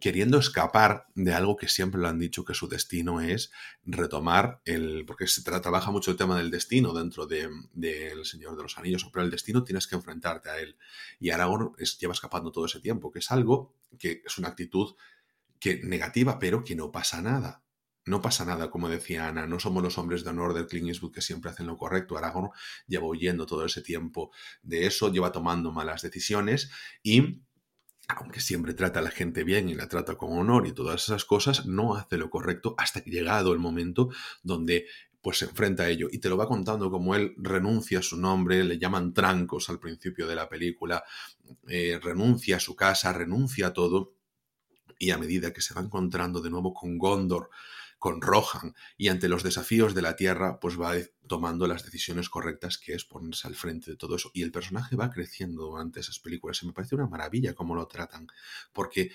[0.00, 3.50] queriendo escapar de algo que siempre lo han dicho que su destino es
[3.84, 5.04] retomar el.
[5.06, 9.08] porque se trabaja mucho el tema del destino dentro del de, Señor de los Anillos,
[9.12, 10.76] pero el destino tienes que enfrentarte a él.
[11.18, 14.94] Y Aragorn lleva escapando todo ese tiempo, que es algo que es una actitud
[15.58, 17.62] que negativa, pero que no pasa nada.
[18.06, 21.20] No pasa nada, como decía Ana, no somos los hombres de honor del Clint que
[21.20, 22.16] siempre hacen lo correcto.
[22.16, 22.50] Aragorn
[22.86, 24.30] lleva huyendo todo ese tiempo
[24.62, 26.70] de eso, lleva tomando malas decisiones
[27.02, 27.42] y
[28.08, 31.24] aunque siempre trata a la gente bien y la trata con honor y todas esas
[31.24, 34.10] cosas, no hace lo correcto hasta que llegado el momento
[34.44, 34.86] donde
[35.20, 38.16] pues se enfrenta a ello y te lo va contando como él renuncia a su
[38.16, 41.02] nombre, le llaman trancos al principio de la película,
[41.66, 44.15] eh, renuncia a su casa, renuncia a todo
[44.98, 47.50] y a medida que se va encontrando de nuevo con Gondor,
[47.98, 50.94] con Rohan y ante los desafíos de la Tierra, pues va
[51.26, 54.30] tomando las decisiones correctas, que es ponerse al frente de todo eso.
[54.34, 56.62] Y el personaje va creciendo durante esas películas.
[56.62, 58.26] Y me parece una maravilla cómo lo tratan,
[58.72, 59.10] porque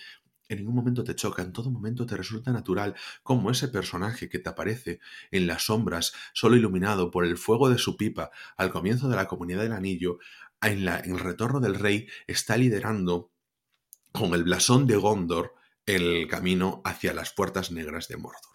[0.49, 4.39] en ningún momento te choca, en todo momento te resulta natural como ese personaje que
[4.39, 4.99] te aparece
[5.31, 9.27] en las sombras, solo iluminado por el fuego de su pipa al comienzo de la
[9.27, 10.19] comunidad del anillo,
[10.61, 13.31] en, la, en el retorno del rey, está liderando
[14.11, 15.55] con el blasón de Gondor
[15.85, 18.51] el camino hacia las puertas negras de Mordor.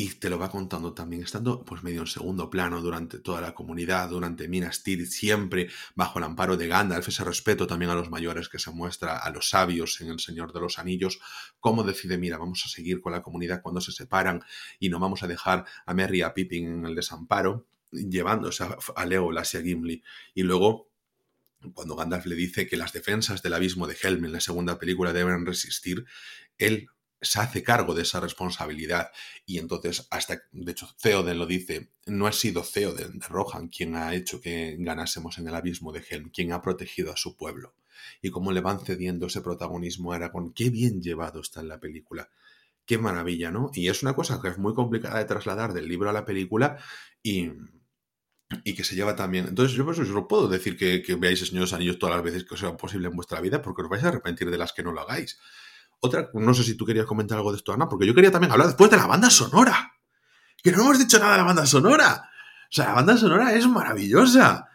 [0.00, 3.52] Y te lo va contando también, estando pues medio en segundo plano durante toda la
[3.52, 8.08] comunidad, durante Minas Tirith, siempre bajo el amparo de Gandalf, ese respeto también a los
[8.08, 11.18] mayores que se muestra, a los sabios en El Señor de los Anillos,
[11.58, 14.40] cómo decide, mira, vamos a seguir con la comunidad cuando se separan
[14.78, 18.64] y no vamos a dejar a Merry y a Pippin en el desamparo, llevándose
[18.94, 20.04] a, Legolas y a Gimli.
[20.32, 20.87] Y luego
[21.74, 25.12] cuando Gandalf le dice que las defensas del abismo de Helm en la segunda película
[25.12, 26.04] deben resistir,
[26.56, 26.88] él
[27.20, 29.10] se hace cargo de esa responsabilidad
[29.44, 33.96] y entonces hasta, de hecho, Theoden lo dice, no ha sido Theoden de Rohan quien
[33.96, 37.74] ha hecho que ganásemos en el abismo de Helm, quien ha protegido a su pueblo.
[38.22, 41.80] Y cómo le van cediendo ese protagonismo a Aragorn, qué bien llevado está en la
[41.80, 42.30] película.
[42.86, 43.70] Qué maravilla, ¿no?
[43.74, 46.78] Y es una cosa que es muy complicada de trasladar del libro a la película
[47.22, 47.50] y,
[48.64, 49.46] y que se lleva también.
[49.48, 52.44] Entonces, yo pues, os lo puedo decir que, veáis el Señor Anillos todas las veces
[52.44, 54.82] que os sea posible en vuestra vida, porque os vais a arrepentir de las que
[54.82, 55.38] no lo hagáis.
[56.00, 58.52] Otra, no sé si tú querías comentar algo de esto, Ana, porque yo quería también
[58.52, 59.94] hablar después de la banda sonora.
[60.62, 62.30] Que no hemos dicho nada de la banda sonora.
[62.70, 64.68] O sea, la banda sonora es maravillosa.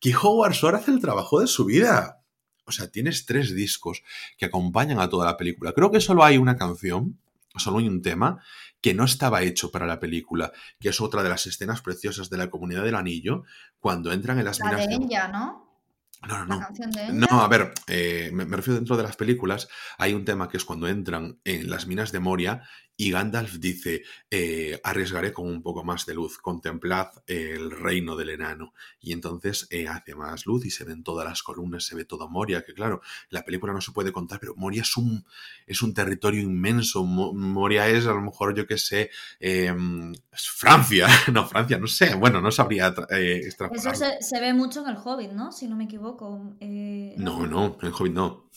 [0.00, 2.22] Que Howard hace el trabajo de su vida.
[2.64, 4.02] O sea, tienes tres discos
[4.36, 5.72] que acompañan a toda la película.
[5.72, 7.18] Creo que solo hay una canción,
[7.56, 8.42] solo hay un tema,
[8.80, 12.36] que no estaba hecho para la película, que es otra de las escenas preciosas de
[12.38, 13.44] la comunidad del anillo,
[13.80, 15.66] cuando entran en las La minas de de- Enya, ¿no?
[16.26, 16.60] No, no, La no.
[16.60, 19.68] canción de No, a ver, eh, me, me refiero dentro de las películas,
[19.98, 22.62] hay un tema que es cuando entran en las minas de Moria
[23.00, 28.30] y Gandalf dice, eh, arriesgaré con un poco más de luz, contemplad el reino del
[28.30, 28.74] enano.
[29.00, 32.28] Y entonces eh, hace más luz y se ven todas las columnas, se ve todo
[32.28, 35.24] Moria, que claro, la película no se puede contar, pero Moria es un,
[35.64, 37.04] es un territorio inmenso.
[37.04, 39.72] Mo- Moria es a lo mejor, yo qué sé, eh,
[40.32, 44.52] es Francia, no, Francia, no sé, bueno, no sabría tra- eh, Eso se, se ve
[44.52, 45.52] mucho en el Hobbit, ¿no?
[45.52, 46.56] Si no me equivoco.
[46.58, 48.50] Eh, No, no, en Hobbit no.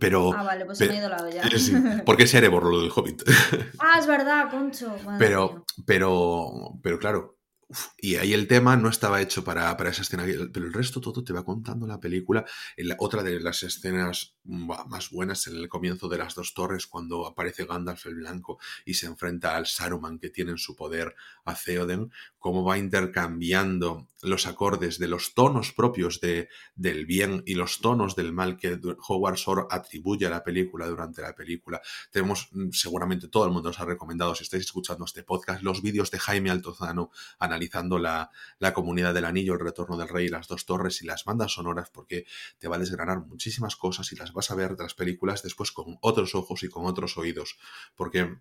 [0.00, 0.32] Pero...
[0.34, 1.42] Ah, vale, pues se me ha ido la olla.
[1.42, 1.74] Eh, Sí,
[2.04, 3.22] porque es Erebor lo del Hobbit.
[3.78, 4.88] Ah, es verdad, Concho.
[5.04, 5.18] Madre mía.
[5.18, 6.50] Pero, pero,
[6.82, 10.66] pero claro, uf, y ahí el tema no estaba hecho para, para esa escena, pero
[10.66, 12.44] el resto todo te va contando la película.
[12.76, 16.54] En la- otra de las escenas mm, más buenas en el comienzo de las dos
[16.54, 20.74] torres, cuando aparece Gandalf el Blanco y se enfrenta al Saruman que tiene en su
[20.76, 21.14] poder
[21.44, 22.10] a Theoden,
[22.44, 28.16] cómo va intercambiando los acordes de los tonos propios de, del bien y los tonos
[28.16, 28.78] del mal que
[29.08, 31.80] Howard Shore atribuye a la película durante la película.
[32.10, 35.80] Tenemos, mm, seguramente todo el mundo os ha recomendado, si estáis escuchando este podcast, los
[35.80, 40.46] vídeos de Jaime Altozano analizando la, la comunidad del anillo, el retorno del rey, las
[40.46, 42.26] dos torres y las bandas sonoras, porque
[42.58, 45.72] te va a desgranar muchísimas cosas y las vas a ver de las películas después
[45.72, 47.56] con otros ojos y con otros oídos,
[47.94, 48.36] porque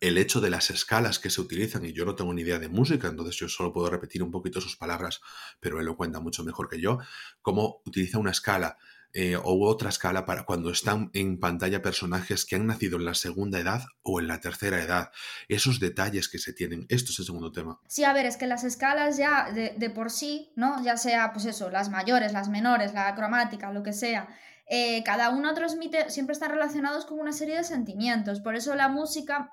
[0.00, 2.68] el hecho de las escalas que se utilizan, y yo no tengo ni idea de
[2.68, 5.20] música, entonces yo solo puedo repetir un poquito sus palabras,
[5.60, 6.98] pero él lo cuenta mucho mejor que yo,
[7.42, 8.78] cómo utiliza una escala
[9.16, 13.14] eh, o otra escala para cuando están en pantalla personajes que han nacido en la
[13.14, 15.12] segunda edad o en la tercera edad.
[15.46, 16.84] Esos detalles que se tienen.
[16.88, 17.78] Esto es el segundo tema.
[17.86, 20.82] Sí, a ver, es que las escalas ya de, de por sí, ¿no?
[20.82, 24.28] Ya sea, pues eso, las mayores, las menores, la cromática, lo que sea,
[24.66, 28.40] eh, cada uno transmite, siempre están relacionados con una serie de sentimientos.
[28.40, 29.52] Por eso la música,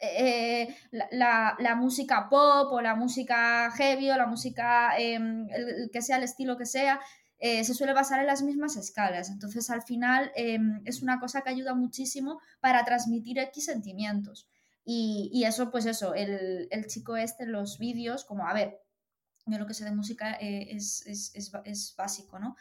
[0.00, 6.24] eh, la, música pop o la música heavy o la música el que sea el
[6.24, 7.00] estilo que sea,
[7.42, 9.30] eh, se suele basar en las mismas escalas.
[9.30, 14.46] Entonces, al final, eh, es una cosa que ayuda muchísimo para transmitir X sentimientos.
[14.84, 18.80] Y, eso, pues eso, el, el chico este los vídeos, como, a ver,
[19.46, 22.56] yo lo que sé de música es, es, es, es básico, ¿no?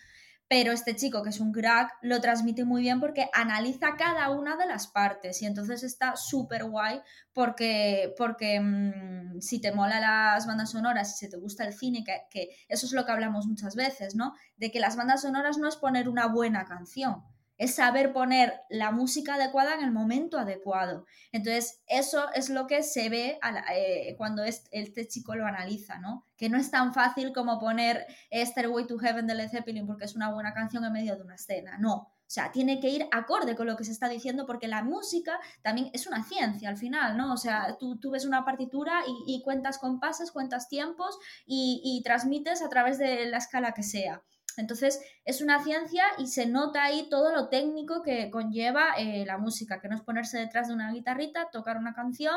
[0.49, 4.57] Pero este chico, que es un crack, lo transmite muy bien porque analiza cada una
[4.57, 7.01] de las partes y entonces está súper guay
[7.33, 12.23] porque, porque mm, si te mola las bandas sonoras, si te gusta el cine, que,
[12.31, 14.33] que eso es lo que hablamos muchas veces, ¿no?
[14.57, 17.23] De que las bandas sonoras no es poner una buena canción,
[17.59, 21.05] es saber poner la música adecuada en el momento adecuado.
[21.31, 23.37] Entonces, eso es lo que se ve
[23.75, 26.25] eh, cuando es- este chico lo analiza, ¿no?
[26.37, 30.15] Que no es tan fácil como poner Stairway to Heaven de Led Zeppelin porque es
[30.15, 31.95] una buena canción en medio de una escena, no.
[31.95, 35.39] O sea, tiene que ir acorde con lo que se está diciendo porque la música
[35.63, 37.33] también es una ciencia al final, ¿no?
[37.33, 42.69] O sea, tú, tú ves una partitura y, cuentas compases, cuentas tiempos y transmites a
[42.69, 44.23] través de la escala que sea.
[44.57, 49.37] Entonces, es una ciencia y se nota ahí todo lo técnico que conlleva eh, la
[49.37, 52.35] música, que no es ponerse detrás de una guitarrita, tocar una canción,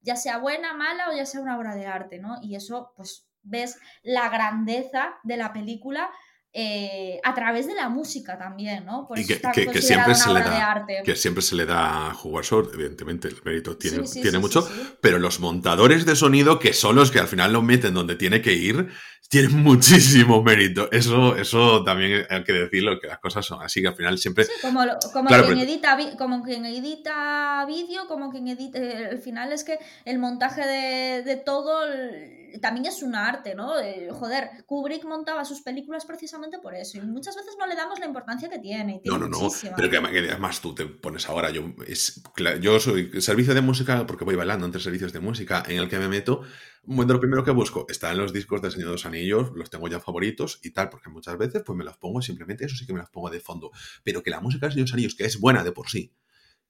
[0.00, 2.38] ya sea buena, mala o ya sea una obra de arte, ¿no?
[2.42, 6.10] Y eso, pues, ves la grandeza de la película
[6.52, 9.06] eh, a través de la música también, ¿no?
[9.06, 12.14] Por Y que, que- que siempre se le da que siempre se le da a
[12.42, 14.68] Shore, evidentemente el mérito tiene, Sí, sí, tiene sí, mucho,
[15.00, 18.40] pero los montadores de sonido que son los que al final lo meten donde tiene
[18.40, 18.88] que ir,
[19.28, 20.90] tienen muchísimo mérito.
[20.90, 24.46] Eso, eso también hay que decirlo, que las cosas son así, que al final siempre...
[24.62, 28.78] Como, lo- como Claro, quien pero- edita como quien edita vídeo, como quien edita.
[28.78, 31.84] eh, al final es que el montaje de, de todo
[32.60, 33.78] también es un arte, ¿no?
[33.78, 37.98] Eh, joder, Kubrick montaba sus películas precisamente por eso y muchas veces no le damos
[37.98, 39.00] la importancia que tiene.
[39.04, 39.96] no, no, no, pero que,
[40.30, 42.22] además tú te pones ahora, yo, es,
[42.60, 45.98] yo soy servicio de música porque voy bailando entre servicios de música en el que
[45.98, 46.42] me meto.
[46.84, 49.68] Bueno, lo primero que busco está en los discos del Señor de los Anillos, los
[49.68, 52.86] tengo ya favoritos y tal, porque muchas veces pues me los pongo simplemente, eso sí
[52.86, 53.70] que me los pongo de fondo.
[54.02, 56.12] Pero que la música del Señor de los Anillos, que es buena de por sí,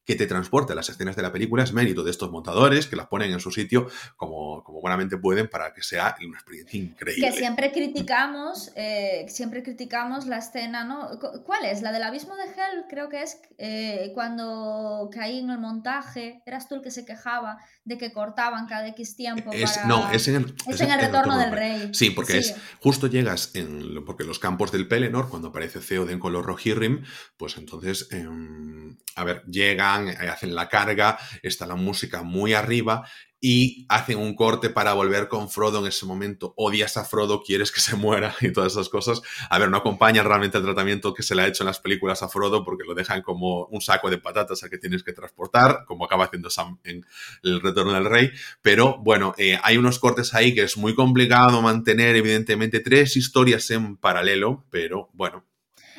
[0.09, 3.09] que te transporte las escenas de la película es mérito de estos montadores que las
[3.09, 7.28] ponen en su sitio como, como buenamente pueden para que sea una experiencia increíble.
[7.28, 11.11] Que siempre criticamos, eh, siempre criticamos la escena, ¿no?
[11.44, 11.82] ¿Cuál es?
[11.82, 16.70] La del abismo de Hell, creo que es eh, cuando caí en el montaje, eras
[16.70, 17.59] tú el que se quejaba
[17.89, 19.51] de que cortaban cada X tiempo.
[19.53, 21.91] Es, No, es en el, es en el, retorno, del rey.
[21.93, 26.34] Sí, porque es justo llegas en porque los campos del Pelennor, cuando aparece Theoden con
[26.34, 27.03] los Rohirrim,
[27.39, 33.09] pues entonces, em, a ver, llegan eh, hacen la carga, está la música muy arriba
[33.41, 36.55] y hacen un corte para volver con Frodo en ese momento.
[36.57, 39.22] Odias a Frodo, quieres que se muera y todas esas cosas.
[39.49, 42.22] A ver, no acompaña realmente el tratamiento que se le ha hecho en las películas
[42.22, 45.84] a Frodo porque lo dejan como un saco de patatas al que tienes que transportar,
[45.86, 47.05] como acaba haciendo Sam en
[47.43, 48.30] El Retorno del Rey.
[48.62, 53.70] Pero bueno, eh, hay unos cortes ahí que es muy complicado mantener, evidentemente, tres historias
[53.70, 55.45] en paralelo, pero bueno,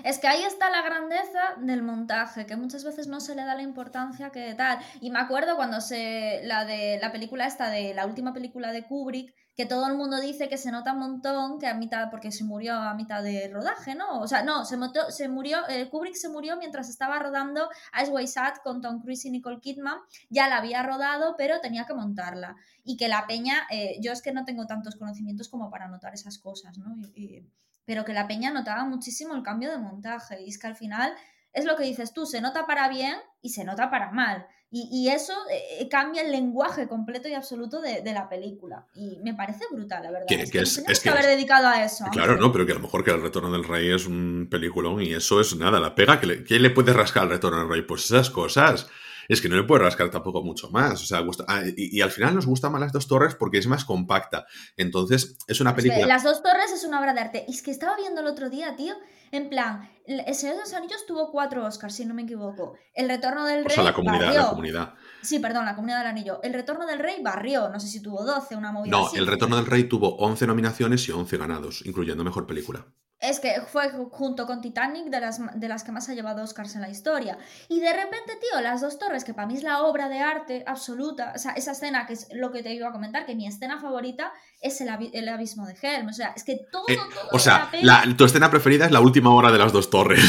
[0.03, 3.55] es que ahí está la grandeza del montaje, que muchas veces no se le da
[3.55, 4.79] la importancia que tal.
[5.01, 6.41] Y me acuerdo cuando se.
[6.43, 10.21] la de la película esta de la última película de Kubrick, que todo el mundo
[10.21, 13.49] dice que se nota un montón que a mitad, porque se murió a mitad de
[13.49, 14.21] rodaje, ¿no?
[14.21, 14.77] O sea, no, se,
[15.09, 17.67] se murió, eh, Kubrick se murió mientras estaba rodando
[18.01, 19.97] Ice White Sad con Tom Cruise y Nicole Kidman,
[20.29, 22.55] ya la había rodado, pero tenía que montarla.
[22.85, 26.13] Y que la peña, eh, yo es que no tengo tantos conocimientos como para notar
[26.13, 26.95] esas cosas, ¿no?
[27.13, 27.45] y,
[27.89, 30.43] pero que la peña notaba muchísimo el cambio de montaje.
[30.43, 31.11] Y es que al final
[31.51, 34.45] es lo que dices tú, se nota para bien y se nota para mal.
[34.69, 38.85] Y, eso eh, cambia el lenguaje completo y absoluto de, la película.
[38.93, 40.27] Y me parece brutal, la verdad.
[40.27, 42.05] Que, es, que, haber dedicado a eso.
[42.11, 45.01] Claro, no, pero que a lo mejor que El Retorno del Rey es un peliculón
[45.01, 46.19] y eso es nada, la pega.
[46.19, 47.81] que le, ¿Quién le puede rascar al Retorno del Rey?
[47.81, 48.87] Pues esas cosas
[49.29, 51.01] es que no le puede rascar tampoco mucho más.
[51.01, 53.85] O sea, ah, y, al final nos gustan más las dos torres porque es más
[53.85, 54.45] compacta.
[54.75, 56.07] Entonces, es una película.
[56.07, 57.45] las dos torres es una obra de arte.
[57.47, 58.95] Y es que estaba viendo el otro día, tío.
[59.31, 62.73] En plan, El Señor de los Anillos tuvo cuatro Oscars, si no me equivoco.
[62.95, 63.73] El Retorno del Rey.
[63.73, 64.93] O sea, la comunidad, la comunidad.
[65.21, 66.39] Sí, perdón, la comunidad del anillo.
[66.41, 68.97] El Retorno del Rey barrió, no sé si tuvo 12, una movida.
[68.97, 72.87] No, El Retorno del Rey tuvo 11 nominaciones y 11 ganados, incluyendo mejor película.
[73.19, 76.75] Es que fue junto con Titanic de las, de las que más ha llevado Oscars
[76.75, 77.37] en la historia.
[77.67, 80.63] Y de repente, tío, Las dos torres, que para mí es la obra de arte
[80.65, 83.45] absoluta, o sea, esa escena que es lo que te iba a comentar, que mi
[83.45, 84.31] escena favorita
[84.61, 86.07] es el, el abismo de Helm.
[86.07, 87.71] O sea, es que todo, eh, todo O sea,
[88.17, 90.23] tu escena preferida es la última hora de las dos torres.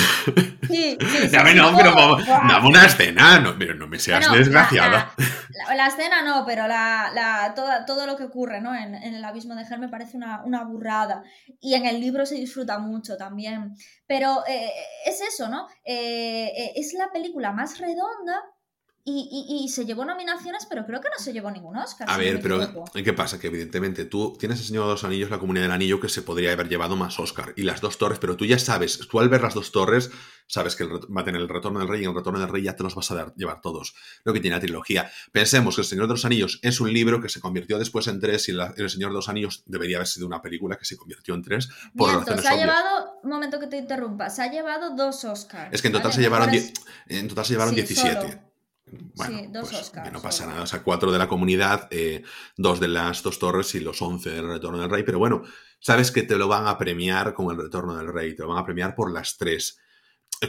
[0.68, 5.12] Sí, sí, Dame, no, pero dame una escena, no, pero no me seas desgraciada.
[5.76, 7.54] La, escena no, pero la, la,
[7.86, 8.74] todo lo que ocurre ¿no?
[8.74, 11.24] en, el abismo de Helm me parece una, una burrada.
[11.60, 13.74] Y en el libro se disfruta mucho también.
[14.06, 14.70] Pero eh,
[15.06, 15.66] es eso, ¿no?
[15.84, 18.42] Eh, es la película más redonda
[19.04, 22.08] y, se llevó nominaciones, pero creo que no se llevó ningún Oscar.
[22.10, 23.38] A ver, pero ¿qué pasa?
[23.38, 26.22] Que evidentemente tú tienes el Señor de los Anillos, la Comunidad del Anillo, que se
[26.22, 27.52] podría haber llevado más Oscar.
[27.56, 30.10] Y las dos torres, pero tú ya sabes, tú al ver las dos torres,
[30.46, 32.76] sabes que va a tener el Retorno del Rey y el Retorno del Rey ya
[32.76, 33.94] te los vas a dar, llevar todos.
[34.24, 35.10] Lo que tiene la trilogía.
[35.32, 38.20] Pensemos que el Señor de los Anillos es un libro que se convirtió después en
[38.20, 41.34] tres y el Señor de los Anillos debería haber sido una película que se convirtió
[41.34, 44.94] en tres por razones se ha llevado, un momento que te interrumpa, se ha llevado
[44.94, 45.72] dos Oscars.
[45.72, 46.50] Es que en total se llevaron,
[47.08, 48.49] en total se llevaron 17.
[49.14, 50.62] Bueno, sí, dos pues, Oscars, no pasa nada.
[50.62, 52.22] O sea, cuatro de la comunidad, eh,
[52.56, 55.02] dos de las dos torres y los once del Retorno del Rey.
[55.02, 55.42] Pero bueno,
[55.78, 58.34] sabes que te lo van a premiar con el Retorno del Rey.
[58.34, 59.78] Te lo van a premiar por las tres.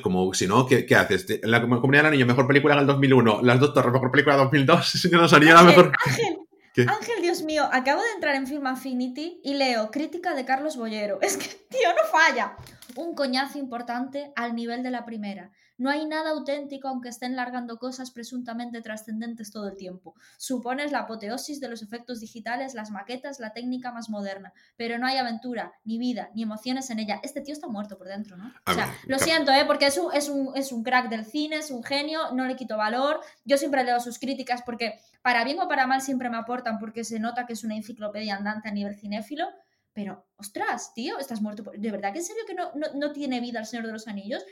[0.01, 1.25] Como si no, ¿qué, haces?
[1.43, 3.41] La comunidad del anillo, mejor película en el 2001.
[3.43, 4.89] Las dos torres, mejor película en 2002.
[4.89, 5.91] Si no nos haría la mejor.
[6.05, 6.37] Ángel,
[6.87, 11.19] Ángel, Dios mío, acabo de entrar en Film Affinity y leo crítica de Carlos Bollero.
[11.21, 12.55] Es que, tío, no falla.
[12.95, 15.51] Un coñazo importante al nivel de la primera.
[15.81, 20.13] No hay nada auténtico aunque estén largando cosas presuntamente trascendentes todo el tiempo.
[20.37, 25.07] Supones la apoteosis de los efectos digitales, las maquetas, la técnica más moderna, pero no
[25.07, 27.19] hay aventura, ni vida, ni emociones en ella.
[27.23, 28.53] Este tío está muerto por dentro, ¿no?
[28.67, 29.65] o sea, lo siento, ¿eh?
[29.65, 32.55] porque es un, es, un, es un crack del cine, es un genio, no le
[32.55, 33.19] quito valor.
[33.43, 37.03] Yo siempre leo sus críticas porque para bien o para mal siempre me aportan porque
[37.03, 39.47] se nota que es una enciclopedia andante a nivel cinéfilo.
[39.93, 41.69] Pero, ostras, tío, estás muerto.
[41.75, 44.07] ¿De verdad que en serio que no, no, no, tiene vida el Señor de los
[44.07, 44.45] Anillos?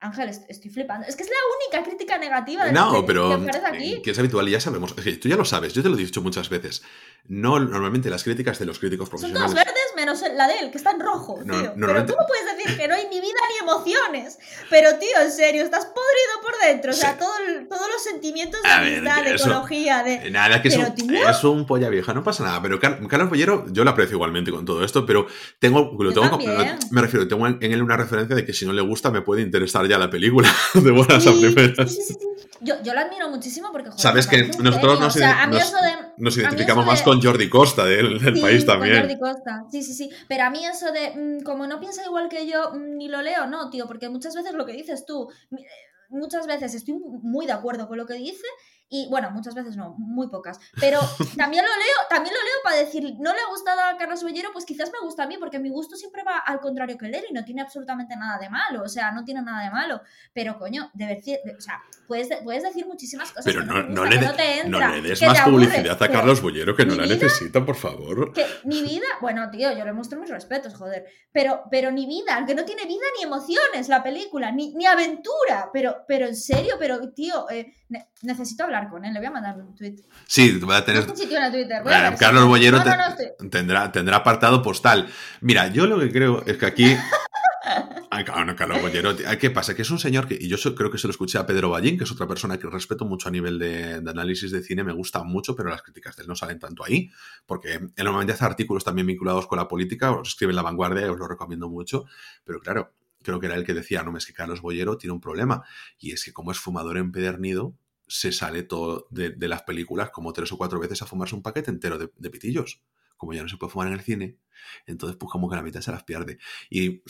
[0.00, 1.06] Ángel, estoy flipando.
[1.08, 1.36] Es que es la
[1.76, 3.32] única crítica negativa de no, pero,
[3.66, 4.00] aquí.
[4.00, 4.94] Que es habitual y ya sabemos.
[4.96, 6.82] Es que tú ya lo sabes, yo te lo he dicho muchas veces.
[7.26, 9.50] No, normalmente las críticas de los críticos profesionales.
[9.50, 11.72] Son todas menos la de él, que está en rojo, No, tío.
[11.74, 14.38] Pero tú no puedes decir que no hay ni vida ni emociones.
[14.70, 16.90] Pero, tío, en serio, estás podrido por dentro.
[16.92, 17.18] O sea, Sí.
[17.18, 17.28] todo
[17.68, 20.30] todos los sentimientos de A amistad, de ecología, de...
[20.30, 21.28] Nada, que es Pero, un, tío.
[21.28, 22.62] es un polla vieja, no pasa nada.
[22.62, 25.26] Pero Car- Carlos Bollero, yo lo aprecio igualmente con todo esto, pero
[25.58, 26.78] tengo, lo tengo también.
[26.90, 29.42] me refiero, tengo en él una referencia de que si no le gusta me puede
[29.42, 31.94] interesar ya la película de buenas a Sí, primeras.
[31.94, 32.16] sí.
[32.60, 35.70] Yo, yo lo admiro muchísimo porque, joder, Sabes que nosotros nos, O sea, a nos-
[35.72, 35.78] de...
[36.16, 38.98] nos a identificamos eso más de- con Jordi Costa del, del país con también.
[39.00, 39.64] Jordi Costa.
[39.70, 40.10] Sí, sí, sí.
[40.28, 43.22] Pero a mí eso de, mm, como no piensa igual que yo, mm, ni lo
[43.22, 45.64] leo, no, tío, porque muchas veces lo que dices tú, eh,
[46.08, 48.46] muchas veces estoy muy de acuerdo con lo que dice
[48.90, 50.58] y, bueno, muchas veces no, muy pocas.
[50.80, 50.98] Pero
[51.36, 54.50] también lo leo, también lo leo para decir, no le ha gustado a Carlos Bollero,
[54.52, 57.12] pues quizás me gusta a mí, porque mi gusto siempre va al contrario que el
[57.12, 59.70] de él y no tiene absolutamente nada de malo, o sea, no tiene nada de
[59.70, 60.00] malo.
[60.32, 63.82] Pero, coño, de decir, o sea, puedes, de- puedes decir muchísimas cosas Pero que no,
[63.82, 66.40] no le, que de- no te no entra, le des que más publicidad a Carlos
[66.42, 68.32] Bollero que no mi la vida- necesita, por favor.
[68.32, 72.44] que ni vida, bueno, tío, yo le muestro mis respetos, joder, pero, pero ni vida,
[72.46, 76.76] que no tiene vida ni emociones la película, ni, ni aventura, pero, pero en serio,
[76.78, 79.96] pero tío, eh, ne- necesito hablar con él, le voy a mandar un tweet.
[80.26, 81.06] Sí, va a tener.
[81.06, 83.50] No sé si tiene Twitter, voy a si- Carlos Bollero No, te- no, no, estoy-
[83.50, 85.08] tendrá, tendrá apartado postal.
[85.40, 86.96] Mira, yo lo que creo es que aquí.
[88.10, 89.14] Ay, no, Carlos Bollero.
[89.38, 89.74] ¿Qué pasa?
[89.74, 90.36] Que es un señor que.
[90.40, 92.66] Y yo creo que se lo escuché a Pedro Ballín, que es otra persona que
[92.68, 96.16] respeto mucho a nivel de, de análisis de cine, me gusta mucho, pero las críticas
[96.16, 97.10] de él no salen tanto ahí.
[97.46, 101.12] Porque él normalmente hace artículos también vinculados con la política, os escribe en La Vanguardia
[101.12, 102.06] os lo recomiendo mucho.
[102.44, 102.92] Pero claro,
[103.28, 105.62] creo que era el que decía, no, es que Carlos Bollero tiene un problema.
[105.98, 107.76] Y es que como es fumador empedernido,
[108.06, 111.70] se sale todo de, las películas como tres o cuatro veces a fumarse un paquete
[111.70, 112.82] entero de, de pitillos.
[113.18, 114.38] Como ya no se puede fumar en el cine,
[114.86, 116.38] entonces pues como que la mitad se las pierde.
[116.70, 117.02] Y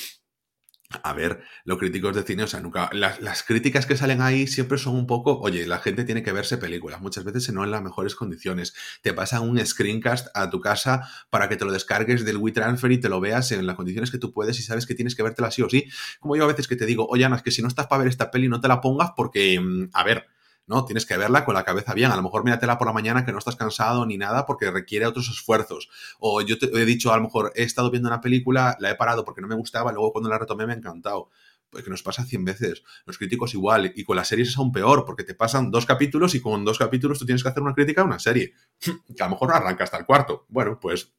[1.03, 2.89] a ver, los críticos de cine, o sea, nunca.
[2.93, 6.57] Las, críticas que salen ahí siempre son un poco, oye, la gente tiene que verse
[6.57, 8.75] películas, muchas veces no en las mejores condiciones.
[9.03, 13.01] Te pasan un screencast a tu casa para que te lo descargues del WeTransfer y
[13.01, 15.51] te lo veas en las condiciones que tú puedes y sabes que tienes que vértela
[15.51, 15.85] sí o sí.
[16.21, 17.99] Como yo a veces que te digo, oye, Ana, es que si no estás para
[17.99, 20.27] ver esta peli, no te la pongas porque, mm, a ver,
[20.69, 20.85] ¿no?
[20.85, 22.13] Tienes que verla con la cabeza bien.
[22.13, 25.07] A lo mejor míratela por la mañana que no estás cansado ni nada porque requiere
[25.07, 25.89] otros esfuerzos.
[26.21, 28.95] O yo te he dicho, a lo mejor he estado viendo una película, la he
[28.95, 31.31] parado porque no me gustaba, luego cuando la retomé me ha encantado.
[31.71, 32.83] Pues que nos pasa 100 veces.
[33.05, 33.93] Los críticos igual.
[33.95, 36.79] Y con las series es aún peor, porque te pasan dos capítulos y con dos
[36.79, 38.55] capítulos tú tienes que hacer una crítica a una serie.
[39.17, 40.47] Que a lo mejor arranca hasta el cuarto.
[40.49, 41.13] Bueno, pues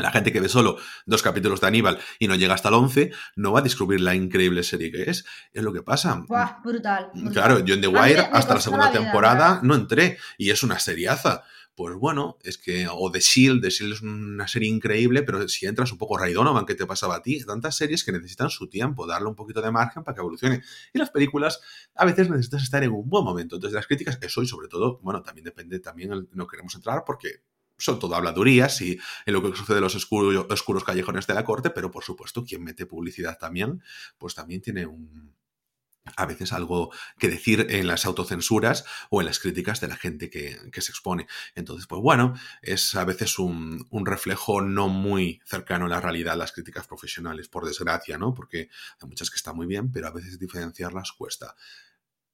[0.00, 0.76] la gente que ve solo
[1.06, 4.14] dos capítulos de Aníbal y no llega hasta el 11, no va a descubrir la
[4.14, 5.24] increíble serie que es.
[5.52, 6.22] Es lo que pasa.
[6.28, 7.10] Buah, brutal.
[7.14, 7.32] brutal.
[7.32, 9.62] Claro, yo en The me- Wire me hasta la segunda la vida, temporada ¿verdad?
[9.62, 11.42] no entré y es una seriaza.
[11.76, 15.64] Pues bueno, es que, o The Shield, The Shield es una serie increíble, pero si
[15.64, 17.42] entras un poco Ray Donovan, ¿qué te pasaba a ti?
[17.46, 20.62] Tantas series que necesitan su tiempo, darle un poquito de margen para que evolucione.
[20.92, 21.60] Y las películas,
[21.94, 23.54] a veces necesitas estar en un buen momento.
[23.54, 27.02] Entonces, las críticas, eso y sobre todo, bueno, también depende, también el- no queremos entrar
[27.06, 27.44] porque
[27.80, 31.70] son todo habladurías y en lo que sucede en los oscuros, callejones de la corte,
[31.70, 33.82] pero por supuesto, quien mete publicidad también,
[34.18, 35.34] pues también tiene un,
[36.16, 40.30] a veces algo que decir en las autocensuras o en las críticas de la gente
[40.30, 41.26] que, que se expone.
[41.54, 46.36] Entonces, pues bueno, es a veces un, un, reflejo no muy cercano a la realidad,
[46.36, 48.34] las críticas profesionales, por desgracia, ¿no?
[48.34, 48.68] Porque
[49.00, 51.54] hay muchas que están muy bien, pero a veces diferenciarlas cuesta.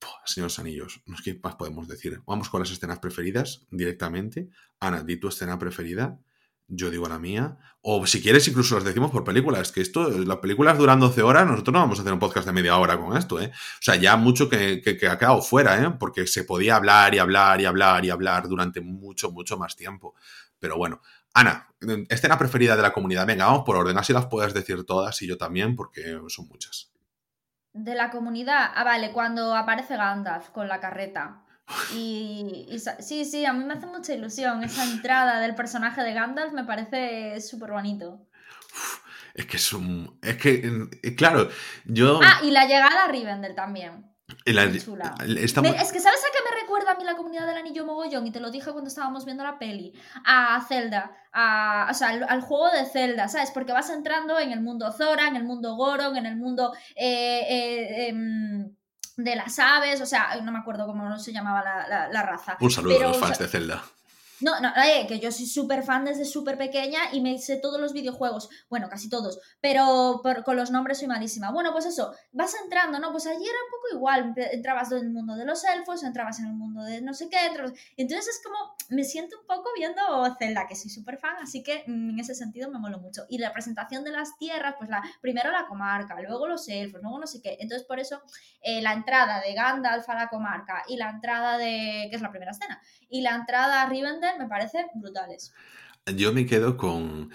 [0.07, 2.23] Puh, señores Anillos, ¿qué más podemos decir?
[2.27, 4.49] Vamos con las escenas preferidas directamente.
[4.79, 6.21] Ana, di tu escena preferida
[6.69, 7.59] yo digo la mía.
[7.81, 9.71] O si quieres, incluso las decimos por películas.
[9.71, 12.53] Que esto, las películas duran 12 horas, nosotros no vamos a hacer un podcast de
[12.53, 13.53] media hora con esto, ¿eh?
[13.55, 15.91] O sea, ya mucho que, que, que ha quedado fuera, ¿eh?
[15.99, 20.15] Porque se podía hablar y hablar y hablar y hablar durante mucho, mucho más tiempo.
[20.59, 21.01] Pero bueno,
[21.35, 21.69] Ana,
[22.09, 23.27] escena preferida de la comunidad.
[23.27, 26.96] Venga, vamos por orden, así las puedes decir todas y yo también, porque son muchas.
[27.77, 31.43] De la comunidad, ah, vale, cuando aparece Gandalf con la carreta.
[31.95, 36.15] Y, y, sí, sí, a mí me hace mucha ilusión esa entrada del personaje de
[36.15, 38.27] Gandalf, me parece súper bonito.
[39.35, 40.19] Es que es un.
[40.23, 41.51] Es que, claro,
[41.85, 42.21] yo.
[42.23, 44.16] Ah, y la llegada a Rivendell también.
[44.45, 48.27] Está es que ¿sabes a qué me recuerda a mí la comunidad del anillo mogollón?
[48.27, 49.93] Y te lo dije cuando estábamos viendo la peli.
[50.25, 51.17] A Zelda.
[51.33, 53.53] A, o sea, al, al, juego de Zelda, ¿sabes?
[53.53, 56.73] Porque vas entrando en el mundo Zora, en el mundo Goron, en el mundo.
[56.97, 58.15] Eh, eh, eh,
[59.17, 62.57] de las aves, o sea, no me acuerdo cómo se llamaba la, la, la raza.
[62.61, 63.83] Un saludo Pero, a los fans o sea, de Zelda.
[64.41, 67.81] No, no, eh, que yo soy súper fan desde súper pequeña y me sé todos
[67.81, 71.51] los videojuegos, bueno, casi todos, pero por, con los nombres soy malísima.
[71.53, 73.13] Bueno, pues eso, vas entrando, ¿no?
[73.13, 76.47] Pues allí era un poco igual, entrabas en el mundo de los elfos, entrabas en
[76.47, 77.73] el mundo de no sé qué, entrabas...
[77.97, 80.03] entonces es como, me siento un poco viendo
[80.39, 83.25] Zelda, que soy súper fan, así que mm, en ese sentido me moló mucho.
[83.29, 87.19] Y la presentación de las tierras, pues la, primero la comarca, luego los elfos, luego
[87.19, 88.23] no sé qué, entonces por eso
[88.61, 92.31] eh, la entrada de Gandalf a la comarca y la entrada de, que es la
[92.31, 95.53] primera escena, y la entrada a Rivendell me parece brutales.
[96.15, 97.31] Yo me quedo con.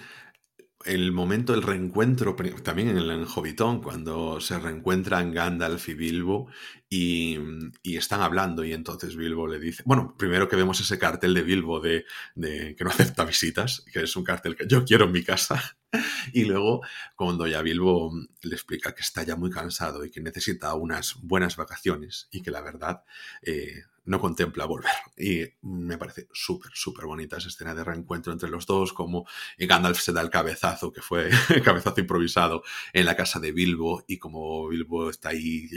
[0.84, 2.34] el momento, el reencuentro,
[2.64, 6.48] también en el Hobbitón, cuando se reencuentran Gandalf y Bilbo
[6.88, 7.38] y,
[7.84, 11.80] están hablando y entonces Bilbo le dice, bueno, primero que vemos ese cartel de Bilbo
[11.80, 12.04] de,
[12.34, 15.76] de, que no acepta visitas, que es un cartel que yo quiero en mi casa,
[16.32, 16.80] y luego
[17.16, 18.12] cuando ya Bilbo
[18.42, 22.50] le explica que está ya muy cansado y que necesita unas buenas vacaciones y que
[22.50, 23.04] la verdad
[23.42, 24.92] eh, no contempla volver.
[25.16, 29.26] Y me parece súper, súper bonita esa escena de reencuentro entre los dos, como
[29.58, 31.30] Gandalf se da el cabezazo, que fue
[31.64, 32.62] cabezazo improvisado
[32.92, 35.68] en la casa de Bilbo, y como Bilbo está ahí,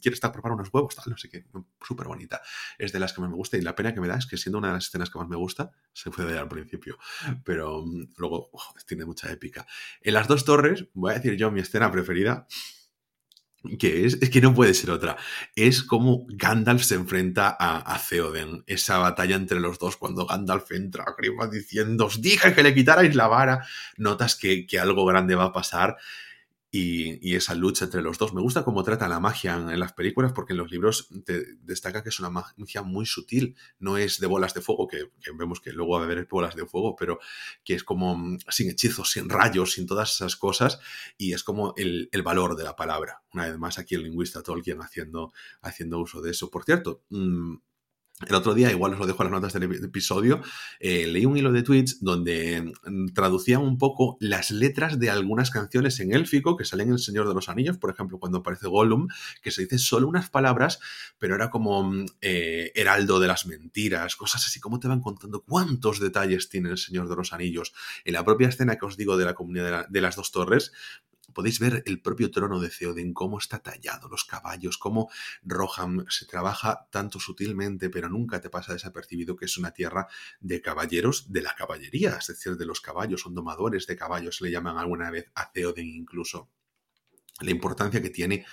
[0.00, 1.44] quiere estar preparar unos huevos, tal, no sé qué,
[1.82, 2.40] súper bonita.
[2.78, 4.58] Es de las que me gusta, y la pena que me da es que siendo
[4.58, 6.98] una de las escenas que más me gusta, se fue de al principio,
[7.44, 8.50] pero mm, luego
[8.86, 9.66] tiene mucha épica.
[10.00, 12.46] En las dos torres, voy a decir yo mi escena preferida,
[13.78, 15.16] que es, es que no puede ser otra.
[15.54, 18.64] Es como Gandalf se enfrenta a, a Theoden.
[18.66, 23.14] Esa batalla entre los dos cuando Gandalf entra arriba diciendo, os dije que le quitarais
[23.14, 23.66] la vara.
[23.96, 25.96] Notas que, que algo grande va a pasar
[26.76, 28.34] y, esa lucha entre los dos.
[28.34, 31.08] Me gusta cómo tratan la magia en, las películas porque en los libros
[31.60, 35.60] destaca que es una magia muy sutil, no es de bolas de fuego, que, vemos
[35.60, 37.20] que luego va a haber bolas de fuego, pero
[37.62, 40.80] que es como mm, sin hechizos, sin rayos, sin todas esas cosas
[41.16, 43.22] y es como el, valor de la palabra.
[43.32, 46.50] Una vez más aquí el lingüista Tolkien haciendo, haciendo uso de eso.
[46.50, 47.56] Por cierto, mm,
[48.28, 50.40] el otro día, igual os lo dejo en las notas del episodio,
[50.78, 55.50] eh, leí un hilo de tweets donde mm, traducían un poco las letras de algunas
[55.50, 58.68] canciones en élfico que salen en El Señor de los Anillos, por ejemplo, cuando aparece
[58.68, 59.08] Gollum,
[59.42, 60.78] que se dice solo unas palabras,
[61.18, 65.42] pero era como mm, eh, heraldo de las mentiras, cosas así, como te van contando
[65.42, 67.74] cuántos detalles tiene El Señor de los Anillos.
[68.04, 70.72] En la propia escena que os digo de la comunidad de las dos torres,
[71.34, 75.10] podéis ver el propio trono de Theoden, cómo está tallado, los caballos, cómo
[75.42, 80.08] Rohan se trabaja tanto sutilmente, pero nunca te pasa desapercibido que es una tierra
[80.40, 84.50] de caballeros de la caballería, es decir, de los caballos, son domadores de caballos, le
[84.50, 86.48] llaman alguna vez a Theoden incluso.
[87.40, 88.46] La importancia que tiene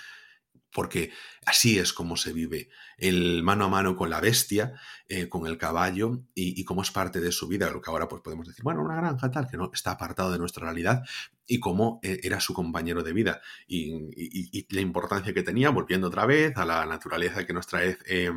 [0.72, 1.10] porque
[1.44, 2.68] así es como se vive
[2.98, 4.74] el mano a mano con la bestia,
[5.08, 8.22] eh, con el caballo y, cómo es parte de su vida, lo que ahora pues
[8.22, 11.02] podemos decir, bueno, una granja tal, que no está apartado de nuestra realidad
[11.46, 13.40] y cómo eh, era su compañero de vida.
[13.66, 18.30] Y, la importancia que tenía, volviendo otra vez a la naturaleza que nos trae eh,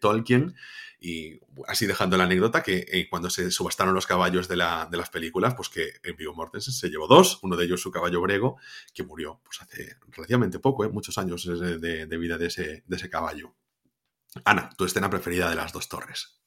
[0.00, 0.54] Tolkien
[1.00, 5.68] y así dejando la anécdota que cuando se subastaron los caballos de, las películas, pues
[5.68, 8.58] que en Vigo Mortensen se llevó dos, uno de ellos su caballo brego,
[8.94, 13.56] que murió pues hace relativamente poco, muchos años de, vida de ese, de ese caballo.
[14.44, 16.40] Ana, tu escena preferida de las dos torres.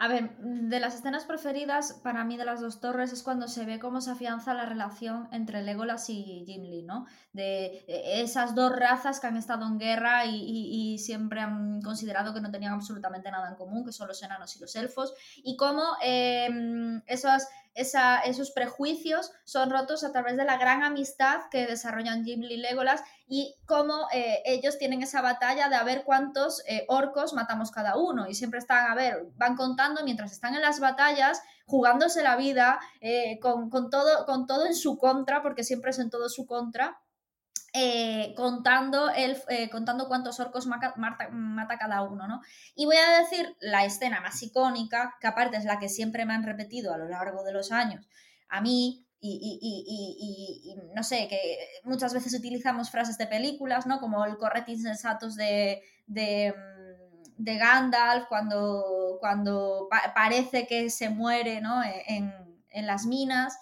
[0.00, 3.64] A ver, de las escenas preferidas para mí de las dos torres es cuando se
[3.64, 7.06] ve cómo se afianza la relación entre Legolas y Gimli, ¿no?
[7.32, 12.40] De e, esas dos razas que han estado en guerra y, siempre han considerado que
[12.40, 15.82] no tenían absolutamente nada en común, que son los enanos y los elfos, y cómo
[16.00, 17.48] em, esas
[17.78, 23.02] esos prejuicios son rotos a través de la gran amistad que desarrollan Gimli y Legolas
[23.28, 27.96] y cómo eh, ellos tienen esa batalla de a ver cuántos eh, orcos matamos cada
[27.96, 28.28] uno.
[28.28, 32.80] Y siempre están, a ver, van contando mientras están en las batallas, jugándose la vida,
[33.00, 36.98] eh, con, todo, con todo en su contra, porque siempre es en todo su contra
[37.74, 40.94] eh, contando, el, eh, contando cuántos orcos mata,
[41.78, 42.40] cada uno, ¿no?
[42.74, 46.32] Y voy a decir la escena más icónica, que aparte es la que siempre me
[46.32, 48.08] han repetido a lo largo de los años,
[48.48, 54.00] a mí, y, no sé, que muchas veces utilizamos frases de películas, ¿no?
[54.00, 56.54] Como el correte insensatos de, de,
[57.36, 61.82] de, Gandalf cuando, cuando parece que se muere, ¿no?
[61.84, 62.32] En,
[62.70, 63.58] en las minas.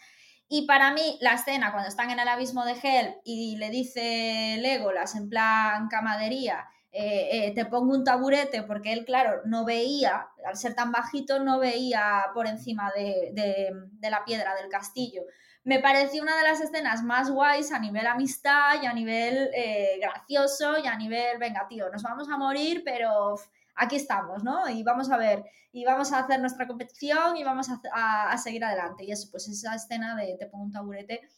[0.48, 4.56] Y para mí, la escena cuando están en el abismo de Hell y le dice
[4.60, 6.68] Legolas en plan camadería,
[6.98, 11.40] eh, eh, te pongo un taburete, porque él, claro, no veía, al ser tan bajito,
[11.40, 13.70] no veía por encima de,
[14.00, 15.20] la piedra del castillo.
[15.62, 19.98] Me pareció una de las escenas más guays a nivel amistad y a nivel eh,
[20.00, 23.34] gracioso y a nivel, venga, tío, nos vamos a morir, pero
[23.76, 24.68] aquí estamos, ¿no?
[24.68, 29.04] Y vamos a ver, y vamos a hacer nuestra competición y vamos a, seguir adelante.
[29.04, 31.28] Y eso, pues esa escena de te pongo un taburete,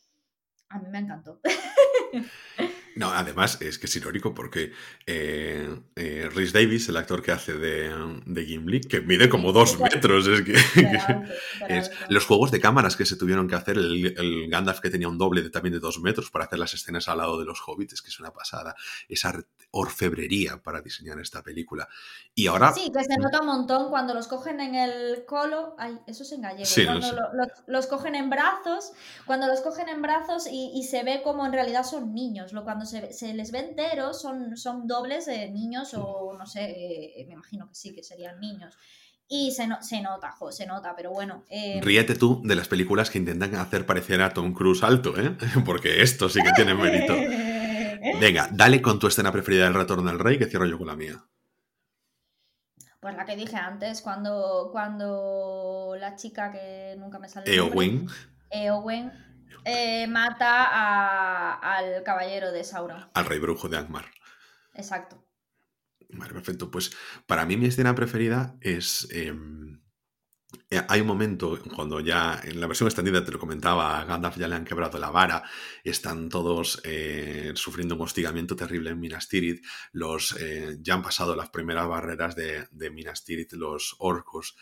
[0.68, 1.40] a mí me encantó.
[2.98, 4.72] No, además es que es irónico porque
[5.06, 7.94] eh, eh, Rhys Davis, el actor que hace de,
[8.26, 10.54] de Gimli, que mide como dos metros, es que,
[11.68, 15.16] es, los juegos de cámaras que se tuvieron que hacer, el, Gandalf que tenía un
[15.16, 17.92] doble de, también de dos metros para hacer las escenas al lado de los hobbits,
[17.92, 18.74] es que es una pasada,
[19.08, 19.32] esa
[19.70, 21.88] orfebrería para diseñar esta película.
[22.34, 22.72] Y ahora...
[22.72, 26.32] Sí, que se nota un montón cuando los cogen en el colo, ay, eso es
[26.32, 28.90] en gallego, cuando los cogen en brazos,
[29.24, 32.64] cuando los cogen en brazos y, y se ve como en realidad son niños, lo
[32.64, 37.34] cuando se, les ve enteros son, son dobles de niños o no sé, eh, me
[37.34, 38.76] imagino que sí, que serían niños.
[39.30, 41.44] Y se, se nota, jo, se nota, pero bueno.
[41.50, 41.80] Eh...
[41.82, 45.36] Ríete tú de las películas que intentan hacer parecer a Tom Cruise alto, ¿eh?
[45.66, 47.14] Porque esto sí que tiene mérito.
[48.20, 50.96] Venga, dale con tu escena preferida del Retorno del Rey, que cierro yo con la
[50.96, 51.22] mía.
[53.00, 57.54] Pues la que dije antes, cuando, cuando la chica que nunca me sale.
[57.54, 58.08] Eowyn.
[58.50, 59.12] Eowyn
[59.64, 63.10] eh, mata a, al caballero de Sauron.
[63.14, 64.06] Al rey brujo de Angmar.
[64.74, 65.24] Exacto.
[66.10, 66.70] Vale, perfecto.
[66.70, 66.92] Pues
[67.26, 69.08] para mí mi escena preferida es...
[69.10, 69.80] Em,
[70.70, 74.38] eh, hay un momento cuando ya en la versión extendida te lo comentaba, a Gandalf
[74.38, 75.42] ya le han quebrado la vara,
[75.84, 79.62] están todos eh, sufriendo un hostigamiento terrible en Minas Tirith,
[79.92, 84.56] los, eh, ya han pasado las primeras barreras de, de Minas Tirith, los orcos,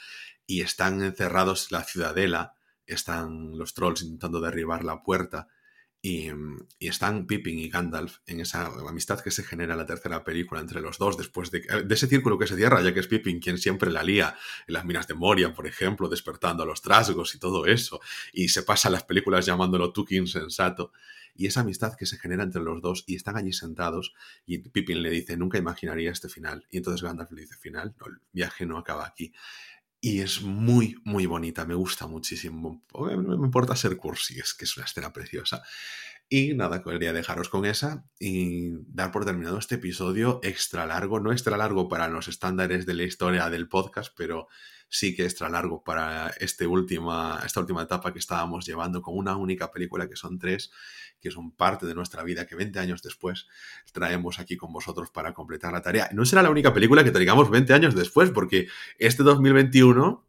[0.44, 2.55] y están encerrados en la ciudadela,
[2.86, 5.48] están los trolls intentando derribar la puerta,
[6.06, 10.22] Mm, y, están Pippin y Gandalf en esa amistad que se genera en la tercera
[10.22, 13.08] película entre los dos, después de, de, ese círculo que se cierra, ya que es
[13.08, 14.36] Pippin quien siempre la lía
[14.68, 18.00] en las minas de Moria, por ejemplo, despertando a los trasgos y todo eso,
[18.32, 20.92] y se pasa las películas llamándolo Tuki insensato.
[21.38, 24.14] Y esa amistad que se genera entre los dos, y están allí sentados,
[24.46, 26.66] y Pippin le dice, nunca imaginaría este final.
[26.70, 29.34] Y entonces Gandalf le dice, final, no, el viaje no acaba aquí.
[30.06, 32.84] Y es muy, muy bonita, me gusta muchísimo.
[32.94, 35.64] No me importa ser cursi, es que es una escena preciosa.
[36.28, 41.32] Y nada, quería dejaros con esa y dar por terminado este episodio extra largo, no
[41.32, 44.46] extra largo para los estándares de la historia del podcast, pero
[44.88, 49.36] sí que extra largo para este última, esta última etapa que estábamos llevando con una
[49.36, 50.70] única película que son tres,
[51.20, 53.46] que son parte de nuestra vida, que 20 años después
[53.92, 56.08] traemos aquí con vosotros para completar la tarea.
[56.12, 58.68] No será la única película que traigamos 20 años después, porque
[58.98, 60.24] este 2021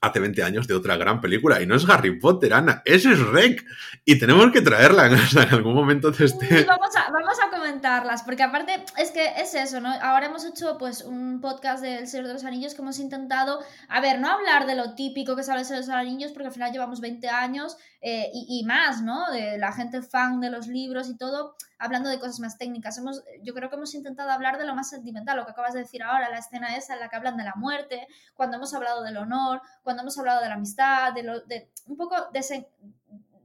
[0.00, 1.60] hace 20 años de otra gran película.
[1.60, 3.64] Y no es Harry Potter, Ana, es Rec.
[4.04, 6.64] Y tenemos que traerla en, algún momento de este...
[6.64, 9.90] vamos, a, comentarlas, porque aparte es que es eso, ¿no?
[10.00, 14.00] Ahora hemos hecho pues un podcast del Señor de los Anillos que hemos intentado, a
[14.00, 16.52] ver, no hablar de lo típico que sale el Señor de los Anillos, porque al
[16.52, 19.30] final llevamos 20 años eh, y, más, ¿no?
[19.30, 22.98] De la gente fan de los libros y todo hablando de cosas más técnicas.
[22.98, 25.80] Hemos, yo creo que hemos intentado hablar de lo más sentimental, lo que acabas de
[25.80, 29.02] decir ahora, la escena esa en la que hablan de la muerte, cuando hemos hablado
[29.02, 32.14] del honor, cuando hemos hablado de la amistad, de, lo, de un poco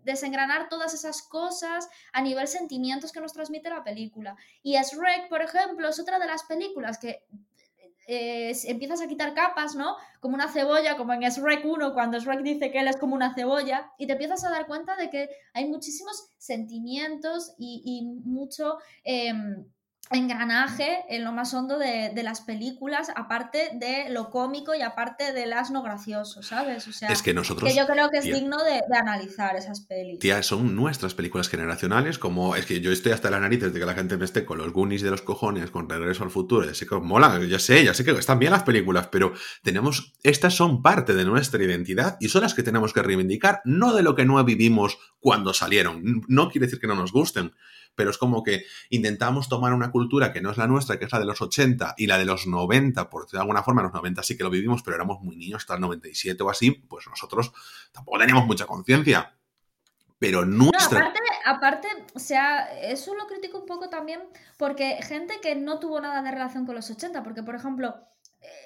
[0.03, 4.35] desengranar todas esas cosas a nivel sentimientos que nos transmite la película.
[4.61, 7.25] Y Shrek, por ejemplo, es otra de las películas que
[8.07, 9.95] eh, empiezas a quitar capas, ¿no?
[10.19, 13.33] Como una cebolla, como en Shrek 1, cuando Shrek dice que él es como una
[13.33, 18.77] cebolla, y te empiezas a dar cuenta de que hay muchísimos sentimientos y, mucho...
[19.03, 19.65] Em,
[20.11, 25.53] engranaje en lo más hondo de, las películas, aparte de lo cómico y aparte del
[25.53, 26.87] asno gracioso, ¿sabes?
[26.87, 27.75] O sea, es que nosotros.
[27.75, 30.19] yo creo que es digno de, analizar esas películas.
[30.19, 33.85] Tía, son nuestras películas generacionales, como es que yo estoy hasta la nariz de que
[33.85, 36.73] la gente me esté con los Goonies de los cojones, con Regreso al Futuro, ya
[36.73, 39.33] sé que mola, ya sé, ya sé que están bien las películas, pero
[39.63, 40.13] tenemos.
[40.23, 44.03] Estas son parte de nuestra identidad y son las que tenemos que reivindicar, no de
[44.03, 46.23] lo que no vivimos cuando salieron.
[46.27, 47.53] No quiere decir que no nos gusten
[47.95, 51.11] pero es como que intentamos tomar una cultura que no es la nuestra, que es
[51.13, 54.23] la de los 80 y la de los 90, por de alguna forma, los 90
[54.23, 57.53] sí que lo vivimos, pero éramos muy niños, hasta el 97 o así, pues nosotros
[57.93, 59.33] tampoco teníamos mucha conciencia.
[60.19, 60.99] Pero nuestra...
[60.99, 64.19] aparte, aparte, o sea, eso lo critico un poco también
[64.57, 67.95] porque gente que no tuvo nada de relación con los 80, porque por ejemplo,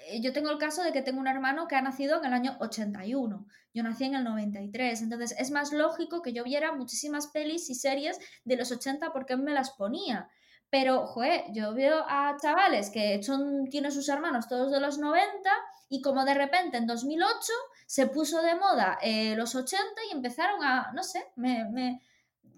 [0.08, 2.34] eh, yo tengo el caso de que tengo un hermano que ha nacido en el
[2.34, 3.46] año 81.
[3.76, 5.04] Yo nací en el 93.
[5.04, 9.38] Entonces es más lógico que yo viera muchísimas pelis y series de los 80 porque
[9.38, 10.28] me las ponía.
[10.70, 15.50] Pero, joder, yo veo a chavales que son, tienen sus hermanos todos de los 90
[15.90, 17.34] y como de repente en 2008
[17.88, 22.02] se puso de moda eh, los 80 y empezaron a, no sé, me, me,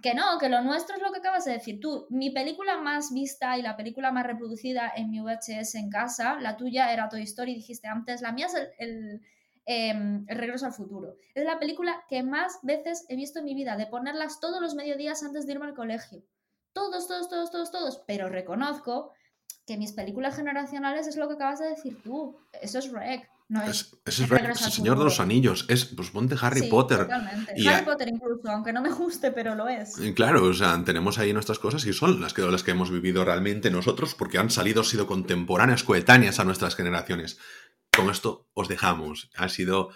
[0.02, 2.08] que no, que lo nuestro es lo que acabas de decir tú.
[2.10, 6.58] Mi película más vista y la película más reproducida en mi VHS en casa, la
[6.58, 9.22] tuya era Toy Story, dijiste antes, la mía es el,
[9.66, 11.16] em, el, Regreso al Futuro.
[11.36, 14.76] Es la película que más veces he visto en mi vida, de ponerlas todos los
[14.76, 16.24] mediodías antes de irme al colegio.
[16.74, 18.02] Todos, todos, todos, todos, todos.
[18.08, 19.14] Pero reconozco
[19.66, 22.38] que mis películas generacionales es lo que acabas de decir tú.
[22.62, 23.30] Eso es Rec.
[23.52, 27.00] No es, es, el, el Señor de los Anillos, es, pues ponte Harry Potter.
[27.00, 27.52] Totalmente.
[27.58, 29.96] Y Harry Potter incluso, aunque no me guste, pero lo es.
[30.16, 33.26] Claro, o sea, tenemos ahí nuestras cosas y son las que, las que hemos vivido
[33.26, 37.40] realmente nosotros porque han salido, sido contemporáneas, coetáneas a nuestras generaciones.
[37.94, 39.30] Con esto os dejamos.
[39.36, 39.90] Ha sido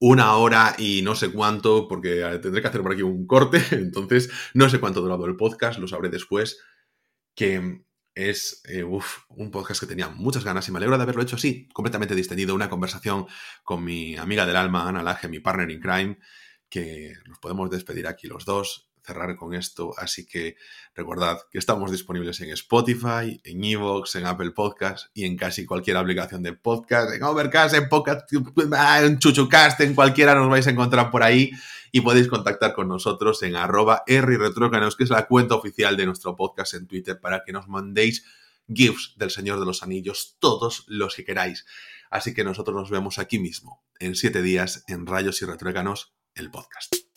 [0.00, 4.30] una hora y no sé cuánto, porque tendré que hacer por aquí un corte, entonces
[4.54, 6.60] no sé cuánto ha durado el podcast, lo sabré después,
[7.34, 7.82] que
[8.14, 11.68] es eh, un podcast que tenía muchas ganas y me alegro de haberlo hecho así,
[11.72, 13.26] completamente distendido, una conversación
[13.62, 16.18] con mi amiga del alma, Ana Laje, mi partner in crime,
[16.68, 19.94] que nos podemos despedir aquí los dos, cerrar con esto.
[19.96, 20.56] Así que
[20.94, 25.96] recordad que estamos disponibles en Spotify, en Evox, en Apple Podcast y en casi cualquier
[25.96, 31.10] aplicación de podcast, en Overcast, en Podcast, en Chuchucast, en cualquiera nos vais a encontrar
[31.10, 31.50] por ahí
[31.90, 36.36] y podéis contactar con nosotros en arroba rretrócanos, que es la cuenta oficial de nuestro
[36.36, 38.24] podcast en Twitter, para que nos mandéis
[38.68, 41.64] GIFs del Señor de los Anillos, todos los que queráis.
[42.10, 46.50] Así que nosotros nos vemos aquí mismo, en siete días, en Rayos y Retruécanos, el
[46.50, 47.07] podcast.